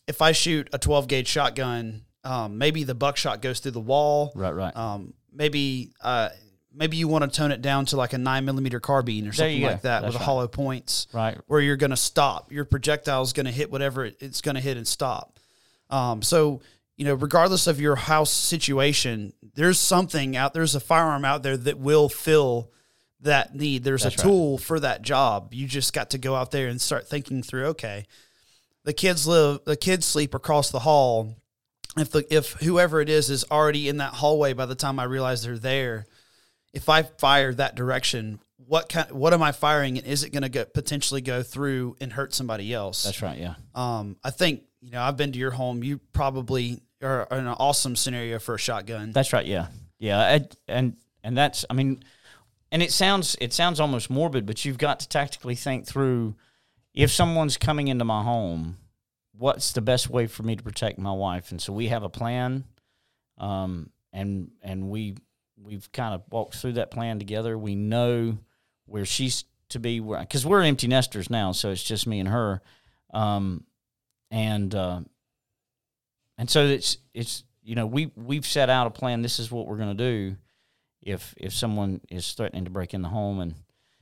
if 0.08 0.22
I 0.22 0.32
shoot 0.32 0.70
a 0.74 0.78
12 0.78 1.08
gauge 1.08 1.28
shotgun, 1.28 2.04
um, 2.24 2.58
maybe 2.58 2.84
the 2.84 2.96
buckshot 2.96 3.42
goes 3.42 3.60
through 3.60 3.72
the 3.72 3.80
wall. 3.80 4.32
Right. 4.36 4.52
Right. 4.52 4.76
Um, 4.76 5.14
maybe 5.32 5.92
uh, 6.02 6.30
maybe 6.74 6.98
you 6.98 7.08
want 7.08 7.24
to 7.24 7.30
tone 7.36 7.52
it 7.52 7.62
down 7.62 7.86
to 7.88 7.98
like 7.98 8.14
a 8.14 8.18
nine 8.18 8.46
millimeter 8.46 8.80
carbine 8.80 9.28
or 9.28 9.32
something 9.32 9.62
like 9.62 9.82
that 9.82 10.02
That's 10.02 10.14
with 10.14 10.22
right. 10.22 10.26
hollow 10.26 10.48
points, 10.48 11.08
Right. 11.14 11.38
Where 11.48 11.62
you're 11.62 11.78
going 11.78 11.90
to 11.92 11.98
stop. 11.98 12.52
Your 12.52 12.66
projectile 12.66 13.22
is 13.22 13.34
going 13.34 13.46
to 13.46 13.52
hit 13.52 13.72
whatever 13.72 14.06
it, 14.06 14.18
it's 14.20 14.42
going 14.42 14.56
to 14.56 14.62
hit 14.62 14.78
and 14.78 14.88
stop. 14.88 15.40
Um, 15.90 16.22
so 16.22 16.62
you 16.98 17.06
know, 17.06 17.14
regardless 17.14 17.66
of 17.66 17.80
your 17.80 17.96
house 17.96 18.30
situation, 18.30 19.32
there's 19.56 19.80
something 19.80 20.36
out 20.36 20.54
there's 20.54 20.76
a 20.76 20.82
firearm 20.82 21.24
out 21.24 21.44
there 21.44 21.56
that 21.56 21.80
will 21.80 22.10
fill 22.10 22.72
that 23.22 23.56
need. 23.56 23.84
There's 23.84 24.04
That's 24.04 24.16
a 24.16 24.18
right. 24.18 24.24
tool 24.24 24.58
for 24.58 24.80
that 24.82 25.02
job. 25.02 25.54
You 25.54 25.66
just 25.66 25.94
got 25.94 26.10
to 26.12 26.18
go 26.18 26.36
out 26.36 26.52
there 26.52 26.68
and 26.68 26.80
start 26.82 27.08
thinking 27.08 27.42
through. 27.42 27.68
Okay, 27.68 28.06
the 28.84 28.94
kids 28.94 29.26
live. 29.28 29.60
The 29.66 29.78
kids 29.78 30.06
sleep 30.06 30.34
across 30.34 30.72
the 30.72 30.80
hall. 30.80 31.36
If 32.00 32.12
the 32.12 32.26
if 32.34 32.54
whoever 32.54 33.02
it 33.02 33.10
is 33.10 33.30
is 33.30 33.46
already 33.50 33.90
in 33.90 33.98
that 33.98 34.14
hallway 34.14 34.54
by 34.54 34.66
the 34.66 34.76
time 34.76 35.00
I 35.00 35.04
realize 35.04 35.44
they're 35.44 35.58
there, 35.58 36.06
if 36.74 36.90
I 36.90 37.04
fire 37.04 37.54
that 37.54 37.76
direction, 37.76 38.40
what 38.58 38.90
kind? 38.90 39.12
What 39.12 39.34
am 39.34 39.42
I 39.42 39.52
firing? 39.52 39.98
And 39.98 40.06
is 40.06 40.24
it 40.24 40.32
going 40.32 40.50
to 40.50 40.66
potentially 40.66 41.22
go 41.22 41.42
through 41.42 41.98
and 42.00 42.14
hurt 42.14 42.34
somebody 42.34 42.74
else? 42.74 43.04
That's 43.04 43.22
right. 43.22 43.38
Yeah. 43.38 43.56
Um, 43.74 44.18
I 44.24 44.32
think 44.32 44.64
you 44.82 44.92
know 44.92 45.02
I've 45.02 45.18
been 45.18 45.32
to 45.32 45.40
your 45.40 45.52
home. 45.52 45.84
You 45.84 46.00
probably 46.14 46.82
are 47.02 47.28
an 47.32 47.48
awesome 47.48 47.96
scenario 47.96 48.40
for 48.40 48.56
a 48.56 48.60
shotgun. 48.60 49.12
That's 49.12 49.34
right. 49.34 49.46
Yeah. 49.46 49.68
Yeah. 49.98 50.20
And 50.22 50.58
and, 50.68 50.98
and 51.24 51.38
that's. 51.38 51.66
I 51.70 51.74
mean, 51.74 52.04
and 52.72 52.84
it 52.84 52.92
sounds 52.92 53.36
it 53.42 53.54
sounds 53.54 53.80
almost 53.80 54.10
morbid, 54.10 54.46
but 54.46 54.64
you've 54.66 54.78
got 54.78 55.00
to 55.02 55.10
tactically 55.10 55.56
think 55.56 55.88
through. 55.88 56.36
If 56.94 57.12
someone's 57.12 57.56
coming 57.56 57.88
into 57.88 58.04
my 58.04 58.24
home, 58.24 58.78
what's 59.40 59.72
the 59.72 59.82
best 59.82 60.10
way 60.10 60.28
for 60.28 60.44
me 60.44 60.56
to 60.56 60.64
protect 60.64 61.00
my 61.00 61.14
wife? 61.14 61.52
And 61.52 61.62
so 61.62 61.72
we 61.72 61.88
have 61.88 62.04
a 62.04 62.10
plan, 62.10 62.66
um, 63.38 63.90
and 64.14 64.52
and 64.62 64.90
we 64.90 65.16
we've 65.62 65.92
kind 65.92 66.14
of 66.14 66.24
walked 66.30 66.56
through 66.56 66.74
that 66.74 66.92
plan 66.92 67.20
together. 67.20 67.58
We 67.58 67.76
know 67.76 68.38
where 68.86 69.06
she's 69.06 69.46
to 69.70 69.80
be, 69.80 70.00
because 70.00 70.46
we're 70.46 70.64
empty 70.64 70.88
nesters 70.88 71.30
now, 71.30 71.52
so 71.52 71.70
it's 71.70 71.84
just 71.84 72.08
me 72.08 72.20
and 72.20 72.30
her, 72.30 72.62
um, 73.14 73.64
and 74.30 74.74
uh, 74.76 75.02
and 76.38 76.50
so 76.50 76.66
it's 76.66 76.98
it's 77.14 77.44
you 77.64 77.76
know 77.76 77.86
we 77.86 78.12
we've 78.16 78.46
set 78.46 78.70
out 78.70 78.88
a 78.88 78.92
plan. 78.92 79.22
This 79.22 79.40
is 79.40 79.52
what 79.52 79.68
we're 79.68 79.78
going 79.78 79.96
to 79.96 80.04
do 80.12 80.36
if 81.02 81.34
if 81.38 81.54
someone 81.54 82.02
is 82.10 82.34
threatening 82.34 82.66
to 82.66 82.72
break 82.72 82.94
in 82.94 83.02
the 83.02 83.10
home, 83.10 83.40
and 83.40 83.56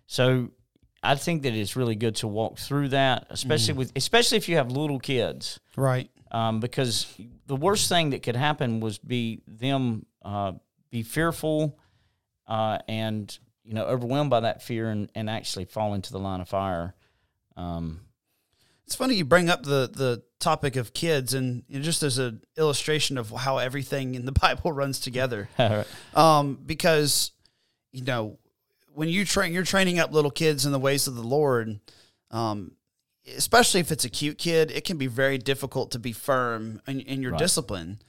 so 0.08 0.50
I 1.04 1.16
think 1.16 1.44
that 1.44 1.54
it's 1.54 1.76
really 1.76 1.96
good 1.96 2.16
to 2.18 2.28
walk 2.28 2.58
through 2.58 2.90
that, 2.90 3.28
especially 3.30 3.76
with 3.76 3.92
especially 3.96 4.38
if 4.38 4.50
you 4.50 4.58
have 4.58 4.72
little 4.72 5.00
kids, 5.00 5.60
right. 5.76 6.10
um, 6.32 6.60
because 6.60 7.14
the 7.46 7.56
worst 7.56 7.88
thing 7.88 8.12
that 8.12 8.24
could 8.24 8.36
happen 8.36 8.80
was 8.80 8.98
be 8.98 9.42
them 9.48 10.06
uh, 10.24 10.54
be 10.90 11.04
fearful 11.04 11.80
uh, 12.48 12.80
and 12.88 13.38
you 13.64 13.74
know 13.74 13.86
overwhelmed 13.86 14.30
by 14.30 14.40
that 14.42 14.64
fear 14.64 14.90
and, 14.90 15.12
and 15.14 15.30
actually 15.30 15.66
fall 15.66 15.94
into 15.94 16.12
the 16.12 16.20
line 16.20 16.42
of 16.42 16.50
fire. 16.50 16.96
Um, 17.56 18.02
It's 18.86 18.96
funny 18.96 19.16
you 19.16 19.26
bring 19.26 19.50
up 19.50 19.64
the 19.64 19.90
the 19.94 20.24
topic 20.40 20.76
of 20.76 20.94
kids, 20.94 21.34
and 21.34 21.64
you 21.68 21.80
know, 21.80 21.84
just 21.84 22.04
as 22.04 22.18
an 22.18 22.42
illustration 22.58 23.18
of 23.18 23.32
how 23.32 23.58
everything 23.58 24.16
in 24.16 24.26
the 24.26 24.32
Bible 24.42 24.72
runs 24.72 25.00
together. 25.00 25.50
um, 26.16 26.60
because 26.66 27.32
you 27.92 28.04
know 28.04 28.40
when 28.98 29.10
you 29.10 29.26
train, 29.26 29.54
you're 29.54 29.64
training 29.64 30.00
up 30.00 30.12
little 30.12 30.32
kids 30.32 30.66
in 30.66 30.72
the 30.72 30.80
ways 30.80 31.06
of 31.06 31.14
the 31.14 31.22
Lord. 31.22 31.80
Um, 32.32 32.72
especially 33.36 33.80
if 33.80 33.92
it's 33.92 34.06
a 34.06 34.10
cute 34.10 34.40
kid, 34.40 34.72
it 34.72 34.86
can 34.86 34.98
be 34.98 35.06
very 35.06 35.38
difficult 35.38 35.92
to 35.92 36.00
be 36.00 36.14
firm 36.14 36.82
in, 36.88 37.02
in 37.02 37.22
your 37.22 37.34
Right. 37.34 37.38
discipline. 37.40 38.00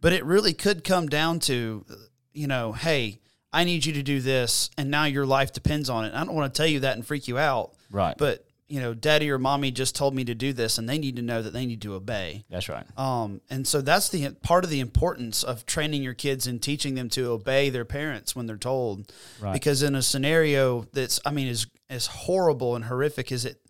But 0.00 0.14
it 0.14 0.24
really 0.24 0.54
could 0.54 0.84
come 0.84 1.06
down 1.08 1.40
to, 1.40 1.84
you 2.32 2.46
know, 2.46 2.72
hey, 2.72 3.20
I 3.52 3.64
need 3.64 3.84
you 3.84 3.92
to 3.92 4.02
do 4.02 4.20
this, 4.20 4.70
and 4.78 4.90
now 4.90 5.04
your 5.04 5.26
life 5.26 5.52
depends 5.52 5.90
on 5.90 6.06
it. 6.06 6.14
I 6.14 6.24
don't 6.24 6.34
want 6.34 6.54
to 6.54 6.56
tell 6.56 6.66
you 6.66 6.80
that 6.80 6.96
and 6.96 7.06
freak 7.06 7.28
you 7.28 7.36
out, 7.36 7.74
right, 7.90 8.16
but 8.16 8.46
you 8.68 8.80
know, 8.80 8.92
daddy 8.92 9.30
or 9.30 9.38
mommy 9.38 9.70
just 9.70 9.96
told 9.96 10.14
me 10.14 10.24
to 10.24 10.34
do 10.34 10.52
this, 10.52 10.76
and 10.76 10.88
they 10.88 10.98
need 10.98 11.16
to 11.16 11.22
know 11.22 11.40
that 11.40 11.52
they 11.54 11.64
need 11.64 11.80
to 11.82 11.94
obey. 11.94 12.44
that's 12.50 12.68
right. 12.68 12.84
Um, 12.98 13.40
and 13.48 13.66
so 13.66 13.80
that's 13.80 14.10
the 14.10 14.30
part 14.42 14.62
of 14.62 14.70
the 14.70 14.80
importance 14.80 15.42
of 15.42 15.64
training 15.64 16.02
your 16.02 16.14
kids 16.14 16.46
and 16.46 16.60
teaching 16.60 16.94
them 16.94 17.08
to 17.10 17.30
obey 17.30 17.70
their 17.70 17.86
parents 17.86 18.36
when 18.36 18.46
they're 18.46 18.56
told. 18.56 19.10
Right. 19.40 19.54
Because 19.54 19.82
in 19.82 19.94
a 19.94 20.02
scenario 20.02 20.82
that's, 20.92 21.18
I 21.24 21.30
mean, 21.30 21.48
as 21.48 21.66
as 21.88 22.06
horrible 22.06 22.76
and 22.76 22.84
horrific 22.84 23.32
as 23.32 23.46
it 23.46 23.62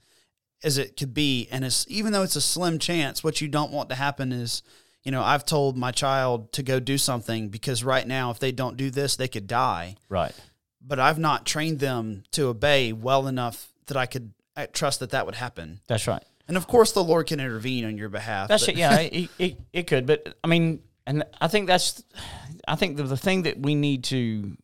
as 0.65 0.77
it 0.77 0.97
could 0.97 1.15
be, 1.15 1.47
and 1.53 1.65
it's 1.65 1.87
even 1.89 2.13
though 2.13 2.25
it's 2.25 2.37
a 2.37 2.41
slim 2.41 2.81
chance, 2.81 3.23
what 3.23 3.41
you 3.41 3.47
don't 3.47 3.71
want 3.71 3.91
to 3.91 3.95
happen 3.95 4.33
is, 4.33 4.63
you 5.05 5.13
know, 5.13 5.23
I've 5.23 5.47
told 5.47 5.77
my 5.77 5.93
child 5.93 6.53
to 6.55 6.65
go 6.65 6.81
do 6.81 6.99
something 6.99 7.51
because 7.51 7.85
right 7.85 8.07
now, 8.07 8.33
if 8.33 8.41
they 8.41 8.51
don't 8.51 8.77
do 8.77 8.91
this, 8.91 9.15
they 9.15 9.29
could 9.29 9.47
die. 9.47 9.95
Right. 10.09 10.35
But 10.85 10.99
I've 10.99 11.21
not 11.21 11.47
trained 11.47 11.79
them 11.79 12.25
to 12.33 12.49
obey 12.49 12.93
well 12.93 13.29
enough 13.29 13.69
that 13.87 13.97
I 13.97 14.07
could 14.07 14.33
trust 14.67 15.01
that 15.01 15.11
that 15.11 15.27
would 15.27 15.35
happen. 15.35 15.81
That's 15.87 16.07
right. 16.07 16.25
And 16.47 16.57
of 16.57 16.67
course, 16.67 16.93
the 16.93 17.05
Lord 17.05 17.27
can 17.27 17.41
intervene 17.41 17.85
on 17.85 17.99
your 17.99 18.09
behalf. 18.09 18.49
That's 18.49 18.67
but- 18.67 18.75
it. 18.75 18.79
Yeah, 18.79 18.99
it, 19.01 19.31
it, 19.39 19.59
it 19.73 19.87
could, 19.87 20.07
but 20.07 20.37
I 20.43 20.49
mean, 20.49 20.81
and 21.07 21.25
I 21.41 21.49
think 21.49 21.67
that's, 21.67 22.03
I 22.67 22.77
think 22.77 22.97
the, 22.97 23.03
the 23.03 23.17
thing 23.17 23.43
that 23.43 23.59
we 23.59 23.75
need 23.75 24.05
to 24.05 24.57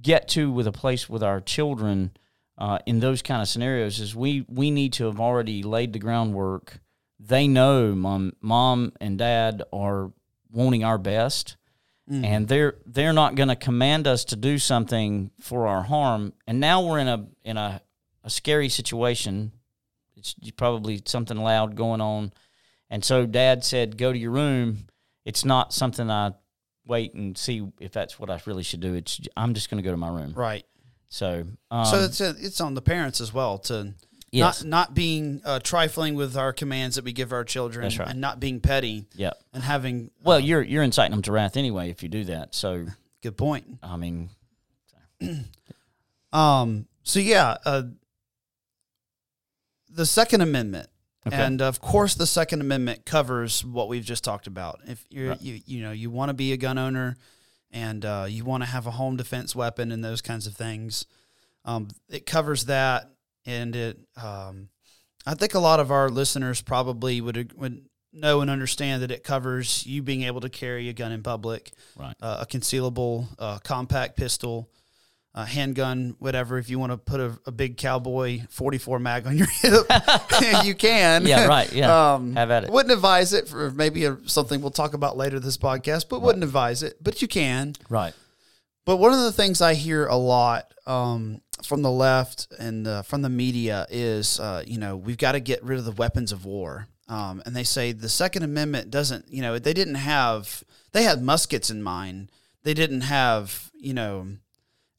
get 0.00 0.28
to 0.28 0.50
with 0.50 0.66
a 0.66 0.72
place 0.72 1.08
with 1.08 1.22
our 1.22 1.40
children 1.40 2.12
uh, 2.58 2.78
in 2.86 3.00
those 3.00 3.22
kind 3.22 3.42
of 3.42 3.48
scenarios 3.48 4.00
is 4.00 4.14
we 4.14 4.44
we 4.48 4.70
need 4.70 4.92
to 4.94 5.04
have 5.06 5.20
already 5.20 5.62
laid 5.62 5.92
the 5.92 5.98
groundwork. 5.98 6.80
They 7.18 7.48
know 7.48 7.94
mom, 7.94 8.32
mom 8.40 8.92
and 9.00 9.18
dad 9.18 9.62
are 9.72 10.12
wanting 10.50 10.84
our 10.84 10.98
best, 10.98 11.56
and 12.10 12.48
they're 12.48 12.76
they're 12.86 13.12
not 13.12 13.34
going 13.34 13.48
to 13.48 13.56
command 13.56 14.06
us 14.06 14.24
to 14.26 14.36
do 14.36 14.58
something 14.58 15.30
for 15.40 15.66
our 15.66 15.82
harm. 15.82 16.32
And 16.46 16.60
now 16.60 16.86
we're 16.86 16.98
in 16.98 17.08
a 17.08 17.26
in 17.44 17.56
a, 17.56 17.80
a 18.24 18.30
scary 18.30 18.68
situation. 18.68 19.52
It's 20.16 20.34
probably 20.56 21.02
something 21.04 21.36
loud 21.36 21.76
going 21.76 22.00
on, 22.00 22.32
and 22.90 23.04
so 23.04 23.26
Dad 23.26 23.64
said, 23.64 23.96
"Go 23.98 24.12
to 24.12 24.18
your 24.18 24.30
room." 24.30 24.86
It's 25.24 25.44
not 25.44 25.72
something 25.72 26.10
I 26.10 26.32
wait 26.86 27.14
and 27.14 27.36
see 27.36 27.66
if 27.80 27.92
that's 27.92 28.18
what 28.18 28.30
I 28.30 28.40
really 28.46 28.62
should 28.62 28.80
do. 28.80 28.94
It's 28.94 29.20
I'm 29.36 29.54
just 29.54 29.70
going 29.70 29.82
to 29.82 29.86
go 29.86 29.90
to 29.90 29.96
my 29.96 30.08
room. 30.08 30.32
Right. 30.34 30.64
So 31.08 31.44
um, 31.70 31.86
so 31.86 32.00
it's 32.00 32.20
a, 32.20 32.30
it's 32.38 32.60
on 32.60 32.74
the 32.74 32.82
parents 32.82 33.20
as 33.20 33.32
well 33.32 33.58
to 33.58 33.94
Yes. 34.34 34.64
not 34.64 34.68
not 34.68 34.94
being 34.94 35.40
uh, 35.44 35.60
trifling 35.60 36.16
with 36.16 36.36
our 36.36 36.52
commands 36.52 36.96
that 36.96 37.04
we 37.04 37.12
give 37.12 37.32
our 37.32 37.44
children, 37.44 37.84
right. 37.96 38.08
and 38.08 38.20
not 38.20 38.40
being 38.40 38.58
petty, 38.58 39.06
yeah. 39.14 39.30
and 39.52 39.62
having 39.62 40.10
Well, 40.24 40.40
you're 40.40 40.60
you're 40.60 40.82
inciting 40.82 41.12
them 41.12 41.22
to 41.22 41.30
wrath 41.32 41.56
anyway 41.56 41.88
if 41.90 42.02
you 42.02 42.08
do 42.08 42.24
that. 42.24 42.52
So 42.52 42.86
good 43.22 43.36
point. 43.36 43.78
I 43.80 43.96
mean, 43.96 44.30
Um. 46.32 46.86
So 47.04 47.20
yeah, 47.20 47.58
uh, 47.64 47.82
the 49.94 50.06
Second 50.06 50.40
Amendment, 50.40 50.88
Okay. 51.26 51.36
and 51.36 51.62
of 51.62 51.80
course, 51.80 52.14
the 52.14 52.26
Second 52.26 52.60
Amendment 52.60 53.06
covers 53.06 53.64
what 53.64 53.88
we've 53.88 54.04
just 54.04 54.24
talked 54.24 54.46
about. 54.46 54.80
If 54.86 55.04
you're 55.08 55.30
Right. 55.30 55.40
you 55.42 55.60
you 55.66 55.82
know 55.82 55.92
you 55.92 56.10
want 56.10 56.28
to 56.30 56.34
be 56.34 56.52
a 56.52 56.56
gun 56.56 56.76
owner, 56.78 57.16
and 57.70 58.04
uh, 58.04 58.26
you 58.28 58.44
want 58.44 58.62
to 58.62 58.68
have 58.68 58.86
a 58.86 58.90
home 58.92 59.16
defense 59.16 59.54
weapon 59.54 59.90
and 59.92 60.04
those 60.04 60.20
kinds 60.20 60.46
of 60.46 60.54
things, 60.56 61.06
um, 61.64 61.88
it 62.08 62.26
covers 62.26 62.66
that, 62.66 63.10
and 63.46 63.74
it. 63.74 63.98
Um, 64.16 64.68
I 65.26 65.34
think 65.34 65.54
a 65.54 65.58
lot 65.60 65.80
of 65.80 65.90
our 65.90 66.10
listeners 66.10 66.60
probably 66.60 67.20
would 67.22 67.52
would 67.58 67.86
know 68.12 68.40
and 68.42 68.50
understand 68.50 69.02
that 69.02 69.10
it 69.10 69.24
covers 69.24 69.86
you 69.86 70.02
being 70.02 70.22
able 70.22 70.40
to 70.40 70.48
carry 70.50 70.88
a 70.88 70.92
gun 70.92 71.10
in 71.12 71.22
public, 71.22 71.72
right. 71.96 72.14
uh, 72.20 72.38
a 72.42 72.46
concealable 72.46 73.26
uh, 73.38 73.58
compact 73.60 74.16
pistol, 74.16 74.68
a 75.34 75.44
handgun, 75.44 76.14
whatever. 76.20 76.58
If 76.58 76.70
you 76.70 76.78
want 76.78 76.92
to 76.92 76.98
put 76.98 77.20
a, 77.20 77.38
a 77.46 77.52
big 77.52 77.76
cowboy 77.76 78.42
44 78.50 78.98
mag 79.00 79.26
on 79.26 79.36
your 79.36 79.46
hip, 79.52 79.86
you 80.64 80.74
can. 80.74 81.26
Yeah, 81.26 81.46
right, 81.46 81.72
yeah. 81.72 82.14
Um, 82.14 82.36
Have 82.36 82.50
at 82.50 82.64
it. 82.64 82.70
Wouldn't 82.70 82.92
advise 82.92 83.32
it 83.32 83.48
for 83.48 83.70
maybe 83.70 84.04
a, 84.04 84.16
something 84.26 84.60
we'll 84.60 84.70
talk 84.70 84.94
about 84.94 85.16
later 85.16 85.40
this 85.40 85.58
podcast, 85.58 86.08
but 86.08 86.22
wouldn't 86.22 86.44
advise 86.44 86.82
it. 86.82 87.02
But 87.02 87.20
you 87.20 87.28
can. 87.28 87.74
Right. 87.88 88.14
But 88.84 88.98
one 88.98 89.12
of 89.12 89.20
the 89.20 89.32
things 89.32 89.60
I 89.60 89.74
hear 89.74 90.06
a 90.06 90.16
lot 90.16 90.72
um, 90.86 91.40
from 91.64 91.82
the 91.82 91.90
left 91.90 92.48
and 92.58 92.86
uh, 92.86 93.02
from 93.02 93.22
the 93.22 93.30
media 93.30 93.86
is, 93.90 94.38
uh, 94.38 94.62
you 94.66 94.78
know, 94.78 94.96
we've 94.96 95.18
got 95.18 95.32
to 95.32 95.40
get 95.40 95.64
rid 95.64 95.78
of 95.78 95.84
the 95.84 95.92
weapons 95.92 96.32
of 96.32 96.44
war. 96.44 96.86
Um, 97.08 97.42
and 97.44 97.56
they 97.56 97.64
say 97.64 97.92
the 97.92 98.08
Second 98.08 98.44
Amendment 98.44 98.90
doesn't, 98.90 99.26
you 99.28 99.42
know, 99.42 99.58
they 99.58 99.72
didn't 99.74 99.96
have, 99.96 100.62
they 100.92 101.02
had 101.02 101.22
muskets 101.22 101.70
in 101.70 101.82
mind. 101.82 102.30
They 102.62 102.74
didn't 102.74 103.02
have, 103.02 103.70
you 103.74 103.92
know, 103.92 104.28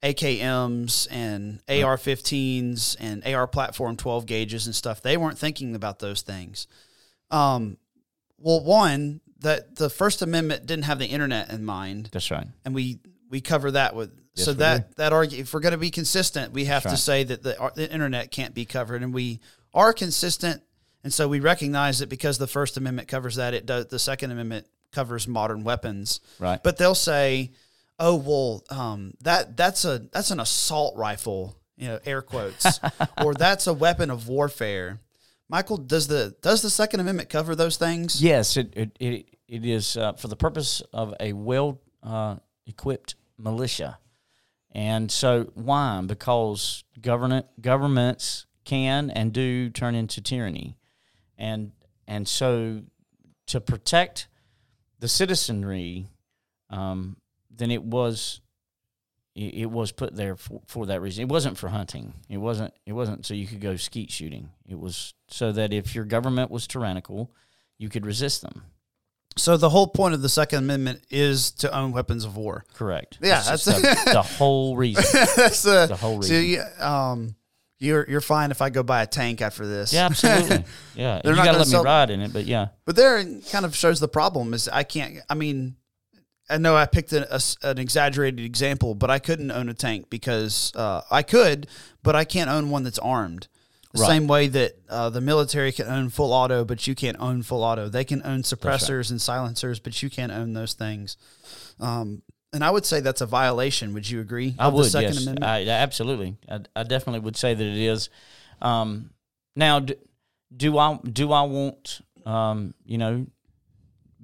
AKMs 0.04 1.08
and 1.12 1.60
AR 1.68 1.98
15s 1.98 2.96
and 3.00 3.26
AR 3.26 3.48
platform 3.48 3.98
12 3.98 4.26
gauges 4.26 4.66
and 4.66 4.76
stuff. 4.76 5.02
They 5.02 5.18
weren't 5.18 5.38
thinking 5.38 5.76
about 5.76 6.00
those 6.00 6.22
things. 6.22 6.68
Um, 7.32 7.78
well, 8.38 8.64
one, 8.64 9.22
that 9.40 9.76
the 9.76 9.90
First 9.90 10.22
Amendment 10.22 10.66
didn't 10.66 10.86
have 10.86 11.00
the 11.00 11.08
internet 11.08 11.52
in 11.52 11.66
mind 11.66 12.10
That's 12.12 12.32
right. 12.32 12.48
and 12.64 12.74
we 12.74 13.00
we 13.30 13.42
cover 13.42 13.72
that 13.72 13.96
with 13.96 14.12
Yes, 14.36 14.46
so 14.46 14.54
that 14.54 14.96
that 14.98 15.14
argue 15.14 15.40
if 15.40 15.54
we're 15.54 15.60
going 15.62 15.72
to 15.72 15.78
be 15.78 15.92
consistent 15.92 16.52
we 16.52 16.66
have 16.66 16.84
to 16.84 16.98
say 16.98 17.24
that 17.24 17.42
the, 17.42 17.72
the 17.76 17.90
internet 17.92 18.32
can't 18.32 18.54
be 18.54 18.66
covered 18.66 19.02
and 19.02 19.14
we 19.14 19.40
are 19.74 19.94
consistent 19.94 20.62
and 21.06 21.14
so 21.14 21.28
we 21.30 21.40
recognize 21.40 22.00
that 22.00 22.10
because 22.10 22.38
the 22.38 22.48
first 22.48 22.76
amendment 22.76 23.08
covers 23.08 23.36
that 23.36 23.54
it 23.54 23.66
does 23.66 23.88
the 23.88 24.00
second 24.00 24.32
amendment 24.32 24.68
covers 24.92 25.26
modern 25.28 25.64
weapons 25.64 26.20
Right. 26.38 26.62
but 26.62 26.76
they'll 26.78 26.96
say 26.96 27.52
oh 28.00 28.16
well 28.16 28.64
um, 28.70 29.14
that 29.22 29.56
that's 29.58 29.86
a 29.86 30.00
that's 30.12 30.32
an 30.32 30.40
assault 30.40 30.96
rifle 30.98 31.58
you 31.78 31.88
know 31.88 32.00
air 32.06 32.22
quotes 32.22 32.80
or 33.24 33.34
that's 33.34 33.68
a 33.68 33.74
weapon 33.74 34.10
of 34.10 34.28
warfare. 34.28 35.02
Michael 35.50 35.78
does 35.78 36.08
the 36.08 36.36
does 36.42 36.62
the 36.62 36.70
second 36.70 37.00
amendment 37.00 37.30
cover 37.30 37.56
those 37.56 37.78
things? 37.78 38.22
Yes, 38.22 38.58
it 38.58 38.74
it 38.76 38.98
it, 39.00 39.38
it 39.48 39.66
is 39.66 39.96
uh, 39.96 40.14
for 40.14 40.28
the 40.28 40.36
purpose 40.36 40.82
of 40.94 41.14
a 41.20 41.34
well 41.34 41.82
uh, 42.02 42.38
equipped 42.66 43.16
militia, 43.38 44.00
and 44.72 45.12
so 45.12 45.52
why? 45.54 46.02
Because 46.06 46.84
government 47.00 47.46
governments 47.62 48.48
can 48.64 49.12
and 49.12 49.32
do 49.34 49.70
turn 49.70 49.94
into 49.94 50.20
tyranny, 50.20 50.78
and 51.38 51.72
and 52.08 52.28
so 52.28 52.82
to 53.48 53.62
protect 53.62 54.28
the 55.00 55.08
citizenry, 55.08 56.08
um, 56.72 57.18
then 57.58 57.72
it 57.72 57.84
was 57.84 58.42
it, 59.36 59.70
was 59.70 59.92
put 59.92 60.16
there 60.16 60.38
for, 60.38 60.62
for 60.66 60.86
that 60.86 61.02
reason. 61.02 61.24
It 61.24 61.28
wasn't 61.30 61.58
for 61.58 61.68
hunting. 61.68 62.14
It 62.30 62.38
wasn't. 62.38 62.74
It 62.86 62.94
wasn't 62.94 63.26
so 63.26 63.34
you 63.34 63.48
could 63.48 63.60
go 63.60 63.76
skeet 63.76 64.10
shooting. 64.12 64.50
It 64.68 64.80
was 64.80 65.14
so 65.28 65.52
that 65.52 65.74
if 65.74 65.94
your 65.94 66.06
government 66.06 66.50
was 66.52 66.68
tyrannical, 66.68 67.32
you 67.78 67.90
could 67.90 68.06
resist 68.06 68.42
them. 68.42 68.64
so 69.36 69.58
the 69.58 69.70
whole 69.70 69.88
point 69.88 70.14
of 70.14 70.22
the 70.22 70.30
second 70.30 70.60
amendment 70.60 71.02
is 71.10 71.52
to 71.52 71.70
own 71.76 71.92
weapons 71.92 72.24
of 72.24 72.38
war 72.38 72.64
Correct. 72.74 73.18
Yeah, 73.22 73.42
That's 73.46 73.66
that's- 73.66 74.06
the, 74.06 74.12
the 74.14 74.22
whole 74.22 74.78
reason. 74.78 75.04
that's 75.36 75.64
the, 75.64 75.88
The 75.88 75.98
whole 75.98 76.22
so 76.22 76.34
reason. 76.34 76.46
you, 76.46 76.64
um, 76.86 77.36
you're 77.78 78.10
you're 78.10 78.22
fine 78.22 78.52
if 78.52 78.62
I 78.62 78.70
go 78.70 78.84
buy 78.84 79.02
a 79.02 79.06
tank 79.08 79.42
after 79.42 79.68
this. 79.68 79.92
Yeah, 79.92 80.06
absolutely. 80.06 80.64
Yeah, 80.96 81.20
They're 81.22 81.34
you 81.34 81.38
not 81.38 81.46
got 81.46 81.52
to 81.52 81.58
let 81.58 81.68
sell- 81.68 81.84
me 81.84 81.90
ride 81.90 82.10
in 82.10 82.22
it, 82.22 82.32
but 82.32 82.46
yeah, 82.46 82.68
but 82.86 82.96
there 82.96 83.22
kind 83.52 83.66
of 83.66 83.76
shows 83.76 84.00
the 84.00 84.08
problem 84.08 84.54
is 84.54 84.70
I 84.70 84.84
can't. 84.84 85.18
I 85.30 85.34
mean, 85.34 85.76
I 86.50 86.58
know 86.58 86.76
I 86.76 86.86
picked 86.86 87.12
a, 87.14 87.36
a 87.36 87.40
an 87.64 87.78
exaggerated 87.80 88.40
example, 88.46 88.94
but 88.96 89.10
I 89.10 89.20
couldn't 89.20 89.52
own 89.52 89.70
a 89.70 89.74
tank 89.74 90.10
because 90.10 90.72
uh, 90.76 91.02
I 91.10 91.24
could, 91.24 91.68
but 92.04 92.16
I 92.16 92.24
can't 92.24 92.50
own 92.50 92.70
one 92.70 92.84
that's 92.84 93.00
armed. 93.00 93.48
The 93.94 94.02
Right. 94.02 94.08
same 94.10 94.28
way 94.28 94.48
that 94.50 94.74
uh, 94.90 95.10
the 95.10 95.22
military 95.22 95.72
can 95.72 95.88
own 95.88 96.10
full 96.10 96.34
auto, 96.34 96.66
but 96.66 96.86
you 96.86 96.96
can't 96.96 97.16
own 97.18 97.44
full 97.44 97.64
auto. 97.64 97.88
They 97.88 98.04
can 98.04 98.22
own 98.26 98.42
suppressors 98.44 99.10
and 99.10 99.22
silencers, 99.22 99.80
but 99.80 100.04
you 100.04 100.10
can't 100.10 100.34
own 100.34 100.52
those 100.52 100.74
things. 100.74 101.16
Um, 101.80 102.22
and 102.52 102.62
I 102.64 102.72
would 102.72 102.86
say 102.86 103.00
that's 103.00 103.22
a 103.22 103.26
violation. 103.26 103.94
Would 103.94 104.10
you 104.10 104.20
agree? 104.20 104.54
I 104.60 104.68
would. 104.68 104.86
Second 104.92 105.14
yes, 105.14 105.24
Amendment? 105.24 105.46
I, 105.50 105.68
absolutely. 105.70 106.36
I, 106.50 106.60
I 106.76 106.84
definitely 106.84 107.22
would 107.22 107.38
say 107.38 107.54
that 107.54 107.64
it 107.64 107.78
is. 107.78 108.10
Um, 108.62 109.12
now, 109.56 109.80
do, 109.80 109.94
do 110.56 110.78
I 110.78 110.98
do 110.98 111.32
I 111.32 111.44
want 111.44 112.02
um, 112.26 112.74
you 112.86 112.98
know 112.98 113.28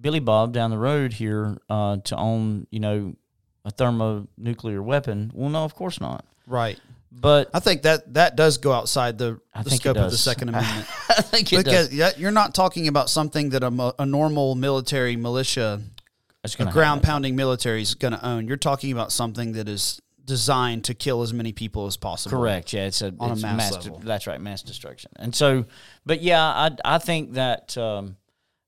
Billy 0.02 0.20
Bob 0.20 0.52
down 0.54 0.72
the 0.72 0.78
road 0.78 1.14
here 1.14 1.58
uh, 1.70 1.98
to 1.98 2.16
own 2.18 2.68
you 2.72 2.80
know 2.80 3.16
a 3.64 3.72
thermonuclear 3.72 4.82
weapon? 4.82 5.32
Well, 5.34 5.50
no, 5.50 5.64
of 5.64 5.76
course 5.76 6.02
not. 6.02 6.26
right. 6.48 6.80
But 7.14 7.50
I 7.54 7.60
think 7.60 7.82
that 7.82 8.14
that 8.14 8.38
does 8.38 8.58
go 8.58 8.72
outside 8.72 9.18
the, 9.18 9.42
the 9.64 9.70
scope 9.72 9.98
of 9.98 10.12
the. 10.12 10.18
Second 10.18 10.48
Amendment 10.50 10.88
I 11.10 11.22
think 11.22 11.52
it 11.52 11.58
because 11.58 11.90
does. 11.90 12.18
you're 12.18 12.32
not 12.32 12.56
talking 12.56 12.88
about 12.88 13.10
something 13.10 13.50
that 13.50 13.64
a, 13.64 13.94
a 14.00 14.06
normal 14.06 14.56
military 14.56 15.18
militia, 15.18 15.82
a 16.46 16.66
ground 16.72 17.04
pounding 17.04 17.36
military 17.36 17.82
is 17.82 17.96
going 17.96 18.14
to 18.14 18.26
own. 18.26 18.48
You're 18.48 18.56
talking 18.56 18.94
about 18.94 19.12
something 19.12 19.52
that 19.54 19.68
is 19.68 20.02
designed 20.24 20.86
to 20.86 20.94
kill 20.94 21.22
as 21.22 21.34
many 21.34 21.52
people 21.52 21.86
as 21.86 21.98
possible. 21.98 22.38
Correct. 22.38 22.72
Yeah, 22.72 22.86
it's 22.86 23.02
a, 23.02 23.14
On 23.20 23.32
a 23.32 23.36
mass 23.36 23.58
mass. 23.58 23.74
level. 23.74 24.00
That's 24.00 24.26
right, 24.26 24.40
mass 24.40 24.62
destruction. 24.62 25.12
And 25.18 25.36
so, 25.36 25.66
but 26.06 26.22
yeah, 26.22 26.42
I 26.42 26.72
I 26.86 26.98
think 26.98 27.34
that 27.34 27.78
um, 27.78 28.16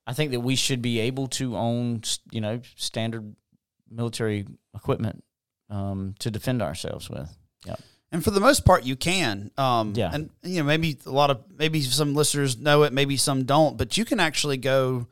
I 0.06 0.14
think 0.14 0.32
that 0.32 0.42
we 0.42 0.56
should 0.56 0.82
be 0.82 1.00
able 1.00 1.28
to 1.28 1.56
own 1.56 2.02
you 2.32 2.42
know 2.42 2.62
standard 2.76 3.36
military 3.90 4.46
equipment 4.76 5.24
um, 5.70 6.16
to 6.20 6.32
defend 6.32 6.62
ourselves 6.62 7.10
with. 7.10 7.36
Yeah. 7.66 7.76
And 8.12 8.24
for 8.24 8.32
the 8.32 8.40
most 8.40 8.64
part, 8.64 8.84
you 8.84 8.96
can. 8.96 9.52
Um, 9.58 9.94
Yeah. 9.96 10.12
And 10.14 10.30
you 10.44 10.60
know, 10.60 10.66
maybe 10.66 10.98
a 11.06 11.12
lot 11.12 11.32
of 11.32 11.44
maybe 11.58 11.82
some 11.82 12.14
listeners 12.14 12.58
know 12.58 12.84
it, 12.84 12.94
maybe 12.94 13.18
some 13.18 13.44
don't, 13.44 13.78
but 13.78 13.98
you 13.98 14.06
can 14.06 14.20
actually 14.20 14.58
go 14.58 15.08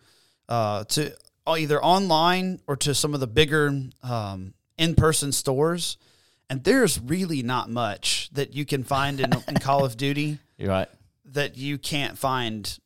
uh, 0.47 0.84
to 0.86 1.13
uh, 1.47 1.56
either 1.58 1.84
online 1.84 2.60
or 2.67 2.75
to 2.77 2.93
some 2.93 3.13
of 3.13 3.20
the 3.20 3.28
bigger 3.28 3.82
um, 4.03 4.53
in-person 4.78 5.32
stores, 5.32 5.97
and 6.49 6.63
there's 6.63 6.99
really 6.99 7.41
not 7.41 7.70
much 7.70 8.30
that 8.34 8.53
you 8.53 8.66
can 8.66 8.84
find 8.84 9.20
in, 9.20 9.32
in 9.47 9.55
Call 9.55 9.84
of 9.84 9.97
Duty 9.97 10.38
You're 10.57 10.70
right. 10.70 10.89
that 11.26 11.57
you 11.57 11.80
can't 11.80 12.18
find 12.18 12.78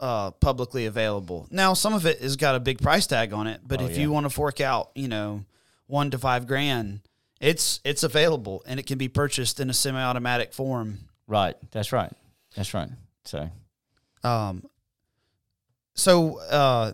uh, 0.00 0.30
publicly 0.32 0.86
available. 0.86 1.46
Now, 1.50 1.74
some 1.74 1.94
of 1.94 2.04
it 2.06 2.20
has 2.20 2.36
got 2.36 2.54
a 2.54 2.60
big 2.60 2.80
price 2.80 3.06
tag 3.06 3.32
on 3.32 3.46
it, 3.46 3.60
but 3.66 3.80
Oh, 3.80 3.86
if 3.86 3.92
yeah. 3.96 4.02
you 4.02 4.12
want 4.12 4.24
to 4.26 4.30
fork 4.30 4.60
out, 4.60 4.90
you 4.94 5.08
know, 5.08 5.44
one 5.86 6.10
to 6.10 6.18
five 6.18 6.46
grand, 6.46 7.00
it's 7.40 7.80
it's 7.84 8.02
available 8.02 8.62
and 8.66 8.80
it 8.80 8.86
can 8.86 8.96
be 8.98 9.08
purchased 9.08 9.60
in 9.60 9.68
a 9.70 9.74
semi-automatic 9.74 10.52
form. 10.52 10.98
Right. 11.26 11.56
That's 11.72 11.92
right. 11.92 12.12
That's 12.56 12.72
right. 12.74 12.88
So 13.24 13.50
Um, 14.22 14.64
so 15.94 16.38
uh, 16.40 16.92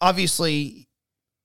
obviously, 0.00 0.88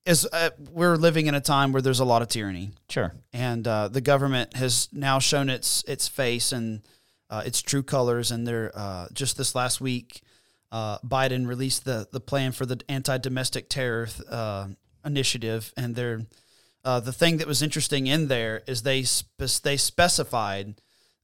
as 0.06 0.26
uh, 0.34 0.50
we're 0.72 0.96
living 0.98 1.28
in 1.28 1.36
a 1.36 1.42
time 1.42 1.72
where 1.72 1.82
there's 1.82 2.00
a 2.02 2.06
lot 2.06 2.22
of 2.22 2.28
tyranny, 2.28 2.72
sure. 2.90 3.14
and 3.32 3.66
uh, 3.68 3.88
the 3.88 4.02
government 4.02 4.56
has 4.56 4.90
now 4.92 5.20
shown 5.20 5.50
its 5.50 5.84
its 5.88 6.08
face 6.08 6.52
and 6.52 6.82
uh, 7.30 7.44
its 7.46 7.62
true 7.62 7.84
colors. 7.84 8.32
And 8.32 8.46
they're 8.48 8.72
uh, 8.76 9.08
just 9.14 9.38
this 9.38 9.56
last 9.56 9.80
week, 9.80 10.22
uh, 10.74 10.98
Biden 11.00 11.48
released 11.48 11.86
the 11.86 12.08
the 12.12 12.20
plan 12.20 12.52
for 12.52 12.66
the 12.66 12.82
anti 12.90 13.18
domestic 13.20 13.70
terror 13.70 14.10
uh, 14.30 14.68
initiative, 15.06 15.72
and 15.78 15.96
their 15.96 16.24
uh, 16.84 17.00
the 17.00 17.14
thing 17.14 17.38
that 17.38 17.48
was 17.48 17.62
interesting 17.62 18.08
in 18.08 18.28
there 18.28 18.64
is 18.68 18.82
they 18.82 19.04
spe- 19.04 19.62
they 19.64 19.78
specified 19.78 20.82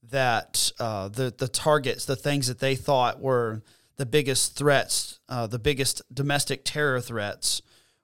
that 0.08 0.70
uh, 0.78 1.08
the 1.08 1.34
the 1.36 1.48
targets, 1.48 2.04
the 2.04 2.14
things 2.16 2.46
that 2.46 2.60
they 2.60 2.76
thought 2.76 3.20
were 3.20 3.62
the 3.96 4.06
biggest 4.06 4.56
threats, 4.56 5.18
uh, 5.28 5.48
the 5.48 5.58
biggest 5.58 6.00
domestic 6.14 6.64
terror 6.64 7.00
threats, 7.00 7.60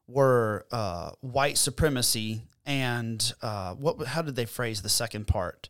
were 0.09 0.67
uh, 0.73 1.13
white 1.21 1.57
supremacy 1.59 2.43
and 2.67 3.33
uh, 3.41 3.73
what? 3.75 4.05
How 4.09 4.23
did 4.23 4.35
they 4.35 4.47
phrase 4.47 4.83
the 4.83 4.89
second 4.89 5.29
part? 5.29 5.69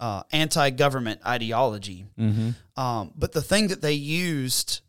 Uh, 0.00 0.24
anti-government 0.32 1.20
ideology. 1.24 2.06
Um, 2.76 3.12
but 3.14 3.30
the 3.30 3.40
thing 3.40 3.68
that 3.68 3.82
they 3.82 3.92
used 3.92 4.80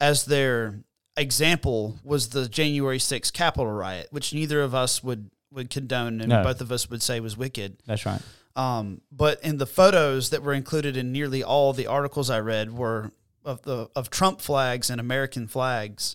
as 0.00 0.24
their 0.24 0.80
example 1.16 1.98
was 2.04 2.28
the 2.30 2.48
January 2.48 2.98
6th 2.98 3.32
Capitol 3.32 3.70
riot, 3.70 4.08
which 4.10 4.32
neither 4.32 4.62
of 4.62 4.74
us 4.74 5.02
would 5.02 5.30
would 5.52 5.68
condone, 5.68 6.20
and 6.20 6.28
No. 6.28 6.44
both 6.44 6.60
of 6.60 6.70
us 6.70 6.88
would 6.88 7.02
say 7.02 7.18
was 7.18 7.36
wicked. 7.36 7.76
That's 7.84 8.06
right. 8.06 8.22
Um, 8.54 9.00
but 9.10 9.42
in 9.42 9.58
the 9.58 9.66
photos 9.66 10.30
that 10.30 10.42
were 10.44 10.52
included 10.54 10.96
in 10.96 11.10
nearly 11.10 11.42
all 11.42 11.72
the 11.72 11.88
articles 11.88 12.30
I 12.30 12.38
read 12.38 12.72
were 12.72 13.10
of 13.44 13.62
the 13.62 13.88
of 13.96 14.10
Trump 14.10 14.40
flags 14.40 14.90
and 14.90 15.00
American 15.00 15.48
flags. 15.48 16.14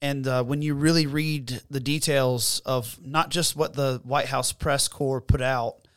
And 0.00 0.28
uh, 0.28 0.44
when 0.44 0.62
you 0.62 0.74
really 0.74 1.06
read 1.08 1.60
the 1.68 1.80
details 1.80 2.60
of 2.64 2.98
not 3.04 3.30
just 3.30 3.56
what 3.56 3.74
the 3.74 4.00
White 4.04 4.26
House 4.26 4.52
press 4.52 4.86
corps 4.86 5.20
put 5.20 5.42
out, 5.42 5.88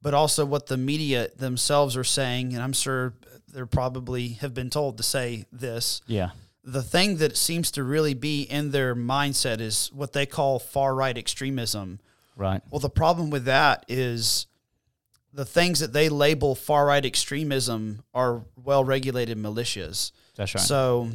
but 0.00 0.14
also 0.14 0.46
what 0.46 0.66
the 0.68 0.78
media 0.78 1.28
themselves 1.36 1.94
are 1.94 2.04
saying, 2.04 2.54
and 2.54 2.62
I'm 2.62 2.72
sure 2.72 3.12
they're 3.52 3.66
probably 3.66 4.28
have 4.40 4.54
been 4.54 4.70
told 4.70 4.96
to 4.96 5.02
say 5.02 5.44
this. 5.52 6.00
Yeah. 6.06 6.30
The 6.62 6.82
thing 6.82 7.16
that 7.16 7.36
seems 7.36 7.70
to 7.72 7.82
really 7.84 8.14
be 8.14 8.42
in 8.42 8.70
their 8.70 8.94
mindset 8.94 9.60
is 9.60 9.90
what 9.94 10.12
they 10.12 10.26
call 10.26 10.58
far 10.58 10.94
right 10.94 11.16
extremism. 11.16 12.00
Right. 12.36 12.60
Well, 12.70 12.80
the 12.80 12.90
problem 12.90 13.30
with 13.30 13.44
that 13.46 13.84
is 13.88 14.46
the 15.32 15.44
things 15.44 15.80
that 15.80 15.92
they 15.92 16.08
label 16.08 16.54
far 16.54 16.86
right 16.86 17.04
extremism 17.04 18.02
are 18.12 18.42
well 18.56 18.84
regulated 18.84 19.38
militias. 19.38 20.12
That's 20.36 20.54
right. 20.54 20.60
So 20.62 21.08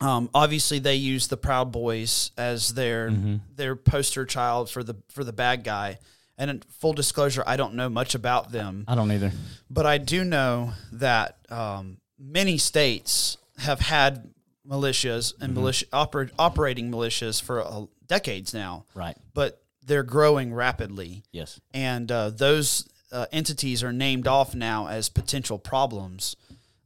um, 0.00 0.30
obviously 0.34 0.78
they 0.78 0.94
use 0.96 1.26
the 1.28 1.36
Proud 1.36 1.72
Boys 1.72 2.30
as 2.36 2.74
their 2.74 3.10
Mm-hmm. 3.10 3.36
their 3.56 3.74
poster 3.74 4.24
child 4.24 4.70
for 4.70 4.84
the 4.84 4.94
for 5.08 5.24
the 5.24 5.32
bad 5.32 5.64
guy. 5.64 5.98
And 6.40 6.50
in 6.50 6.62
full 6.70 6.92
disclosure, 6.92 7.42
I 7.48 7.56
don't 7.56 7.74
know 7.74 7.88
much 7.88 8.14
about 8.14 8.52
them, 8.52 8.84
I 8.86 8.94
don't 8.94 9.10
either. 9.10 9.32
but 9.68 9.86
I 9.86 9.98
do 9.98 10.22
know 10.22 10.72
that 10.92 11.36
um, 11.50 11.96
many 12.16 12.58
states 12.58 13.38
have 13.58 13.80
had 13.80 14.30
militias 14.68 15.32
and 15.40 15.54
militia 15.54 15.86
oper- 15.92 16.30
operating 16.38 16.90
militias 16.90 17.40
for 17.42 17.60
uh, 17.64 17.86
decades 18.06 18.52
now, 18.52 18.84
Right. 18.94 19.16
but 19.34 19.62
they're 19.84 20.02
growing 20.02 20.52
rapidly 20.52 21.22
Yes. 21.32 21.58
and 21.72 22.10
uh, 22.12 22.30
those 22.30 22.88
uh, 23.10 23.26
entities 23.32 23.82
are 23.82 23.92
named 23.92 24.26
off 24.26 24.54
now 24.54 24.88
as 24.88 25.08
potential 25.08 25.58
problems. 25.58 26.36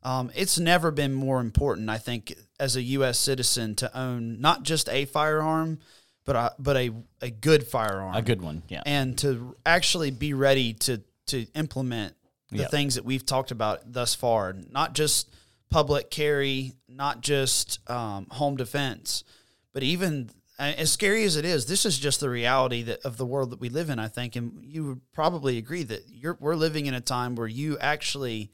Um, 0.05 0.30
it's 0.35 0.59
never 0.59 0.91
been 0.91 1.12
more 1.12 1.41
important, 1.41 1.91
I 1.91 1.99
think, 1.99 2.35
as 2.61 2.76
a 2.76 2.83
U.S. 2.83 3.18
citizen 3.18 3.74
to 3.76 3.99
own 3.99 4.41
not 4.41 4.62
just 4.62 4.89
a 4.89 5.05
firearm, 5.05 5.78
but 6.24 6.37
a, 6.37 6.55
but 6.61 6.76
a, 6.76 6.91
a 7.20 7.30
good 7.30 7.66
firearm, 7.66 8.14
A 8.14 8.22
good 8.22 8.41
one. 8.43 8.62
Yeah. 8.68 8.83
and 8.87 9.18
to 9.18 9.57
actually 9.66 10.11
be 10.12 10.33
ready 10.35 10.72
to 10.74 11.03
to 11.26 11.47
implement 11.55 12.14
the 12.51 12.59
Yep. 12.59 12.70
things 12.70 12.95
that 12.97 13.05
we've 13.05 13.24
talked 13.24 13.51
about 13.51 13.93
thus 13.93 14.14
far, 14.14 14.55
not 14.70 14.93
just 14.95 15.28
public 15.72 16.10
carry, 16.10 16.74
not 16.88 17.20
just 17.22 17.78
um, 17.90 18.26
home 18.30 18.56
defense, 18.56 19.24
but 19.72 19.82
even 19.82 20.30
as 20.58 20.92
scary 20.92 21.24
as 21.24 21.36
it 21.36 21.44
is, 21.44 21.66
this 21.66 21.84
is 21.84 21.98
just 21.98 22.20
the 22.20 22.30
reality 22.30 22.82
that 22.82 23.00
of 23.04 23.16
the 23.16 23.26
world 23.26 23.50
that 23.50 23.60
we 23.60 23.68
live 23.68 23.90
in. 23.90 23.98
I 23.98 24.08
think, 24.08 24.36
and 24.36 24.62
you 24.62 24.86
would 24.86 25.00
probably 25.12 25.58
agree 25.58 25.82
that 25.84 26.04
you're 26.08 26.36
we're 26.40 26.54
living 26.54 26.86
in 26.86 26.94
a 26.94 27.00
time 27.00 27.34
where 27.34 27.48
you 27.48 27.78
actually 27.78 28.50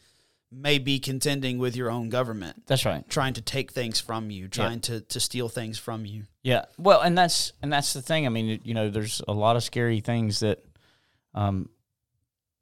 may 0.51 0.79
be 0.79 0.99
contending 0.99 1.59
with 1.59 1.77
your 1.77 1.91
own 1.91 2.09
government, 2.09 2.63
That's 2.67 2.87
right. 2.87 3.07
trying 3.11 3.35
to 3.35 3.43
take 3.43 3.71
things 3.73 4.01
from 4.01 4.31
you, 4.31 4.49
trying 4.49 4.81
to 4.83 5.01
to 5.03 5.21
steal 5.21 5.49
things 5.49 5.79
from 5.79 6.07
you. 6.07 6.25
Yeah. 6.43 6.65
Well, 6.79 7.03
and 7.03 7.19
that's 7.19 7.53
and 7.63 7.73
that's 7.73 7.93
the 7.93 8.01
thing. 8.01 8.25
I 8.27 8.31
mean, 8.31 8.61
you 8.65 8.75
know, 8.75 8.89
there's 8.89 9.21
a 9.29 9.33
lot 9.35 9.57
of 9.57 9.63
scary 9.63 10.01
things 10.01 10.41
that, 10.41 10.65
um, 11.35 11.69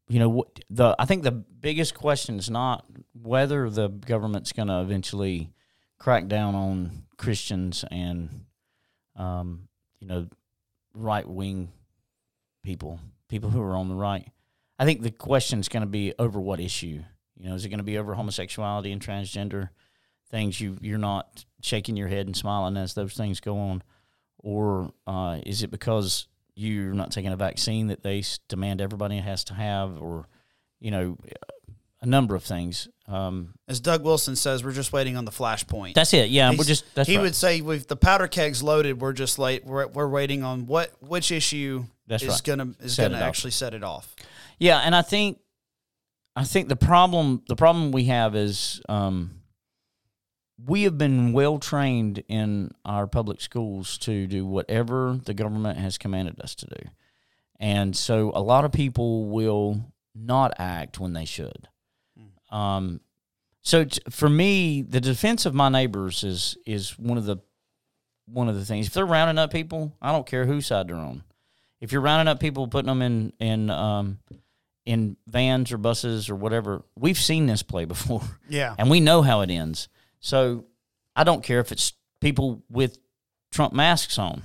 you 0.08 0.18
know, 0.18 0.44
the 0.70 0.94
I 0.98 1.04
think 1.04 1.22
the 1.22 1.32
biggest 1.32 1.94
question 1.94 2.38
is 2.38 2.48
not 2.48 2.84
whether 3.12 3.68
the 3.70 3.88
government's 3.88 4.52
going 4.52 4.68
to 4.68 4.80
eventually 4.80 5.50
crack 5.98 6.28
down 6.28 6.54
on 6.54 7.04
Christians 7.16 7.84
and, 7.90 8.44
um, 9.16 9.68
you 9.98 10.06
know, 10.06 10.28
right 10.94 11.28
wing 11.28 11.72
people, 12.62 13.00
people 13.28 13.50
who 13.50 13.60
are 13.60 13.76
on 13.76 13.88
the 13.88 13.94
right. 13.94 14.28
I 14.78 14.84
think 14.84 15.02
the 15.02 15.10
question 15.10 15.58
is 15.58 15.68
going 15.68 15.82
to 15.82 15.88
be 15.88 16.12
over 16.18 16.40
what 16.40 16.60
issue. 16.60 17.02
You 17.38 17.48
know, 17.48 17.54
is 17.54 17.64
it 17.64 17.70
going 17.70 17.78
to 17.78 17.84
be 17.84 17.98
over 17.98 18.14
homosexuality 18.14 18.92
and 18.92 19.00
transgender 19.00 19.70
things? 20.30 20.60
You 20.60 20.76
you're 20.80 20.98
not 20.98 21.44
shaking 21.62 21.96
your 21.96 22.08
head 22.08 22.26
and 22.26 22.36
smiling 22.36 22.76
as 22.76 22.94
those 22.94 23.14
things 23.14 23.40
go 23.40 23.58
on, 23.58 23.82
or 24.38 24.92
uh, 25.06 25.40
is 25.44 25.62
it 25.62 25.70
because 25.70 26.28
you're 26.56 26.94
not 26.94 27.12
taking 27.12 27.32
a 27.32 27.36
vaccine 27.36 27.88
that 27.88 28.02
they 28.02 28.24
demand 28.48 28.80
everybody 28.80 29.18
has 29.18 29.44
to 29.44 29.54
have, 29.54 30.00
or 30.00 30.26
you 30.80 30.90
know, 30.90 31.16
a 32.00 32.06
number 32.06 32.34
of 32.34 32.42
things. 32.42 32.88
Um, 33.08 33.54
As 33.68 33.78
Doug 33.78 34.02
Wilson 34.04 34.34
says, 34.36 34.64
we're 34.64 34.72
just 34.72 34.92
waiting 34.92 35.16
on 35.16 35.24
the 35.24 35.30
flashpoint. 35.30 35.94
that's 35.94 36.12
it. 36.12 36.30
Yeah, 36.30 36.50
we're 36.50 36.64
just 36.64 36.84
that's 36.94 37.08
he 37.08 37.16
right. 37.16 37.22
would 37.22 37.34
say 37.34 37.60
with 37.60 37.86
the 37.88 37.96
powder 37.96 38.26
kegs 38.26 38.62
loaded, 38.62 39.00
we're 39.00 39.12
just 39.12 39.38
late. 39.38 39.64
We're, 39.64 39.86
we're 39.86 40.08
waiting 40.08 40.42
on 40.42 40.66
what 40.66 40.90
which 41.00 41.30
issue 41.30 41.84
That's 42.06 42.22
is 42.22 42.28
right. 42.30 42.42
gonna 42.44 42.74
is 42.80 42.94
Set 42.96 43.04
gonna 43.04 43.18
it 43.18 43.22
off. 43.22 43.28
actually 43.28 43.50
set 43.52 43.74
it 43.74 43.84
off. 43.84 44.14
Yeah, 44.58 44.78
and 44.80 44.94
I 44.96 45.02
think 45.02 45.38
I 46.34 46.44
think 46.44 46.68
the 46.68 46.76
problem 46.76 47.42
the 47.48 47.56
problem 47.56 47.92
we 47.92 48.04
have 48.06 48.34
is 48.34 48.80
um, 48.88 49.35
we 50.64 50.84
have 50.84 50.96
been 50.96 51.32
well 51.32 51.58
trained 51.58 52.22
in 52.28 52.70
our 52.84 53.06
public 53.06 53.40
schools 53.40 53.98
to 53.98 54.26
do 54.26 54.46
whatever 54.46 55.18
the 55.24 55.34
government 55.34 55.78
has 55.78 55.98
commanded 55.98 56.40
us 56.40 56.54
to 56.56 56.66
do. 56.66 56.88
And 57.58 57.96
so 57.96 58.32
a 58.34 58.40
lot 58.40 58.64
of 58.64 58.72
people 58.72 59.26
will 59.26 59.92
not 60.14 60.54
act 60.58 60.98
when 60.98 61.12
they 61.12 61.24
should. 61.24 61.68
Um, 62.50 63.00
so 63.62 63.84
t- 63.84 64.00
for 64.10 64.28
me, 64.28 64.82
the 64.82 65.00
defense 65.00 65.46
of 65.46 65.54
my 65.54 65.68
neighbors 65.68 66.22
is 66.22 66.56
is 66.64 66.98
one 66.98 67.18
of 67.18 67.24
the 67.24 67.38
one 68.26 68.48
of 68.48 68.54
the 68.54 68.64
things. 68.64 68.86
If 68.86 68.94
they're 68.94 69.04
rounding 69.06 69.38
up 69.38 69.52
people, 69.52 69.92
I 70.00 70.12
don't 70.12 70.26
care 70.26 70.46
whose 70.46 70.66
side 70.66 70.88
they're 70.88 70.96
on. 70.96 71.24
If 71.80 71.92
you're 71.92 72.00
rounding 72.00 72.28
up 72.28 72.40
people, 72.40 72.68
putting 72.68 72.86
them 72.86 73.02
in 73.02 73.32
in 73.40 73.70
um, 73.70 74.18
in 74.84 75.16
vans 75.26 75.72
or 75.72 75.78
buses 75.78 76.30
or 76.30 76.36
whatever, 76.36 76.82
we've 76.96 77.18
seen 77.18 77.46
this 77.46 77.62
play 77.62 77.84
before, 77.96 78.22
Yeah, 78.48 78.74
and 78.78 78.88
we 78.88 79.00
know 79.00 79.22
how 79.22 79.40
it 79.40 79.50
ends. 79.50 79.88
So 80.26 80.64
I 81.14 81.22
don't 81.22 81.44
care 81.44 81.60
if 81.60 81.70
it's 81.70 81.92
people 82.20 82.64
with 82.68 82.98
Trump 83.52 83.72
masks 83.72 84.18
on, 84.18 84.42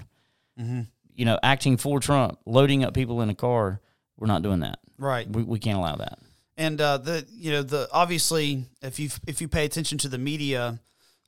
Mm-hmm. 0.60 0.82
you 1.16 1.26
know, 1.26 1.40
acting 1.42 1.78
for 1.78 2.00
Trump, 2.00 2.38
loading 2.46 2.84
up 2.84 2.94
people 2.94 3.22
in 3.22 3.30
a 3.30 3.34
car. 3.36 3.82
We're 4.18 4.28
not 4.28 4.44
doing 4.44 4.60
that. 4.60 4.78
right. 5.00 5.28
We, 5.28 5.42
we 5.42 5.58
can't 5.58 5.78
allow 5.80 5.96
that. 5.96 6.20
And 6.56 6.80
uh, 6.80 6.98
the 7.00 7.26
you 7.32 7.52
know 7.52 7.64
the 7.64 7.88
obviously 7.92 8.66
if 8.84 9.00
you 9.00 9.10
if 9.26 9.42
you 9.42 9.48
pay 9.48 9.66
attention 9.66 9.98
to 10.00 10.08
the 10.10 10.20
media 10.20 10.80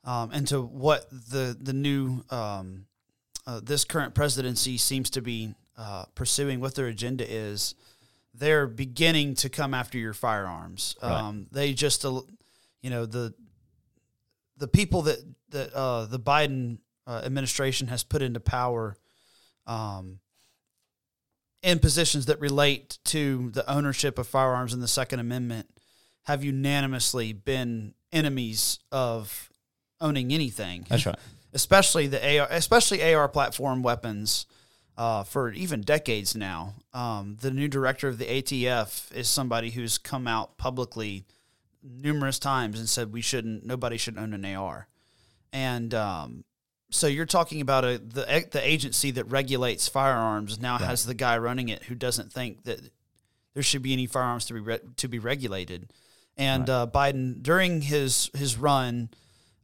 um, 0.04 0.30
and 0.32 0.46
to 0.48 0.60
what 0.62 1.10
the 1.10 1.56
the 1.60 1.72
new 1.72 2.22
um, 2.30 2.86
uh, 3.46 3.60
this 3.60 3.84
current 3.84 4.14
presidency 4.14 4.76
seems 4.78 5.10
to 5.10 5.20
be 5.20 5.54
uh, 5.76 6.04
pursuing, 6.14 6.60
what 6.60 6.76
their 6.76 6.86
agenda 6.86 7.24
is, 7.28 7.74
they're 8.32 8.68
beginning 8.68 9.34
to 9.36 9.48
come 9.48 9.74
after 9.74 9.98
your 9.98 10.12
firearms. 10.14 10.94
Right. 11.02 11.10
Um, 11.10 11.46
they 11.50 11.72
just 11.72 12.04
you 12.04 12.90
know 12.90 13.06
the 13.06 13.34
the 14.56 14.68
people 14.68 15.02
that 15.02 15.18
that 15.50 15.72
uh, 15.74 16.06
the 16.06 16.18
Biden 16.18 16.78
uh, 17.06 17.22
administration 17.24 17.88
has 17.88 18.02
put 18.02 18.22
into 18.22 18.40
power. 18.40 18.96
Um, 19.66 20.20
in 21.62 21.78
positions 21.78 22.26
that 22.26 22.38
relate 22.40 22.98
to 23.04 23.50
the 23.52 23.68
ownership 23.70 24.18
of 24.18 24.26
firearms 24.26 24.74
and 24.74 24.82
the 24.82 24.88
Second 24.88 25.18
Amendment 25.18 25.66
have 26.24 26.44
unanimously 26.44 27.32
been 27.32 27.94
enemies 28.12 28.78
of 28.92 29.50
owning 30.00 30.32
anything, 30.32 30.84
That's 30.88 31.06
right. 31.06 31.16
especially 31.54 32.06
the 32.06 32.38
AR, 32.38 32.46
especially 32.50 33.14
AR 33.14 33.28
platform 33.28 33.82
weapons. 33.82 34.46
Uh, 34.96 35.24
for 35.24 35.50
even 35.50 35.80
decades 35.80 36.36
now, 36.36 36.72
um, 36.92 37.36
the 37.40 37.50
new 37.50 37.66
director 37.66 38.06
of 38.06 38.16
the 38.18 38.26
ATF 38.26 39.12
is 39.12 39.28
somebody 39.28 39.70
who's 39.70 39.98
come 39.98 40.28
out 40.28 40.56
publicly 40.56 41.24
numerous 41.84 42.38
times 42.38 42.78
and 42.78 42.88
said 42.88 43.12
we 43.12 43.20
shouldn't, 43.20 43.64
nobody 43.64 43.96
should 43.96 44.18
own 44.18 44.32
an 44.32 44.44
AR, 44.44 44.88
and 45.52 45.94
um, 45.94 46.44
so 46.90 47.06
you're 47.06 47.26
talking 47.26 47.60
about 47.60 47.84
a 47.84 47.98
the 47.98 48.46
the 48.50 48.66
agency 48.66 49.10
that 49.12 49.24
regulates 49.24 49.88
firearms 49.88 50.60
now 50.60 50.78
has 50.78 51.04
the 51.06 51.14
guy 51.14 51.36
running 51.38 51.68
it 51.68 51.84
who 51.84 51.94
doesn't 51.94 52.32
think 52.32 52.64
that 52.64 52.80
there 53.54 53.62
should 53.62 53.82
be 53.82 53.92
any 53.92 54.06
firearms 54.06 54.46
to 54.46 54.54
be 54.54 54.60
re- 54.60 54.80
to 54.96 55.08
be 55.08 55.18
regulated, 55.18 55.92
and 56.36 56.68
uh, 56.70 56.86
Biden 56.92 57.42
during 57.42 57.82
his 57.82 58.30
his 58.34 58.56
run, 58.56 59.10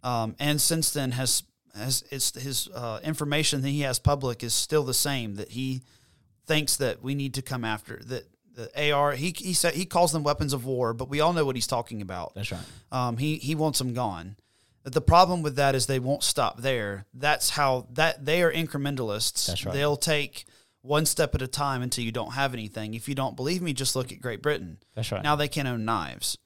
um, 0.02 0.34
and 0.38 0.60
since 0.60 0.90
then 0.92 1.12
has 1.12 1.44
has 1.74 2.04
it's 2.10 2.34
his 2.40 2.68
uh, 2.74 3.00
information 3.02 3.62
that 3.62 3.68
he 3.68 3.80
has 3.82 3.98
public 3.98 4.42
is 4.42 4.54
still 4.54 4.82
the 4.82 4.94
same. 4.94 5.36
That 5.36 5.50
he 5.50 5.82
thinks 6.46 6.76
that 6.76 7.02
we 7.02 7.14
need 7.14 7.34
to 7.34 7.42
come 7.42 7.64
after 7.64 8.00
that 8.06 8.24
the 8.54 8.92
AR. 8.92 9.12
He 9.12 9.34
he 9.36 9.52
said 9.52 9.74
he 9.74 9.84
calls 9.84 10.12
them 10.12 10.22
weapons 10.22 10.52
of 10.52 10.64
war, 10.64 10.92
but 10.94 11.08
we 11.08 11.20
all 11.20 11.32
know 11.32 11.44
what 11.44 11.56
he's 11.56 11.66
talking 11.66 12.02
about. 12.02 12.34
That's 12.34 12.52
right. 12.52 12.60
Um, 12.92 13.16
he 13.16 13.36
he 13.36 13.54
wants 13.54 13.78
them 13.78 13.94
gone. 13.94 14.36
The 14.82 15.00
problem 15.00 15.42
with 15.42 15.56
that 15.56 15.74
is 15.74 15.86
they 15.86 15.98
won't 15.98 16.22
stop 16.22 16.60
there. 16.62 17.04
That's 17.12 17.50
how 17.50 17.86
that 17.92 18.24
they 18.24 18.42
are 18.42 18.52
incrementalists. 18.52 19.46
That's 19.46 19.64
right. 19.64 19.74
They'll 19.74 19.96
take 19.96 20.46
one 20.82 21.04
step 21.04 21.34
at 21.34 21.42
a 21.42 21.46
time 21.46 21.82
until 21.82 22.04
you 22.04 22.12
don't 22.12 22.32
have 22.32 22.54
anything. 22.54 22.94
If 22.94 23.08
you 23.08 23.14
don't 23.14 23.36
believe 23.36 23.60
me, 23.60 23.72
just 23.72 23.94
look 23.94 24.12
at 24.12 24.20
Great 24.20 24.40
Britain. 24.42 24.78
That's 24.94 25.12
right. 25.12 25.22
Now 25.22 25.36
they 25.36 25.48
can 25.48 25.66
own 25.66 25.84
knives. 25.84 26.38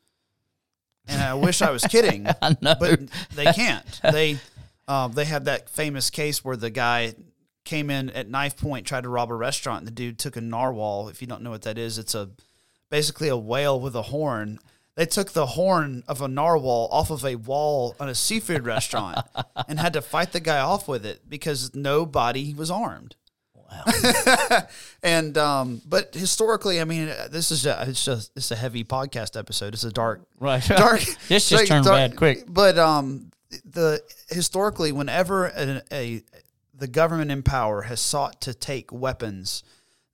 And 1.06 1.20
I 1.20 1.34
wish 1.34 1.60
I 1.62 1.70
was 1.70 1.84
kidding, 1.84 2.26
I 2.42 2.56
but 2.60 3.00
they 3.34 3.44
can't. 3.52 3.84
They 4.02 4.38
um, 4.88 5.12
they 5.12 5.24
had 5.24 5.44
that 5.46 5.68
famous 5.68 6.10
case 6.10 6.44
where 6.44 6.56
the 6.56 6.70
guy 6.70 7.14
came 7.64 7.90
in 7.90 8.10
at 8.10 8.28
knife 8.28 8.56
point, 8.56 8.86
tried 8.86 9.02
to 9.04 9.08
rob 9.08 9.30
a 9.30 9.34
restaurant, 9.34 9.78
and 9.80 9.86
the 9.86 9.92
dude 9.92 10.18
took 10.18 10.36
a 10.36 10.40
narwhal. 10.40 11.08
If 11.08 11.20
you 11.20 11.26
don't 11.26 11.42
know 11.42 11.50
what 11.50 11.62
that 11.62 11.78
is, 11.78 11.98
it's 11.98 12.14
a 12.14 12.30
basically 12.90 13.28
a 13.28 13.36
whale 13.36 13.80
with 13.80 13.94
a 13.94 14.02
horn. 14.02 14.58
They 14.96 15.06
took 15.06 15.32
the 15.32 15.46
horn 15.46 16.04
of 16.06 16.20
a 16.22 16.28
narwhal 16.28 16.88
off 16.92 17.10
of 17.10 17.24
a 17.24 17.34
wall 17.34 17.96
on 17.98 18.08
a 18.08 18.14
seafood 18.14 18.64
restaurant 18.66 19.18
and 19.68 19.80
had 19.80 19.94
to 19.94 20.02
fight 20.02 20.32
the 20.32 20.40
guy 20.40 20.60
off 20.60 20.86
with 20.86 21.04
it 21.04 21.28
because 21.28 21.74
nobody 21.74 22.54
was 22.54 22.70
armed. 22.70 23.16
wow. 23.54 24.62
And 25.02 25.36
um, 25.36 25.82
but 25.86 26.14
historically, 26.14 26.80
I 26.80 26.84
mean, 26.84 27.06
this 27.30 27.50
is 27.50 27.66
a, 27.66 27.84
it's 27.88 28.04
just 28.04 28.30
it's 28.36 28.50
a 28.50 28.56
heavy 28.56 28.84
podcast 28.84 29.36
episode. 29.38 29.74
It's 29.74 29.84
a 29.84 29.90
dark 29.90 30.22
Right. 30.38 30.62
dark. 30.68 31.00
This 31.28 31.48
just 31.48 31.52
like, 31.52 31.66
turned 31.66 31.84
dark- 31.86 31.96
bad 32.10 32.16
quick. 32.16 32.44
But 32.48 32.78
um, 32.78 33.30
the 33.64 34.00
historically, 34.30 34.92
whenever 34.92 35.46
a, 35.46 35.82
a 35.92 36.22
the 36.76 36.86
government 36.88 37.30
in 37.30 37.42
power 37.42 37.82
has 37.82 38.00
sought 38.00 38.40
to 38.42 38.54
take 38.54 38.92
weapons, 38.92 39.62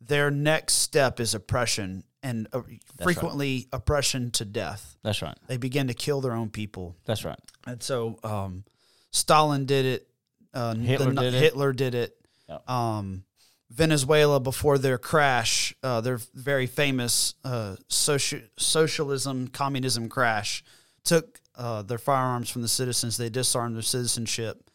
their 0.00 0.30
next 0.30 0.74
step 0.74 1.20
is 1.20 1.34
oppression 1.34 2.04
and 2.22 2.48
uh, 2.52 2.60
frequently 3.02 3.66
oppression 3.72 4.30
to 4.32 4.44
death. 4.44 4.96
That's 5.02 5.22
right. 5.22 5.36
They 5.46 5.56
begin 5.56 5.88
to 5.88 5.94
kill 5.94 6.20
their 6.20 6.32
own 6.32 6.50
people, 6.50 6.96
That's 7.06 7.24
right. 7.24 7.38
and 7.66 7.82
so 7.82 8.18
um, 8.22 8.64
Stalin 9.10 9.64
did 9.64 9.86
it. 9.86 10.06
Uh, 10.52 10.74
Hitler 10.74 11.12
Na- 11.12 11.22
did 11.22 11.34
it. 11.34 11.42
Hitler 11.42 11.72
did 11.72 11.94
it. 11.94 12.16
Yep. 12.48 12.68
Um, 12.68 13.24
Venezuela 13.70 14.40
before 14.40 14.78
their 14.78 14.98
crash, 14.98 15.72
uh, 15.82 16.00
their 16.00 16.18
very 16.34 16.66
famous 16.66 17.34
uh, 17.44 17.76
soci- 17.88 18.42
socialism 18.58 19.48
communism 19.48 20.08
crash, 20.08 20.64
took 21.04 21.40
uh, 21.56 21.82
their 21.82 21.98
firearms 21.98 22.50
from 22.50 22.62
the 22.62 22.68
citizens. 22.68 23.16
They 23.16 23.30
disarmed 23.30 23.76
their 23.76 23.82
citizenship. 23.82 24.69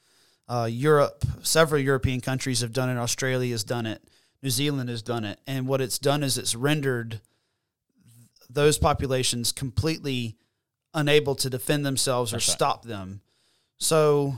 Uh, 0.48 0.68
Europe, 0.72 1.26
several 1.42 1.82
European 1.82 2.22
countries 2.22 2.62
have 2.62 2.74
done 2.74 2.90
it. 2.90 2.98
Australia 3.00 3.52
has 3.52 3.64
done 3.64 3.86
it. 3.86 4.04
New 4.44 4.50
Zealand 4.50 4.90
has 4.90 5.02
done 5.02 5.26
it. 5.26 5.40
And 5.48 5.68
what 5.68 5.82
it's 5.82 5.98
done 5.98 6.24
is 6.24 6.38
it's 6.38 6.56
rendered 6.56 7.22
those 8.50 8.78
populations 8.78 9.52
completely 9.52 10.38
unable 10.94 11.36
to 11.36 11.50
defend 11.50 11.86
themselves 11.86 12.32
or 12.32 12.38
That's 12.38 12.50
right. 12.50 12.54
stop 12.54 12.86
them. 12.86 13.22
So, 13.78 14.36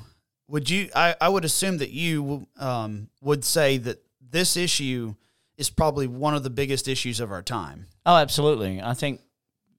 would 0.47 0.70
you? 0.70 0.89
I, 0.95 1.16
I 1.20 1.30
would 1.30 1.45
assume 1.45 1.78
that 1.80 1.91
you 1.91 2.47
um, 2.58 3.10
would 3.22 3.43
say 3.43 3.78
that 3.78 4.01
this 4.22 4.58
issue 4.58 5.14
is 5.58 5.70
probably 5.70 6.08
one 6.08 6.36
of 6.36 6.43
the 6.43 6.49
biggest 6.49 6.88
issues 6.88 7.20
of 7.20 7.32
our 7.32 7.41
time. 7.41 7.88
Oh, 8.05 8.16
absolutely. 8.16 8.82
I 8.82 8.93
think 8.93 9.22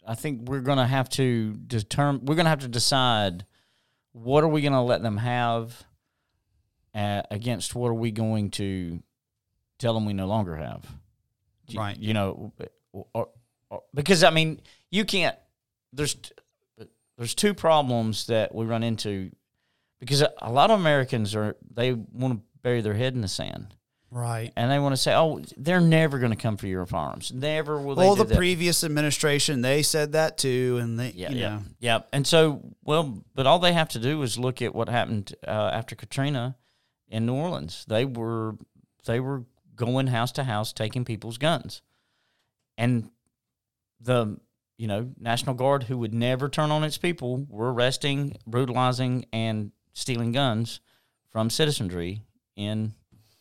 I 0.07 0.14
think 0.14 0.49
we're 0.49 0.61
going 0.61 0.79
to 0.79 0.87
have 0.87 1.09
to 1.11 1.55
determine. 1.66 2.26
We're 2.26 2.35
going 2.37 2.47
to 2.47 2.51
have 2.51 2.61
to 2.61 2.68
decide 2.68 3.47
what 4.12 4.45
are 4.45 4.49
we 4.49 4.61
going 4.61 4.72
to 4.72 4.81
let 4.81 5.03
them 5.03 5.16
have 5.16 5.85
uh, 6.99 7.22
against 7.30 7.74
what 7.74 7.88
are 7.88 7.94
we 7.94 8.11
going 8.11 8.51
to 8.51 9.03
tell 9.78 9.94
them 9.94 10.05
we 10.05 10.12
no 10.12 10.26
longer 10.26 10.57
have. 10.57 10.84
You- 11.68 11.78
Right. 11.78 11.99
You 11.99 12.14
know, 12.14 12.53
or, 12.92 13.28
or, 13.70 13.82
because 13.94 14.24
I 14.24 14.30
mean, 14.30 14.61
you 14.90 15.05
can't. 15.05 15.36
There's 15.92 16.16
there's 17.16 17.34
two 17.34 17.53
problems 17.55 18.26
that 18.28 18.55
we 18.55 18.64
run 18.64 18.82
into 18.82 19.30
because 20.01 20.22
a, 20.22 20.30
a 20.38 20.51
lot 20.53 20.70
of 20.70 20.78
Americans 20.80 21.34
are 21.34 21.57
they 21.74 21.92
want 21.92 22.34
to 22.34 22.42
bury 22.62 22.80
their 22.80 22.94
head 22.94 23.14
in 23.14 23.20
the 23.20 23.28
sand 23.28 23.74
Right. 24.11 24.53
and 24.57 24.70
they 24.70 24.78
want 24.78 24.92
to 24.92 24.96
say, 24.96 25.12
"Oh, 25.14 25.40
they're 25.57 25.80
never 25.80 26.18
going 26.18 26.30
to 26.30 26.36
come 26.36 26.57
for 26.57 26.66
your 26.68 26.86
farms. 26.86 27.30
Never 27.32 27.78
will 27.80 27.94
they." 27.96 28.05
Well, 28.07 28.14
the 28.16 28.24
that." 28.24 28.36
previous 28.38 28.82
administration 28.84 29.61
they 29.61 29.82
said 29.82 30.12
that 30.12 30.38
too, 30.38 30.78
and 30.80 30.99
they 30.99 31.11
Yeah, 31.11 31.30
you 31.30 31.36
yeah, 31.38 31.49
know 31.51 31.62
yeah. 31.80 31.99
And 32.12 32.26
so, 32.26 32.62
well, 32.84 33.22
but 33.34 33.46
all 33.46 33.59
they 33.59 33.72
have 33.74 33.88
to 33.90 33.99
do 33.99 34.22
is 34.22 34.38
look 34.38 34.62
at 34.62 34.74
what 34.74 34.88
happened 34.88 35.34
uh, 35.46 35.51
after 35.74 35.94
Katrina 35.96 36.57
in 37.09 37.26
New 37.26 37.34
Orleans. 37.34 37.84
They 37.88 38.04
were 38.04 38.56
they 39.04 39.20
were 39.20 39.44
going 39.76 40.09
house 40.09 40.32
to 40.32 40.44
house 40.44 40.72
taking 40.72 41.04
people's 41.04 41.38
guns, 41.38 41.82
and 42.76 43.11
the 44.00 44.38
you 44.76 44.86
know 44.86 45.11
National 45.18 45.54
Guard, 45.54 45.84
who 45.84 45.98
would 45.98 46.14
never 46.14 46.48
turn 46.48 46.70
on 46.70 46.84
its 46.84 46.98
people, 46.98 47.46
were 47.48 47.72
arresting, 47.72 48.36
brutalizing, 48.46 49.24
and 49.32 49.72
stealing 49.92 50.32
guns 50.32 50.80
from 51.30 51.50
citizenry 51.50 52.22
in 52.56 52.94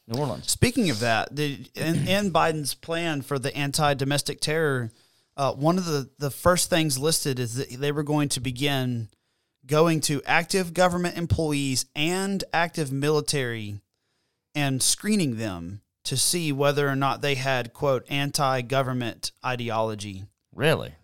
New 0.07 0.19
Orleans. 0.19 0.49
Speaking 0.49 0.89
of 0.89 0.99
that, 1.01 1.35
the, 1.35 1.65
in, 1.75 2.31
Biden's 2.31 2.73
plan 2.73 3.21
for 3.21 3.37
the 3.37 3.55
anti-domestic 3.55 4.39
terror, 4.39 4.91
uh, 5.35 5.53
one 5.53 5.77
of 5.77 5.85
the, 5.85 6.09
the 6.17 6.31
first 6.31 6.69
things 6.69 6.97
listed 6.97 7.39
is 7.39 7.55
that 7.55 7.69
they 7.69 7.91
were 7.91 8.03
going 8.03 8.29
to 8.29 8.39
begin 8.39 9.09
going 9.67 10.01
to 10.01 10.21
active 10.25 10.73
government 10.73 11.17
employees 11.17 11.85
and 11.95 12.43
active 12.53 12.91
military 12.91 13.81
and 14.55 14.81
screening 14.81 15.37
them 15.37 15.81
to 16.05 16.17
see 16.17 16.51
whether 16.51 16.87
or 16.87 16.95
not 16.95 17.21
they 17.21 17.35
had 17.35 17.73
quote 17.73 18.05
anti-government 18.09 19.31
ideology. 19.45 20.25
Really? 20.55 20.95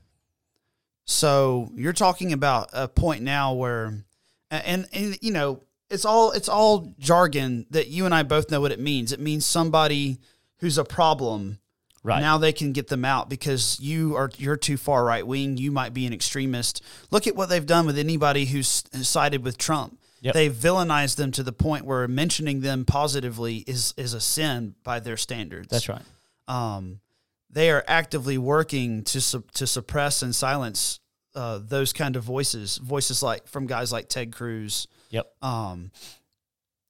So 1.05 1.69
you're 1.75 1.93
talking 1.93 2.31
about 2.31 2.69
a 2.71 2.87
point 2.87 3.21
now 3.21 3.53
where, 3.53 4.05
and, 4.49 4.87
and 4.93 5.17
you 5.21 5.31
know, 5.31 5.61
it's 5.89 6.05
all 6.05 6.31
it's 6.31 6.49
all 6.49 6.93
jargon 6.97 7.67
that 7.69 7.89
you 7.89 8.05
and 8.05 8.15
I 8.15 8.23
both 8.23 8.49
know 8.49 8.61
what 8.61 8.71
it 8.71 8.79
means. 8.79 9.11
It 9.11 9.19
means 9.19 9.45
somebody 9.45 10.17
who's 10.57 10.77
a 10.77 10.85
problem. 10.85 11.59
Right. 12.03 12.19
Now 12.19 12.37
they 12.37 12.51
can 12.51 12.73
get 12.73 12.87
them 12.89 13.05
out 13.05 13.29
because 13.29 13.79
you 13.79 14.15
are 14.17 14.29
you're 14.37 14.57
too 14.57 14.75
far 14.75 15.05
right 15.05 15.25
wing. 15.25 15.55
You 15.57 15.71
might 15.71 15.93
be 15.93 16.05
an 16.05 16.11
extremist. 16.13 16.83
Look 17.11 17.27
at 17.27 17.35
what 17.35 17.47
they've 17.47 17.65
done 17.65 17.85
with 17.85 17.97
anybody 17.97 18.45
who's 18.45 18.83
sided 19.03 19.43
with 19.43 19.57
Trump. 19.57 19.97
Yep. 20.19 20.33
They've 20.33 20.53
villainized 20.53 21.15
them 21.15 21.31
to 21.31 21.43
the 21.43 21.51
point 21.53 21.85
where 21.85 22.07
mentioning 22.07 22.59
them 22.61 22.83
positively 22.85 23.57
is 23.67 23.93
is 23.97 24.13
a 24.13 24.19
sin 24.21 24.75
by 24.83 24.99
their 24.99 25.17
standards 25.17 25.67
That's 25.69 25.87
right. 25.89 26.01
um, 26.47 26.99
they 27.49 27.69
are 27.71 27.83
actively 27.87 28.37
working 28.37 29.03
to 29.05 29.21
su- 29.21 29.43
to 29.53 29.65
suppress 29.67 30.21
and 30.21 30.35
silence 30.35 30.99
uh, 31.35 31.59
those 31.63 31.93
kind 31.93 32.15
of 32.15 32.23
voices, 32.23 32.77
voices 32.77 33.23
like 33.23 33.47
from 33.47 33.65
guys 33.65 33.91
like 33.91 34.07
Ted 34.09 34.33
Cruz. 34.33 34.87
Yep. 35.09 35.31
Um, 35.41 35.91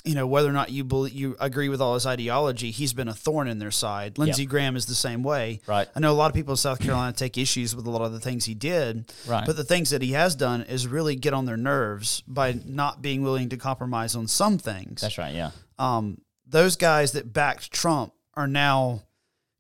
you 0.04 0.16
know 0.16 0.28
whether 0.28 0.49
or 0.49 0.51
not 0.54 0.70
you 0.72 0.84
believe, 0.84 1.14
you 1.14 1.36
agree 1.39 1.70
with 1.70 1.80
all 1.82 1.93
his 1.93 2.06
ideology, 2.06 2.72
he's 2.72 2.91
been 2.93 3.08
a 3.08 3.14
thorn 3.14 3.47
in 3.47 3.60
their 3.60 3.72
side. 3.72 4.18
Lindsey 4.18 4.45
Graham 4.45 4.76
is 4.76 4.86
the 4.86 4.95
same 4.95 5.24
way. 5.24 5.62
Right. 5.66 5.88
I 5.95 5.99
know 6.01 6.12
a 6.12 6.14
lot 6.14 6.30
of 6.30 6.36
people 6.36 6.54
in 6.54 6.58
South 6.58 6.80
Carolina 6.80 7.14
take 7.14 7.38
issues 7.38 7.76
with 7.76 7.86
a 7.88 7.89
lot 7.89 8.01
of 8.01 8.12
the 8.12 8.20
things 8.20 8.45
he 8.45 8.54
did, 8.54 9.12
Right. 9.28 9.45
but 9.45 9.56
the 9.56 9.64
things 9.64 9.91
that 9.91 10.01
he 10.01 10.12
has 10.12 10.36
done 10.36 10.64
is 10.64 10.88
really 10.88 11.16
get 11.16 11.34
on 11.34 11.45
their 11.45 11.56
nerves 11.58 12.22
by 12.28 12.60
not 12.66 13.01
being 13.01 13.24
willing 13.24 13.49
to 13.49 13.58
compromise 13.58 14.16
on 14.16 14.28
some 14.28 14.58
things 14.58 15.01
That's 15.01 15.18
right. 15.18 15.34
Yeah. 15.34 15.51
um, 15.80 16.20
those 16.45 16.76
guys 16.76 17.14
that 17.14 17.32
backed 17.32 17.72
Trump 17.72 18.14
are 18.36 18.47
now 18.47 19.01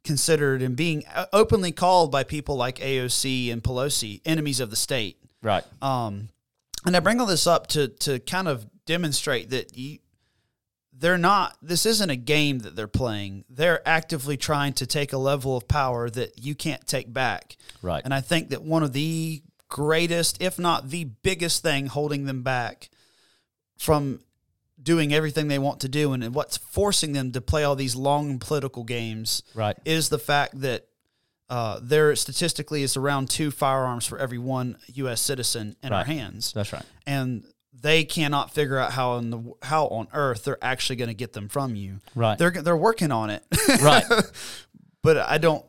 considered 0.03 0.61
and 0.61 0.75
being 0.75 1.03
uh, 1.13 1.25
openly 1.31 1.71
called 1.71 2.11
by 2.11 2.23
people 2.23 2.55
like 2.57 2.79
AOC 2.79 3.51
and 3.51 3.63
Pelosi 3.63 4.21
enemies 4.25 4.59
of 4.59 4.69
the 4.69 4.75
state. 4.75 5.17
Right. 5.41 5.63
Um, 5.81 6.29
and 6.85 6.95
I 6.95 6.99
bring 6.99 7.19
all 7.21 7.25
this 7.25 7.47
up 7.47 7.67
to 7.67 7.87
to 7.87 8.19
kind 8.19 8.47
of 8.49 8.67
demonstrate 8.85 9.51
that 9.51 9.77
you, 9.77 9.99
they're 11.03 11.17
not. 11.17 11.57
This 11.61 11.85
isn't 11.85 12.09
a 12.09 12.15
game 12.15 12.59
that 12.59 12.77
they're 12.77 12.87
playing. 12.87 13.43
They're 13.49 13.85
actively 13.85 14.37
trying 14.37 14.71
to 14.75 14.87
take 14.87 15.11
a 15.11 15.17
level 15.17 15.57
of 15.57 15.67
power 15.67 16.09
that 16.09 16.43
you 16.45 16.55
can't 16.55 16.87
take 16.87 17.11
back. 17.11 17.57
Right. 17.81 18.01
And 18.05 18.13
I 18.13 18.21
think 18.21 18.51
that 18.51 18.63
one 18.63 18.83
of 18.83 18.93
the 18.93 19.43
greatest, 19.67 20.41
if 20.41 20.57
not 20.57 20.89
the 20.91 21.03
biggest 21.03 21.61
thing 21.61 21.87
holding 21.87 22.23
them 22.23 22.41
back 22.41 22.89
from 23.77 24.21
doing 24.81 25.13
everything 25.13 25.49
they 25.49 25.59
want 25.59 25.81
to 25.81 25.89
do 25.89 26.13
and 26.13 26.33
what's 26.33 26.55
forcing 26.57 27.11
them 27.11 27.33
to 27.33 27.41
play 27.41 27.65
all 27.65 27.75
these 27.75 27.95
long 27.97 28.39
political 28.39 28.85
games 28.85 29.43
Right. 29.53 29.75
is 29.83 30.07
the 30.07 30.19
fact 30.19 30.61
that 30.61 30.87
uh, 31.49 31.79
there 31.83 32.15
statistically 32.15 32.81
is 32.81 32.95
around 32.95 33.29
two 33.29 33.51
firearms 33.51 34.05
for 34.05 34.17
every 34.17 34.37
one 34.37 34.77
U.S. 34.93 35.19
citizen 35.19 35.75
in 35.83 35.91
our 35.91 36.05
hands, 36.05 36.53
That's 36.53 36.71
right. 36.71 36.83
and 37.05 37.43
they 37.83 38.05
cannot 38.05 38.51
figure 38.51 38.79
out 38.79 38.93
how 38.93 39.17
in 39.17 39.29
the 39.29 39.43
how 39.61 39.87
on 39.87 40.07
earth 40.13 40.45
they're 40.45 40.57
actually 40.61 40.95
going 40.95 41.09
to 41.09 41.13
get 41.13 41.33
them 41.33 41.49
from 41.49 41.75
you. 41.75 41.99
Right. 42.15 42.37
They're 42.37 42.49
they're 42.49 42.77
working 42.77 43.11
on 43.11 43.29
it, 43.29 43.43
right. 43.81 44.05
but 45.03 45.17
I 45.17 45.37
don't 45.37 45.63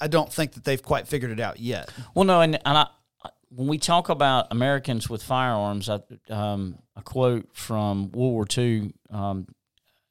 I 0.00 0.06
don't 0.08 0.32
think 0.32 0.52
that 0.52 0.64
they've 0.64 0.82
quite 0.82 1.08
figured 1.08 1.32
it 1.32 1.40
out 1.40 1.58
yet. 1.58 1.92
Well, 2.14 2.24
no, 2.24 2.40
and, 2.40 2.54
and 2.64 2.78
I, 2.78 2.86
when 3.48 3.66
we 3.66 3.76
talk 3.76 4.08
about 4.08 4.46
Americans 4.50 5.10
with 5.10 5.22
firearms, 5.22 5.90
I, 5.90 6.00
um, 6.30 6.78
a 6.96 7.02
quote 7.02 7.48
from 7.52 8.12
World 8.12 8.32
War 8.32 8.46
II, 8.56 8.94
um, 9.10 9.48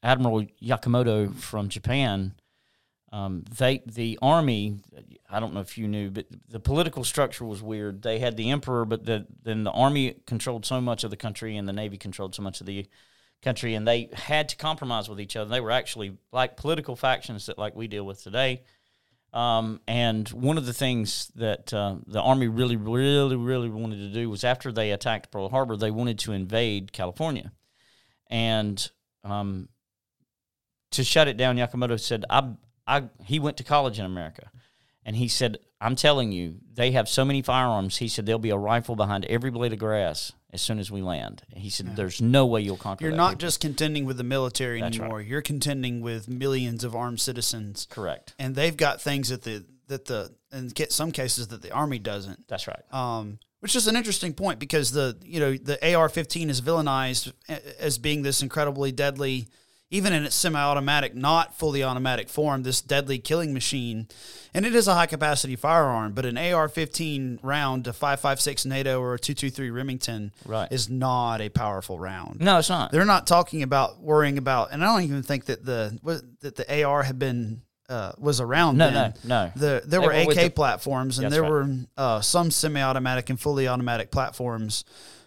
Admiral 0.04 0.46
Yamamoto 0.62 1.34
from 1.36 1.70
Japan. 1.70 2.34
Um, 3.12 3.44
they 3.58 3.84
the 3.86 4.18
army. 4.22 4.78
I 5.30 5.40
don't 5.40 5.54
know 5.54 5.60
if 5.60 5.78
you 5.78 5.88
knew, 5.88 6.10
but 6.10 6.28
the 6.48 6.60
political 6.60 7.04
structure 7.04 7.46
was 7.46 7.62
weird. 7.62 8.02
They 8.02 8.20
had 8.20 8.38
the 8.38 8.52
emperor, 8.52 8.86
but 8.86 9.06
the, 9.06 9.28
then 9.44 9.64
the 9.64 9.72
army 9.72 10.16
controlled 10.26 10.66
so 10.66 10.80
much 10.80 11.04
of 11.04 11.10
the 11.10 11.18
country, 11.18 11.58
and 11.58 11.68
the 11.68 11.74
navy 11.74 11.98
controlled 11.98 12.36
so 12.36 12.42
much 12.42 12.62
of 12.62 12.68
the 12.68 12.88
country, 13.42 13.74
and 13.74 13.88
they 13.88 14.10
had 14.14 14.48
to 14.50 14.56
compromise 14.56 15.10
with 15.10 15.20
each 15.20 15.36
other. 15.36 15.50
They 15.50 15.60
were 15.60 15.72
actually 15.72 16.18
like 16.32 16.56
political 16.56 16.96
factions 16.96 17.48
that 17.48 17.58
like 17.58 17.76
we 17.76 17.88
deal 17.88 18.06
with 18.06 18.24
today. 18.24 18.64
Um, 19.34 19.80
and 19.88 20.28
one 20.30 20.58
of 20.58 20.66
the 20.66 20.74
things 20.74 21.32
that 21.36 21.74
uh, 21.74 21.96
the 22.06 22.22
Army 22.22 22.48
really, 22.48 22.76
really, 22.76 23.38
really 23.38 23.70
wanted 23.70 23.98
to 23.98 24.10
do 24.10 24.30
was 24.30 24.44
after 24.44 24.72
they 24.72 24.92
attacked 24.92 25.32
Pearl 25.32 25.50
Harbor, 25.50 25.78
they 25.78 25.92
wanted 25.92 26.20
to 26.20 26.34
invade 26.34 26.92
California. 26.92 27.52
And 28.30 28.90
um, 29.24 29.70
to 30.92 31.04
shut 31.04 31.30
it 31.30 31.38
down, 31.38 31.58
Yamamoto 31.58 32.00
said, 32.00 32.26
I, 32.30 32.52
I, 32.88 33.10
he 33.26 33.40
went 33.40 33.58
to 33.58 33.64
college 33.64 34.00
in 34.00 34.06
America. 34.06 34.52
And 35.04 35.16
he 35.16 35.28
said, 35.28 35.58
I'm 35.80 35.96
telling 35.96 36.32
you, 36.32 36.58
they 36.74 36.92
have 36.92 37.10
so 37.10 37.26
many 37.26 37.42
firearms. 37.42 37.98
He 37.98 38.08
said, 38.08 38.26
there'll 38.26 38.40
be 38.40 38.52
a 38.52 38.58
rifle 38.58 38.96
behind 38.96 39.26
every 39.26 39.50
blade 39.50 39.74
of 39.74 39.80
grass 39.80 40.32
as 40.54 40.62
soon 40.62 40.80
as 40.80 40.92
we 40.92 41.02
land. 41.02 41.44
He 41.56 41.70
said, 41.70 41.88
yeah. 41.88 41.94
"There's 41.96 42.22
no 42.22 42.46
way 42.46 42.62
you'll 42.62 42.78
conquer." 42.78 43.06
You're 43.06 43.16
not 43.16 43.40
just 43.40 43.60
contending 43.60 44.06
with 44.06 44.18
the 44.18 44.24
military 44.24 44.82
That's 44.82 44.98
anymore. 44.98 45.20
Right. 45.20 45.28
You're 45.28 45.42
contending 45.42 46.02
with 46.02 46.28
millions 46.28 46.84
of 46.84 46.96
armed 46.96 47.20
citizens. 47.20 47.88
Correct. 47.90 48.34
And 48.38 48.56
they've 48.56 48.76
got 48.76 49.02
things 49.02 49.30
that 49.30 49.44
the 49.44 49.66
that 49.88 50.06
the 50.06 50.34
in 50.52 50.72
some 50.90 51.12
cases 51.12 51.48
that 51.48 51.62
the 51.62 51.72
army 51.72 52.00
doesn't. 52.00 52.48
That's 52.48 52.68
right. 52.68 52.84
Um, 52.92 53.40
which 53.62 53.76
is 53.76 53.88
an 53.88 53.96
interesting 53.96 54.34
point 54.34 54.60
because 54.60 54.92
the 54.92 55.18
you 55.24 55.40
know 55.40 55.56
the 55.56 55.78
AR-15 55.96 56.50
is 56.50 56.62
villainized 56.62 57.32
as 57.80 57.98
being 57.98 58.22
this 58.24 58.42
incredibly 58.42 58.92
deadly 58.92 59.48
even 59.92 60.14
in 60.14 60.24
its 60.24 60.36
semi-automatic, 60.36 61.14
not 61.14 61.54
fully 61.54 61.84
automatic 61.84 62.30
form, 62.30 62.64
this 62.64 62.82
deadly 62.82 63.20
killing 63.20 63.54
machine. 63.54 64.08
And 64.54 64.66
it 64.66 64.74
is 64.74 64.88
a 64.88 64.94
high-capacity 64.94 65.58
firearm, 65.58 66.14
but 66.14 66.26
an 66.26 66.38
AR-15 66.38 67.40
round, 67.44 67.88
a 67.88 67.92
5.56 67.92 68.66
NATO 68.66 69.02
or 69.02 69.16
a 69.16 69.20
223 69.20 69.70
Remington, 69.70 70.32
right. 70.46 70.72
is 70.72 70.90
not 70.90 71.42
a 71.42 71.50
powerful 71.50 72.00
round. 72.00 72.40
No, 72.40 72.58
it's 72.58 72.70
not. 72.70 72.94
They're 72.94 73.04
not 73.04 73.28
talking 73.28 73.64
about 73.64 74.02
worrying 74.02 74.38
about, 74.38 74.72
and 74.72 74.82
I 74.82 74.88
don't 74.88 75.04
even 75.04 75.24
think 75.24 75.46
that 75.46 75.66
the 75.66 76.00
that 76.40 76.56
the 76.56 76.84
AR 76.84 77.04
had 77.04 77.20
been 77.20 77.62
uh, 77.90 78.14
was 78.18 78.40
around. 78.40 78.78
No, 78.78 78.90
then. 78.90 79.14
no, 79.26 79.44
no. 79.46 79.52
The, 79.56 79.84
there 79.86 80.00
they 80.00 80.00
were, 80.00 80.32
AK 80.32 80.36
the, 80.36 80.50
platforms, 80.50 81.20
and 81.20 81.32
there 81.32 81.42
right. 81.42 81.52
were 81.52 81.76
uh, 81.98 82.22
some 82.22 82.50
semi-automatic 82.50 83.30
and 83.30 83.38
fully 83.38 83.68
automatic 83.68 84.10
platforms, 84.10 84.86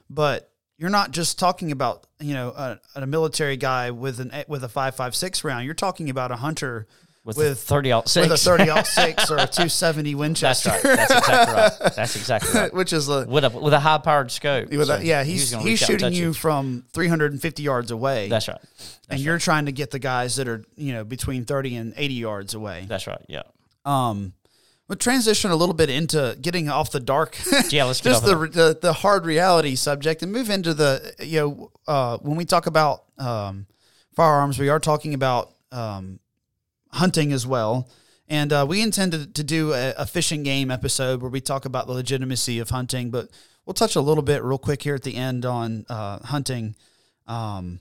but 0.09 0.51
you're 0.85 0.91
not 0.91 1.12
just 1.12 1.39
talking 1.39 1.72
about 1.72 2.07
you 2.20 2.35
know 2.35 2.51
a, 2.51 2.78
a 2.95 3.07
military 3.07 3.57
guy 3.57 3.91
with 3.91 4.20
an 4.20 4.30
with 4.49 4.62
a 4.64 4.68
five 4.68 4.95
five 4.95 5.14
six 5.14 5.43
round. 5.43 5.64
You're 5.64 5.72
talking 5.72 6.11
about 6.11 6.30
a 6.30 6.37
hunter 6.37 6.87
with, 7.24 7.39
with 7.39 7.59
thirty 7.59 7.91
aught 7.91 8.07
six, 8.07 8.28
with 8.28 8.39
a 8.39 8.45
thirty 8.45 8.68
aught 8.68 8.87
six 9.01 9.30
or 9.30 9.39
a 9.39 9.47
two 9.47 9.70
seventy 9.70 10.14
Winchester. 10.14 10.68
That's 10.82 10.85
right. 10.85 10.97
That's 10.97 11.16
exactly 11.16 11.55
right. 11.55 11.95
That's 11.97 12.16
exactly 12.16 12.61
right. 12.61 12.74
Which 12.74 12.93
is 12.93 13.09
a 13.09 13.24
with 13.24 13.45
a 13.45 13.49
with 13.49 13.72
a 13.72 13.80
high 13.80 13.97
powered 13.97 14.30
scope. 14.30 14.70
So 14.70 14.93
a, 14.93 15.03
yeah, 15.03 15.24
he's 15.24 15.53
he's, 15.53 15.62
he's 15.62 15.78
shooting 15.78 16.12
you 16.12 16.35
from 16.35 16.85
three 16.93 17.09
hundred 17.09 17.32
and 17.32 17.41
fifty 17.41 17.62
yards 17.62 17.91
away. 17.91 18.28
That's 18.28 18.47
right. 18.47 18.61
That's 18.61 18.99
and 19.09 19.18
right. 19.18 19.20
you're 19.20 19.39
trying 19.39 19.64
to 19.64 19.72
get 19.72 19.91
the 19.91 19.99
guys 19.99 20.37
that 20.37 20.49
are 20.49 20.66
you 20.76 20.93
know 20.93 21.05
between 21.05 21.47
thirty 21.47 21.76
and 21.76 21.95
eighty 21.97 22.12
yards 22.12 22.53
away. 22.53 22.85
That's 22.87 23.07
right. 23.07 23.24
Yeah. 23.26 23.45
Um, 23.87 24.35
We'll 24.95 25.01
transition 25.01 25.51
a 25.51 25.57
little 25.57 25.74
bit 25.74 25.90
into 25.90 26.38
getting 26.40 26.68
off 26.68 26.92
the 26.92 27.01
dark, 27.01 27.36
yeah, 27.70 27.82
let's 27.82 27.99
just 27.99 28.24
the, 28.24 28.36
the, 28.36 28.78
the 28.80 28.92
hard 28.92 29.26
reality 29.26 29.74
subject 29.74 30.22
and 30.22 30.30
move 30.30 30.51
into 30.51 30.72
the 30.72 31.12
you 31.18 31.40
know 31.40 31.72
uh, 31.88 32.18
when 32.18 32.36
we 32.36 32.45
talk 32.45 32.66
about 32.66 33.03
um, 33.18 33.66
firearms, 34.14 34.57
we 34.57 34.68
are 34.68 34.78
talking 34.78 35.12
about 35.12 35.53
um, 35.72 36.20
hunting 36.92 37.32
as 37.32 37.45
well, 37.45 37.88
and 38.28 38.53
uh, 38.53 38.64
we 38.68 38.82
intend 38.82 39.34
to, 39.34 39.42
do 39.42 39.72
a, 39.72 39.95
a, 39.99 40.07
fishing 40.07 40.45
game 40.45 40.70
episode 40.70 41.22
where 41.22 41.30
we 41.30 41.40
talk 41.40 41.64
about 41.64 41.88
the 41.88 41.92
legitimacy 41.92 42.61
of 42.61 42.70
hunting, 42.70 43.11
but 43.11 43.30
we'll 43.66 43.74
touch 43.74 43.97
a 43.97 44.01
little 44.01 44.22
bit 44.22 44.45
real 44.45 44.59
quick 44.59 44.84
here 44.84 44.95
at 44.95 45.03
the 45.03 45.16
end 45.16 45.45
on 45.45 45.86
uh, 45.88 46.20
hunting. 46.20 46.76
Um, 47.26 47.80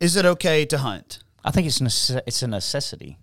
is 0.00 0.16
it 0.16 0.24
okay 0.26 0.64
to 0.66 0.78
hunt? 0.78 1.20
I 1.44 1.52
think 1.52 1.68
it's 1.68 2.10
it's 2.26 2.42
a 2.42 2.48
necessity. 2.48 3.20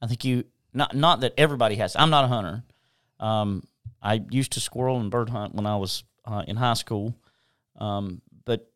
I 0.00 0.06
think 0.06 0.24
you 0.24 0.44
not 0.74 0.94
not 0.94 1.20
that 1.20 1.32
everybody 1.38 1.76
has. 1.76 1.96
I'm 1.96 2.10
not 2.10 2.24
a 2.24 2.28
hunter. 2.28 2.64
Um, 3.20 3.66
I 4.02 4.22
used 4.30 4.52
to 4.52 4.60
squirrel 4.60 5.00
and 5.00 5.10
bird 5.10 5.30
hunt 5.30 5.54
when 5.54 5.66
I 5.66 5.76
was 5.76 6.04
uh, 6.26 6.44
in 6.46 6.56
high 6.56 6.74
school, 6.74 7.14
um, 7.78 8.20
but 8.44 8.70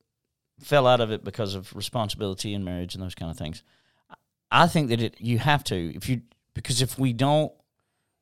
fell 0.61 0.87
out 0.87 1.01
of 1.01 1.11
it 1.11 1.25
because 1.25 1.55
of 1.55 1.75
responsibility 1.75 2.55
and 2.55 2.65
marriage 2.65 2.95
and 2.95 3.03
those 3.03 3.15
kind 3.15 3.31
of 3.31 3.37
things. 3.37 3.63
I 4.51 4.67
think 4.67 4.89
that 4.89 5.01
it 5.01 5.17
you 5.19 5.39
have 5.39 5.65
to 5.65 5.95
if 5.95 6.09
you 6.09 6.23
because 6.55 6.81
if 6.81 6.99
we 6.99 7.13
don't 7.13 7.53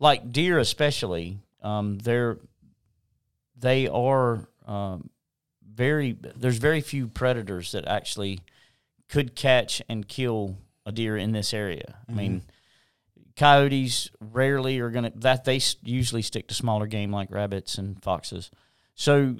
like 0.00 0.32
deer 0.32 0.58
especially 0.58 1.38
um, 1.62 1.98
they're 1.98 2.38
they 3.56 3.88
are 3.88 4.48
um, 4.66 5.10
very 5.68 6.16
there's 6.36 6.58
very 6.58 6.80
few 6.80 7.06
predators 7.06 7.72
that 7.72 7.86
actually 7.86 8.40
could 9.08 9.36
catch 9.36 9.80
and 9.88 10.08
kill 10.08 10.56
a 10.84 10.92
deer 10.92 11.16
in 11.16 11.32
this 11.32 11.54
area. 11.54 11.96
Mm-hmm. 12.02 12.12
I 12.12 12.22
mean 12.22 12.42
coyotes 13.36 14.10
rarely 14.20 14.78
are 14.80 14.90
going 14.90 15.04
to 15.04 15.18
that 15.18 15.44
they 15.44 15.60
usually 15.82 16.22
stick 16.22 16.48
to 16.48 16.54
smaller 16.54 16.86
game 16.86 17.12
like 17.12 17.30
rabbits 17.30 17.76
and 17.76 18.02
foxes 18.02 18.50
so 18.94 19.36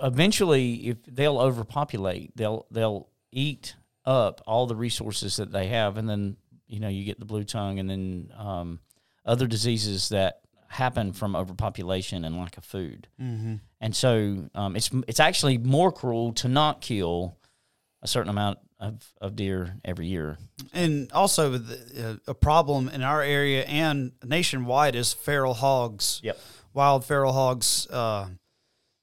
eventually 0.00 0.88
if 0.88 0.96
they'll 1.06 1.38
overpopulate 1.38 2.36
they'll 2.36 2.66
they'll 2.70 3.08
eat 3.30 3.76
up 4.04 4.40
all 4.46 4.66
the 4.66 4.76
resources 4.76 5.36
that 5.36 5.52
they 5.52 5.68
have 5.68 5.96
and 5.96 6.08
then 6.08 6.36
you 6.66 6.80
know 6.80 6.88
you 6.88 7.04
get 7.04 7.18
the 7.18 7.26
blue 7.26 7.44
tongue 7.44 7.78
and 7.78 7.88
then 7.88 8.32
um, 8.36 8.80
other 9.24 9.46
diseases 9.46 10.08
that 10.08 10.40
happen 10.68 11.12
from 11.12 11.34
overpopulation 11.34 12.24
and 12.24 12.36
lack 12.38 12.56
of 12.56 12.64
food 12.64 13.08
mm-hmm. 13.20 13.54
and 13.80 13.94
so 13.94 14.48
um, 14.54 14.76
it's 14.76 14.90
it's 15.06 15.20
actually 15.20 15.58
more 15.58 15.92
cruel 15.92 16.32
to 16.32 16.48
not 16.48 16.80
kill 16.80 17.38
a 18.02 18.08
certain 18.08 18.30
amount 18.30 18.58
of, 18.80 19.02
of 19.20 19.36
deer 19.36 19.76
every 19.84 20.06
year. 20.06 20.38
And 20.72 21.10
also, 21.12 21.58
the, 21.58 22.20
uh, 22.26 22.30
a 22.30 22.34
problem 22.34 22.88
in 22.88 23.02
our 23.02 23.22
area 23.22 23.64
and 23.64 24.12
nationwide 24.24 24.94
is 24.94 25.12
feral 25.12 25.54
hogs. 25.54 26.20
Yep. 26.22 26.38
Wild 26.74 27.04
feral 27.04 27.32
hogs. 27.32 27.86
Uh, 27.90 28.28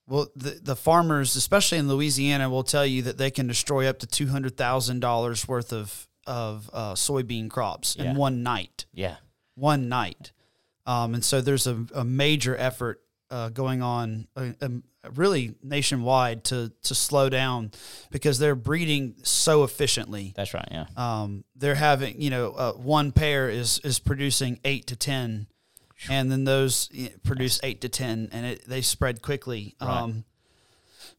well, 0.07 0.27
the, 0.35 0.59
the 0.61 0.75
farmers, 0.75 1.35
especially 1.35 1.77
in 1.77 1.87
Louisiana, 1.87 2.49
will 2.49 2.63
tell 2.63 2.85
you 2.85 3.01
that 3.01 3.17
they 3.17 3.31
can 3.31 3.47
destroy 3.47 3.87
up 3.87 3.99
to 3.99 4.07
two 4.07 4.27
hundred 4.27 4.55
thousand 4.55 4.99
dollars 4.99 5.47
worth 5.47 5.73
of 5.73 6.07
of 6.27 6.69
uh, 6.73 6.93
soybean 6.93 7.49
crops 7.49 7.95
yeah. 7.97 8.11
in 8.11 8.15
one 8.15 8.43
night. 8.43 8.85
Yeah, 8.93 9.15
one 9.55 9.89
night. 9.89 10.31
Um, 10.85 11.15
and 11.15 11.25
so 11.25 11.41
there's 11.41 11.65
a, 11.65 11.85
a 11.95 12.05
major 12.05 12.55
effort 12.55 13.01
uh, 13.29 13.49
going 13.49 13.81
on, 13.81 14.27
uh, 14.35 14.51
um, 14.61 14.83
really 15.15 15.55
nationwide 15.63 16.43
to 16.45 16.71
to 16.83 16.95
slow 16.95 17.29
down 17.29 17.71
because 18.11 18.39
they're 18.39 18.55
breeding 18.55 19.15
so 19.23 19.63
efficiently. 19.63 20.33
That's 20.35 20.53
right. 20.53 20.67
Yeah. 20.71 20.85
Um, 20.95 21.43
they're 21.55 21.75
having 21.75 22.21
you 22.21 22.29
know 22.29 22.51
uh, 22.51 22.73
one 22.73 23.11
pair 23.11 23.49
is 23.49 23.79
is 23.79 23.99
producing 23.99 24.59
eight 24.63 24.87
to 24.87 24.95
ten, 24.95 25.47
and 26.09 26.31
then 26.31 26.43
those 26.43 26.89
produce 27.23 27.59
eight 27.63 27.81
to 27.81 27.89
ten, 27.89 28.29
and 28.31 28.45
it, 28.45 28.67
they 28.67 28.81
spread 28.81 29.21
quickly. 29.21 29.75
Right. 29.81 29.89
Um, 29.89 30.25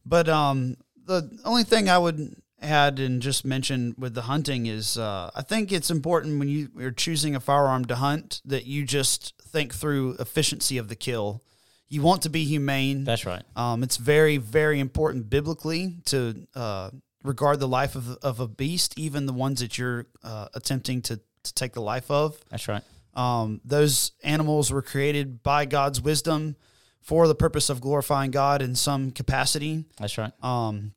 but 0.05 0.29
um, 0.29 0.77
the 1.05 1.39
only 1.43 1.63
thing 1.63 1.89
I 1.89 1.97
would 1.97 2.35
add 2.61 2.99
and 2.99 3.21
just 3.21 3.45
mention 3.45 3.93
with 3.97 4.13
the 4.13 4.23
hunting 4.23 4.65
is 4.65 4.97
uh, 4.97 5.29
I 5.35 5.41
think 5.41 5.71
it's 5.71 5.91
important 5.91 6.39
when 6.39 6.47
you 6.47 6.69
are 6.79 6.91
choosing 6.91 7.35
a 7.35 7.39
firearm 7.39 7.85
to 7.85 7.95
hunt 7.95 8.41
that 8.45 8.65
you 8.65 8.83
just 8.83 9.33
think 9.41 9.73
through 9.73 10.15
efficiency 10.19 10.77
of 10.77 10.87
the 10.87 10.95
kill 10.95 11.43
you 11.89 12.01
want 12.01 12.23
to 12.23 12.29
be 12.29 12.43
humane. 12.43 13.03
That's 13.03 13.25
right. 13.25 13.43
Um, 13.55 13.83
it's 13.83 13.97
very, 13.97 14.37
very 14.37 14.79
important 14.79 15.29
biblically 15.29 15.97
to 16.05 16.47
uh, 16.55 16.91
regard 17.23 17.59
the 17.59 17.67
life 17.67 17.95
of, 17.95 18.17
of 18.17 18.39
a 18.39 18.47
beast, 18.47 18.97
even 18.97 19.25
the 19.25 19.33
ones 19.33 19.59
that 19.61 19.77
you're 19.77 20.05
uh, 20.23 20.47
attempting 20.53 21.01
to, 21.03 21.19
to 21.43 21.53
take 21.53 21.73
the 21.73 21.81
life 21.81 22.11
of. 22.11 22.37
That's 22.49 22.67
right. 22.67 22.83
Um, 23.13 23.61
those 23.65 24.11
animals 24.23 24.71
were 24.71 24.81
created 24.81 25.41
by 25.41 25.65
God's 25.65 26.01
wisdom 26.01 26.55
for 27.01 27.27
the 27.27 27.35
purpose 27.35 27.69
of 27.69 27.81
glorifying 27.81 28.31
God 28.31 28.61
in 28.61 28.75
some 28.75 29.11
capacity. 29.11 29.85
That's 29.97 30.17
right. 30.17 30.31
Um, 30.43 30.93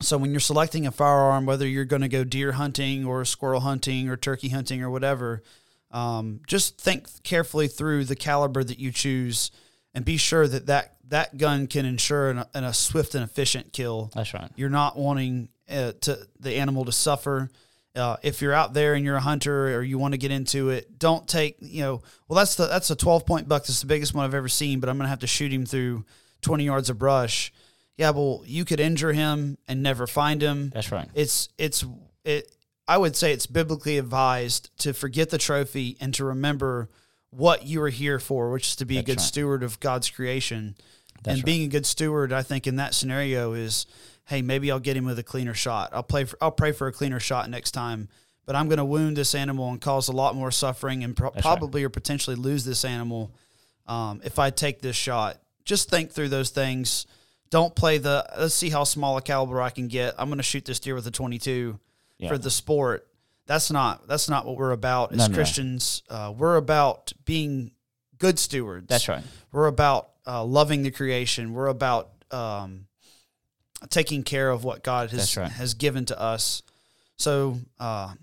so 0.00 0.18
when 0.18 0.32
you're 0.32 0.40
selecting 0.40 0.86
a 0.86 0.90
firearm, 0.90 1.46
whether 1.46 1.66
you're 1.66 1.84
going 1.84 2.02
to 2.02 2.08
go 2.08 2.24
deer 2.24 2.52
hunting 2.52 3.06
or 3.06 3.24
squirrel 3.24 3.60
hunting 3.60 4.08
or 4.08 4.16
turkey 4.16 4.48
hunting 4.48 4.82
or 4.82 4.90
whatever, 4.90 5.42
um, 5.92 6.40
just 6.46 6.78
think 6.78 7.06
carefully 7.22 7.68
through 7.68 8.04
the 8.04 8.16
caliber 8.16 8.64
that 8.64 8.80
you 8.80 8.90
choose 8.90 9.52
and 9.94 10.04
be 10.04 10.16
sure 10.16 10.46
that 10.46 10.66
that, 10.66 10.96
that 11.08 11.36
gun 11.38 11.66
can 11.66 11.84
ensure 11.84 12.30
an, 12.30 12.44
an, 12.54 12.64
a 12.64 12.74
swift 12.74 13.14
and 13.14 13.24
efficient 13.24 13.72
kill. 13.72 14.10
That's 14.14 14.34
right. 14.34 14.50
You're 14.56 14.70
not 14.70 14.96
wanting 14.96 15.48
uh, 15.70 15.92
to 16.02 16.18
the 16.40 16.56
animal 16.56 16.84
to 16.84 16.92
suffer. 16.92 17.50
Uh, 17.96 18.16
if 18.22 18.42
you're 18.42 18.52
out 18.52 18.74
there 18.74 18.94
and 18.94 19.04
you're 19.04 19.16
a 19.16 19.20
hunter 19.20 19.76
or 19.76 19.82
you 19.82 19.98
want 19.98 20.12
to 20.12 20.18
get 20.18 20.32
into 20.32 20.70
it, 20.70 20.98
don't 20.98 21.28
take 21.28 21.56
you 21.60 21.82
know. 21.82 22.02
Well, 22.26 22.36
that's 22.36 22.56
the 22.56 22.66
that's 22.66 22.90
a 22.90 22.96
12 22.96 23.24
point 23.24 23.48
buck. 23.48 23.62
That's 23.62 23.80
the 23.80 23.86
biggest 23.86 24.14
one 24.14 24.24
I've 24.24 24.34
ever 24.34 24.48
seen. 24.48 24.80
But 24.80 24.88
I'm 24.88 24.96
gonna 24.96 25.08
have 25.08 25.20
to 25.20 25.28
shoot 25.28 25.52
him 25.52 25.64
through 25.64 26.04
20 26.42 26.64
yards 26.64 26.90
of 26.90 26.98
brush. 26.98 27.52
Yeah, 27.96 28.10
well, 28.10 28.42
you 28.44 28.64
could 28.64 28.80
injure 28.80 29.12
him 29.12 29.58
and 29.68 29.80
never 29.80 30.08
find 30.08 30.42
him. 30.42 30.70
That's 30.74 30.90
right. 30.90 31.08
It's 31.14 31.48
it's 31.56 31.84
it. 32.24 32.50
I 32.88 32.98
would 32.98 33.14
say 33.14 33.32
it's 33.32 33.46
biblically 33.46 33.96
advised 33.96 34.70
to 34.78 34.92
forget 34.92 35.30
the 35.30 35.38
trophy 35.38 35.96
and 36.00 36.12
to 36.14 36.24
remember 36.24 36.88
what 37.36 37.66
you 37.66 37.82
are 37.82 37.88
here 37.88 38.18
for, 38.18 38.50
which 38.50 38.68
is 38.68 38.76
to 38.76 38.84
be 38.84 38.96
That's 38.96 39.04
a 39.04 39.06
good 39.06 39.18
right. 39.18 39.24
steward 39.26 39.62
of 39.62 39.80
God's 39.80 40.10
creation. 40.10 40.76
That's 41.22 41.34
and 41.34 41.38
right. 41.38 41.44
being 41.44 41.62
a 41.64 41.68
good 41.68 41.86
steward, 41.86 42.32
I 42.32 42.42
think 42.42 42.66
in 42.66 42.76
that 42.76 42.94
scenario 42.94 43.54
is, 43.54 43.86
hey, 44.26 44.42
maybe 44.42 44.70
I'll 44.70 44.80
get 44.80 44.96
him 44.96 45.04
with 45.04 45.18
a 45.18 45.22
cleaner 45.22 45.54
shot. 45.54 45.90
I'll 45.92 46.02
play 46.02 46.24
for, 46.24 46.36
I'll 46.40 46.52
pray 46.52 46.72
for 46.72 46.86
a 46.86 46.92
cleaner 46.92 47.20
shot 47.20 47.48
next 47.50 47.72
time. 47.72 48.08
But 48.46 48.56
I'm 48.56 48.68
going 48.68 48.78
to 48.78 48.84
wound 48.84 49.16
this 49.16 49.34
animal 49.34 49.70
and 49.70 49.80
cause 49.80 50.08
a 50.08 50.12
lot 50.12 50.34
more 50.36 50.50
suffering 50.50 51.02
and 51.02 51.16
pro- 51.16 51.30
right. 51.30 51.40
probably 51.42 51.82
or 51.82 51.88
potentially 51.88 52.36
lose 52.36 52.64
this 52.64 52.84
animal 52.84 53.32
um, 53.86 54.20
if 54.22 54.38
I 54.38 54.50
take 54.50 54.82
this 54.82 54.96
shot. 54.96 55.38
Just 55.64 55.88
think 55.88 56.10
through 56.10 56.28
those 56.28 56.50
things. 56.50 57.06
Don't 57.48 57.74
play 57.74 57.98
the 57.98 58.26
let's 58.38 58.54
see 58.54 58.68
how 58.68 58.84
small 58.84 59.16
a 59.16 59.22
caliber 59.22 59.62
I 59.62 59.70
can 59.70 59.88
get. 59.88 60.14
I'm 60.18 60.28
going 60.28 60.36
to 60.38 60.42
shoot 60.42 60.64
this 60.66 60.78
deer 60.78 60.94
with 60.94 61.06
a 61.06 61.10
22 61.10 61.78
Yeah. 62.18 62.28
for 62.28 62.36
the 62.36 62.50
sport. 62.50 63.06
That's 63.46 63.70
not 63.70 64.08
that's 64.08 64.28
not 64.28 64.46
what 64.46 64.56
we're 64.56 64.72
about 64.72 65.12
as 65.12 65.18
No, 65.18 65.26
no. 65.26 65.34
Christians. 65.34 66.02
Uh, 66.08 66.32
we're 66.36 66.56
about 66.56 67.12
being 67.24 67.72
good 68.18 68.38
stewards. 68.38 68.86
That's 68.88 69.08
right. 69.08 69.22
We're 69.52 69.66
about 69.66 70.10
uh, 70.26 70.44
loving 70.44 70.82
the 70.82 70.90
creation. 70.90 71.52
We're 71.52 71.66
about 71.66 72.10
um, 72.30 72.86
taking 73.90 74.22
care 74.22 74.50
of 74.50 74.64
what 74.64 74.82
God 74.82 75.10
has 75.10 75.36
right. 75.36 75.50
has 75.50 75.74
given 75.74 76.06
to 76.06 76.18
us. 76.20 76.62
So 77.16 77.58
uh, 77.78 78.14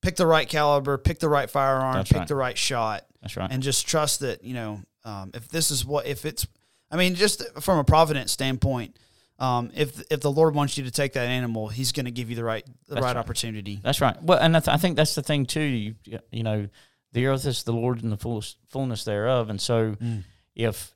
pick 0.00 0.16
the 0.16 0.26
right 0.26 0.48
caliber, 0.48 0.98
pick 0.98 1.18
the 1.18 1.28
right 1.28 1.50
firearm, 1.50 1.94
That's 1.94 2.08
pick 2.10 2.18
right. 2.20 2.28
the 2.28 2.36
right 2.36 2.58
shot, 2.58 3.04
That's 3.20 3.36
right. 3.36 3.50
and 3.50 3.62
just 3.62 3.86
trust 3.86 4.20
that 4.20 4.44
you 4.44 4.54
know 4.54 4.80
um, 5.04 5.32
if 5.34 5.48
this 5.48 5.70
is 5.70 5.84
what 5.84 6.06
if 6.06 6.24
it's. 6.24 6.46
I 6.90 6.96
mean, 6.96 7.14
just 7.14 7.42
from 7.62 7.78
a 7.78 7.84
providence 7.84 8.32
standpoint, 8.32 8.98
um, 9.38 9.70
if 9.74 10.02
if 10.10 10.20
the 10.20 10.30
Lord 10.30 10.54
wants 10.54 10.76
you 10.78 10.84
to 10.84 10.90
take 10.90 11.14
that 11.14 11.28
animal, 11.28 11.68
He's 11.68 11.92
going 11.92 12.04
to 12.06 12.10
give 12.12 12.30
you 12.30 12.36
the 12.36 12.44
right 12.44 12.64
the 12.88 12.96
right 12.96 13.02
right. 13.04 13.16
opportunity. 13.16 13.80
That's 13.82 14.00
right. 14.00 14.20
Well, 14.22 14.38
and 14.38 14.56
I, 14.56 14.60
th- 14.60 14.74
I 14.74 14.76
think 14.78 14.96
that's 14.96 15.14
the 15.14 15.22
thing 15.22 15.46
too. 15.46 15.60
You, 15.60 15.94
you 16.30 16.42
know, 16.42 16.68
the 17.12 17.26
earth 17.26 17.46
is 17.46 17.62
the 17.64 17.72
Lord 17.72 18.02
and 18.02 18.12
the 18.12 18.16
fullness, 18.16 18.56
fullness 18.68 19.04
thereof, 19.04 19.50
and 19.50 19.60
so 19.60 19.92
Mm. 20.00 20.24
if 20.54 20.94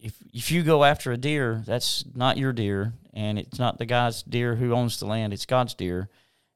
if 0.00 0.14
if 0.32 0.50
you 0.50 0.62
go 0.62 0.84
after 0.84 1.12
a 1.12 1.16
deer, 1.16 1.62
that's 1.66 2.04
not 2.14 2.36
your 2.38 2.52
deer, 2.52 2.94
and 3.14 3.38
it's 3.38 3.58
not 3.58 3.78
the 3.78 3.86
guy's 3.86 4.22
deer 4.22 4.56
who 4.56 4.72
owns 4.72 4.98
the 4.98 5.06
land. 5.06 5.32
It's 5.32 5.46
God's 5.46 5.74
deer, 5.74 6.08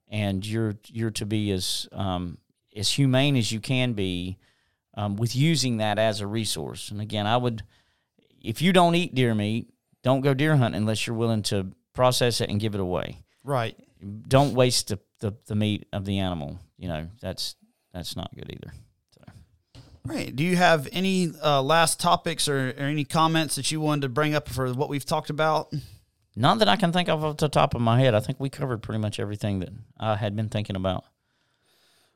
and 0.08 0.44
you're 0.46 0.76
you're 0.88 1.10
to 1.12 1.26
be 1.26 1.50
as 1.52 1.88
um, 1.92 2.38
as 2.76 2.90
humane 2.92 3.36
as 3.36 3.52
you 3.52 3.60
can 3.60 3.92
be 3.92 4.38
um, 4.94 5.16
with 5.16 5.34
using 5.36 5.76
that 5.78 5.98
as 5.98 6.20
a 6.20 6.26
resource. 6.26 6.90
And 6.90 7.00
again, 7.00 7.26
I 7.26 7.36
would, 7.36 7.62
if 8.42 8.62
you 8.62 8.72
don't 8.72 8.94
eat 8.94 9.14
deer 9.14 9.34
meat, 9.34 9.68
don't 10.02 10.20
go 10.20 10.34
deer 10.34 10.56
hunting 10.56 10.80
unless 10.80 11.06
you're 11.06 11.16
willing 11.16 11.42
to 11.42 11.72
process 11.94 12.40
it 12.40 12.48
and 12.50 12.58
give 12.60 12.74
it 12.74 12.80
away 12.80 13.18
Right. 13.44 13.76
don't 14.28 14.54
waste 14.54 14.88
the, 14.88 14.98
the, 15.20 15.34
the 15.46 15.54
meat 15.54 15.86
of 15.92 16.04
the 16.04 16.18
animal. 16.18 16.58
You 16.78 16.88
know, 16.88 17.08
that's 17.20 17.54
that's 17.92 18.16
not 18.16 18.34
good 18.34 18.50
either. 18.52 18.72
Right. 20.04 20.34
Do 20.34 20.42
you 20.42 20.56
have 20.56 20.88
any 20.90 21.30
uh, 21.44 21.62
last 21.62 22.00
topics 22.00 22.48
or, 22.48 22.70
or 22.70 22.82
any 22.82 23.04
comments 23.04 23.54
that 23.54 23.70
you 23.70 23.80
wanted 23.80 24.02
to 24.02 24.08
bring 24.08 24.34
up 24.34 24.48
for 24.48 24.72
what 24.74 24.88
we've 24.88 25.04
talked 25.04 25.30
about? 25.30 25.72
Not 26.34 26.58
that 26.58 26.68
I 26.68 26.74
can 26.74 26.92
think 26.92 27.08
of 27.08 27.22
off 27.24 27.36
the 27.36 27.48
top 27.48 27.74
of 27.74 27.80
my 27.80 28.00
head. 28.00 28.12
I 28.14 28.18
think 28.20 28.40
we 28.40 28.50
covered 28.50 28.82
pretty 28.82 28.98
much 28.98 29.20
everything 29.20 29.60
that 29.60 29.68
I 30.00 30.16
had 30.16 30.34
been 30.34 30.48
thinking 30.48 30.74
about. 30.74 31.04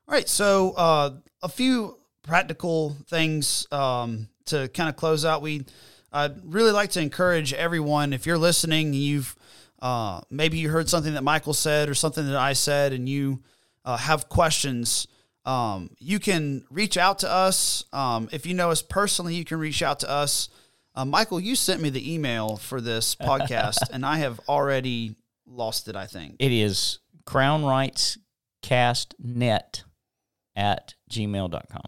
All 0.09 0.15
right. 0.15 0.29
So, 0.29 0.73
uh, 0.73 1.11
a 1.43 1.49
few 1.49 1.99
practical 2.23 2.97
things 3.09 3.69
um, 3.71 4.29
to 4.47 4.67
kind 4.69 4.89
of 4.89 4.97
close 4.97 5.25
out. 5.25 5.41
We, 5.43 5.65
I'd 6.13 6.53
really 6.53 6.73
like 6.73 6.91
to 6.91 7.01
encourage 7.01 7.53
everyone 7.53 8.13
if 8.13 8.27
you're 8.27 8.39
listening, 8.39 8.95
you've 8.95 9.37
uh, 9.81 10.21
maybe 10.31 10.59
you 10.59 10.71
heard 10.71 10.89
something 10.89 11.15
that 11.15 11.23
Michael 11.23 11.55
said 11.55 11.89
or 11.89 11.95
something 11.95 12.27
that 12.27 12.37
I 12.37 12.55
said, 12.55 12.93
and 12.93 13.09
you 13.09 13.43
uh, 13.85 13.97
have 13.97 14.29
questions. 14.29 15.07
Um, 15.45 15.91
you 15.99 16.19
can 16.19 16.65
reach 16.71 16.97
out 16.97 17.21
to 17.21 17.31
us. 17.31 17.85
Um, 17.93 18.29
if 18.33 18.47
you 18.47 18.55
know 18.55 18.71
us 18.71 18.83
personally, 18.83 19.35
you 19.35 19.45
can 19.45 19.59
reach 19.59 19.83
out 19.83 20.01
to 20.01 20.11
us. 20.11 20.49
Uh, 20.95 21.05
Michael, 21.05 21.39
you 21.39 21.55
sent 21.55 21.83
me 21.83 21.91
the 21.91 22.15
email 22.15 22.57
for 22.57 22.81
this 22.81 23.15
podcast, 23.21 23.91
and 23.93 24.05
I 24.05 24.17
have 24.19 24.41
already 24.49 25.15
lost 25.47 25.89
it. 25.89 25.97
I 25.97 26.07
think. 26.07 26.37
It 26.39 26.53
is 26.53 27.01
Crown 27.25 27.65
Rights 27.65 28.19
Cast 28.63 29.15
Net 29.19 29.85
at 30.57 30.95
gmail.com. 31.11 31.83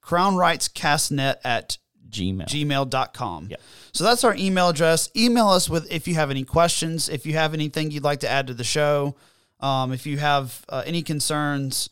Crown 0.00 0.36
Rights 0.36 0.68
Castnet 0.68 1.36
at 1.44 1.78
Gmail. 2.12 2.46
gmail.com. 2.46 3.48
Yep. 3.50 3.60
So 3.92 4.04
that's 4.04 4.22
our 4.24 4.34
email 4.36 4.68
address. 4.68 5.10
Email 5.16 5.48
us 5.48 5.68
with 5.68 5.90
if 5.90 6.06
you 6.06 6.14
have 6.14 6.30
any 6.30 6.44
questions, 6.44 7.08
if 7.08 7.26
you 7.26 7.32
have 7.34 7.54
anything 7.54 7.90
you'd 7.90 8.04
like 8.04 8.20
to 8.20 8.28
add 8.28 8.46
to 8.46 8.54
the 8.54 8.64
show, 8.64 9.16
um, 9.60 9.92
if 9.92 10.06
you 10.06 10.18
have 10.18 10.64
uh, 10.68 10.82
any 10.86 11.02
concerns, 11.02 11.88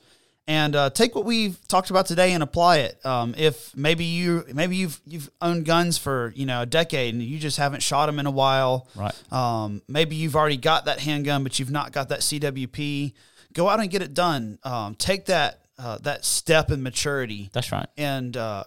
and 0.47 0.75
uh, 0.75 0.91
take 0.91 1.15
what 1.15 1.25
we've 1.25 1.57
talked 1.69 1.91
about 1.91 2.07
today 2.07 2.33
and 2.33 2.43
apply 2.43 2.79
it. 2.79 3.05
Um, 3.07 3.35
if 3.39 3.77
maybe 3.77 4.05
you 4.05 4.45
maybe 4.53 4.75
you've 4.77 5.01
you've 5.07 5.31
owned 5.41 5.65
guns 5.65 5.97
for 5.97 6.33
you 6.35 6.45
know 6.47 6.63
a 6.63 6.67
decade 6.67 7.15
and 7.15 7.23
you 7.23 7.39
just 7.39 7.57
haven't 7.57 7.83
shot 7.83 8.07
them 8.07 8.19
in 8.19 8.27
a 8.27 8.31
while, 8.33 8.89
Right. 8.97 9.15
um, 9.33 9.81
maybe 9.87 10.17
you've 10.17 10.35
already 10.35 10.57
got 10.57 10.87
that 10.87 10.99
handgun, 11.01 11.45
but 11.45 11.59
you've 11.61 11.71
not 11.71 11.93
got 11.93 12.09
that 12.09 12.21
CWP. 12.21 13.13
Go 13.53 13.69
out 13.69 13.79
and 13.81 13.91
get 13.91 14.03
it 14.03 14.13
done. 14.15 14.59
Um, 14.65 14.95
take 14.97 15.27
that 15.27 15.61
uh, 15.79 15.99
that 15.99 16.25
step 16.25 16.71
in 16.73 16.83
maturity 16.83 17.51
That's 17.53 17.71
right. 17.71 17.87
and 17.97 18.37
uh, 18.37 18.65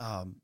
um, 0.00 0.36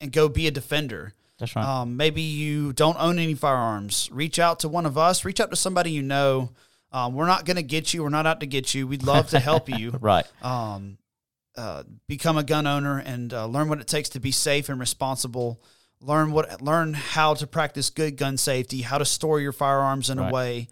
and 0.00 0.12
go 0.12 0.28
be 0.28 0.46
a 0.46 0.50
defender. 0.50 1.14
That's 1.38 1.54
right. 1.54 1.64
Um, 1.64 1.96
maybe 1.96 2.22
you 2.22 2.72
don't 2.72 2.98
own 2.98 3.18
any 3.18 3.34
firearms. 3.34 4.08
Reach 4.12 4.38
out 4.38 4.60
to 4.60 4.68
one 4.68 4.86
of 4.86 4.98
us. 4.98 5.24
Reach 5.24 5.40
out 5.40 5.50
to 5.50 5.56
somebody 5.56 5.92
you 5.92 6.02
know. 6.02 6.50
Um, 6.90 7.14
we're 7.14 7.26
not 7.26 7.44
going 7.44 7.56
to 7.56 7.62
get 7.62 7.92
you. 7.94 8.02
We're 8.02 8.08
not 8.08 8.26
out 8.26 8.40
to 8.40 8.46
get 8.46 8.74
you. 8.74 8.86
We'd 8.86 9.02
love 9.02 9.30
to 9.30 9.38
help 9.38 9.68
you. 9.68 9.90
right. 10.00 10.26
Um, 10.42 10.98
uh, 11.56 11.82
become 12.06 12.38
a 12.38 12.42
gun 12.42 12.66
owner 12.66 12.98
and 12.98 13.32
uh, 13.32 13.46
learn 13.46 13.68
what 13.68 13.80
it 13.80 13.86
takes 13.86 14.08
to 14.10 14.20
be 14.20 14.30
safe 14.30 14.68
and 14.68 14.80
responsible. 14.80 15.60
Learn 16.00 16.30
what 16.30 16.62
learn 16.62 16.94
how 16.94 17.34
to 17.34 17.46
practice 17.46 17.90
good 17.90 18.16
gun 18.16 18.36
safety. 18.36 18.82
How 18.82 18.98
to 18.98 19.04
store 19.04 19.40
your 19.40 19.52
firearms 19.52 20.10
in 20.10 20.18
a 20.18 20.30
way 20.30 20.68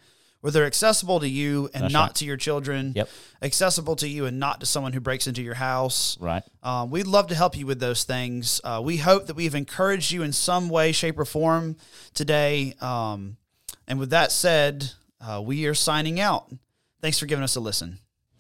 where 0.46 0.52
they're 0.52 0.64
accessible 0.64 1.18
to 1.18 1.28
you 1.28 1.68
and 1.74 1.82
That's 1.82 1.92
not 1.92 2.02
right. 2.10 2.14
to 2.14 2.24
your 2.24 2.36
children. 2.36 2.92
Yep. 2.94 3.08
Accessible 3.42 3.96
to 3.96 4.06
you 4.06 4.26
and 4.26 4.38
not 4.38 4.60
to 4.60 4.66
someone 4.66 4.92
who 4.92 5.00
breaks 5.00 5.26
into 5.26 5.42
your 5.42 5.54
house. 5.54 6.16
Right. 6.20 6.44
Um, 6.62 6.92
we'd 6.92 7.08
love 7.08 7.26
to 7.30 7.34
help 7.34 7.56
you 7.56 7.66
with 7.66 7.80
those 7.80 8.04
things. 8.04 8.60
Uh, 8.62 8.80
we 8.80 8.98
hope 8.98 9.26
that 9.26 9.34
we've 9.34 9.56
encouraged 9.56 10.12
you 10.12 10.22
in 10.22 10.32
some 10.32 10.68
way, 10.68 10.92
shape, 10.92 11.18
or 11.18 11.24
form 11.24 11.74
today. 12.14 12.74
Um, 12.80 13.38
and 13.88 13.98
with 13.98 14.10
that 14.10 14.30
said, 14.30 14.88
uh, 15.20 15.42
we 15.44 15.66
are 15.66 15.74
signing 15.74 16.20
out. 16.20 16.48
Thanks 17.02 17.18
for 17.18 17.26
giving 17.26 17.42
us 17.42 17.56
a 17.56 17.60
listen. 17.60 17.98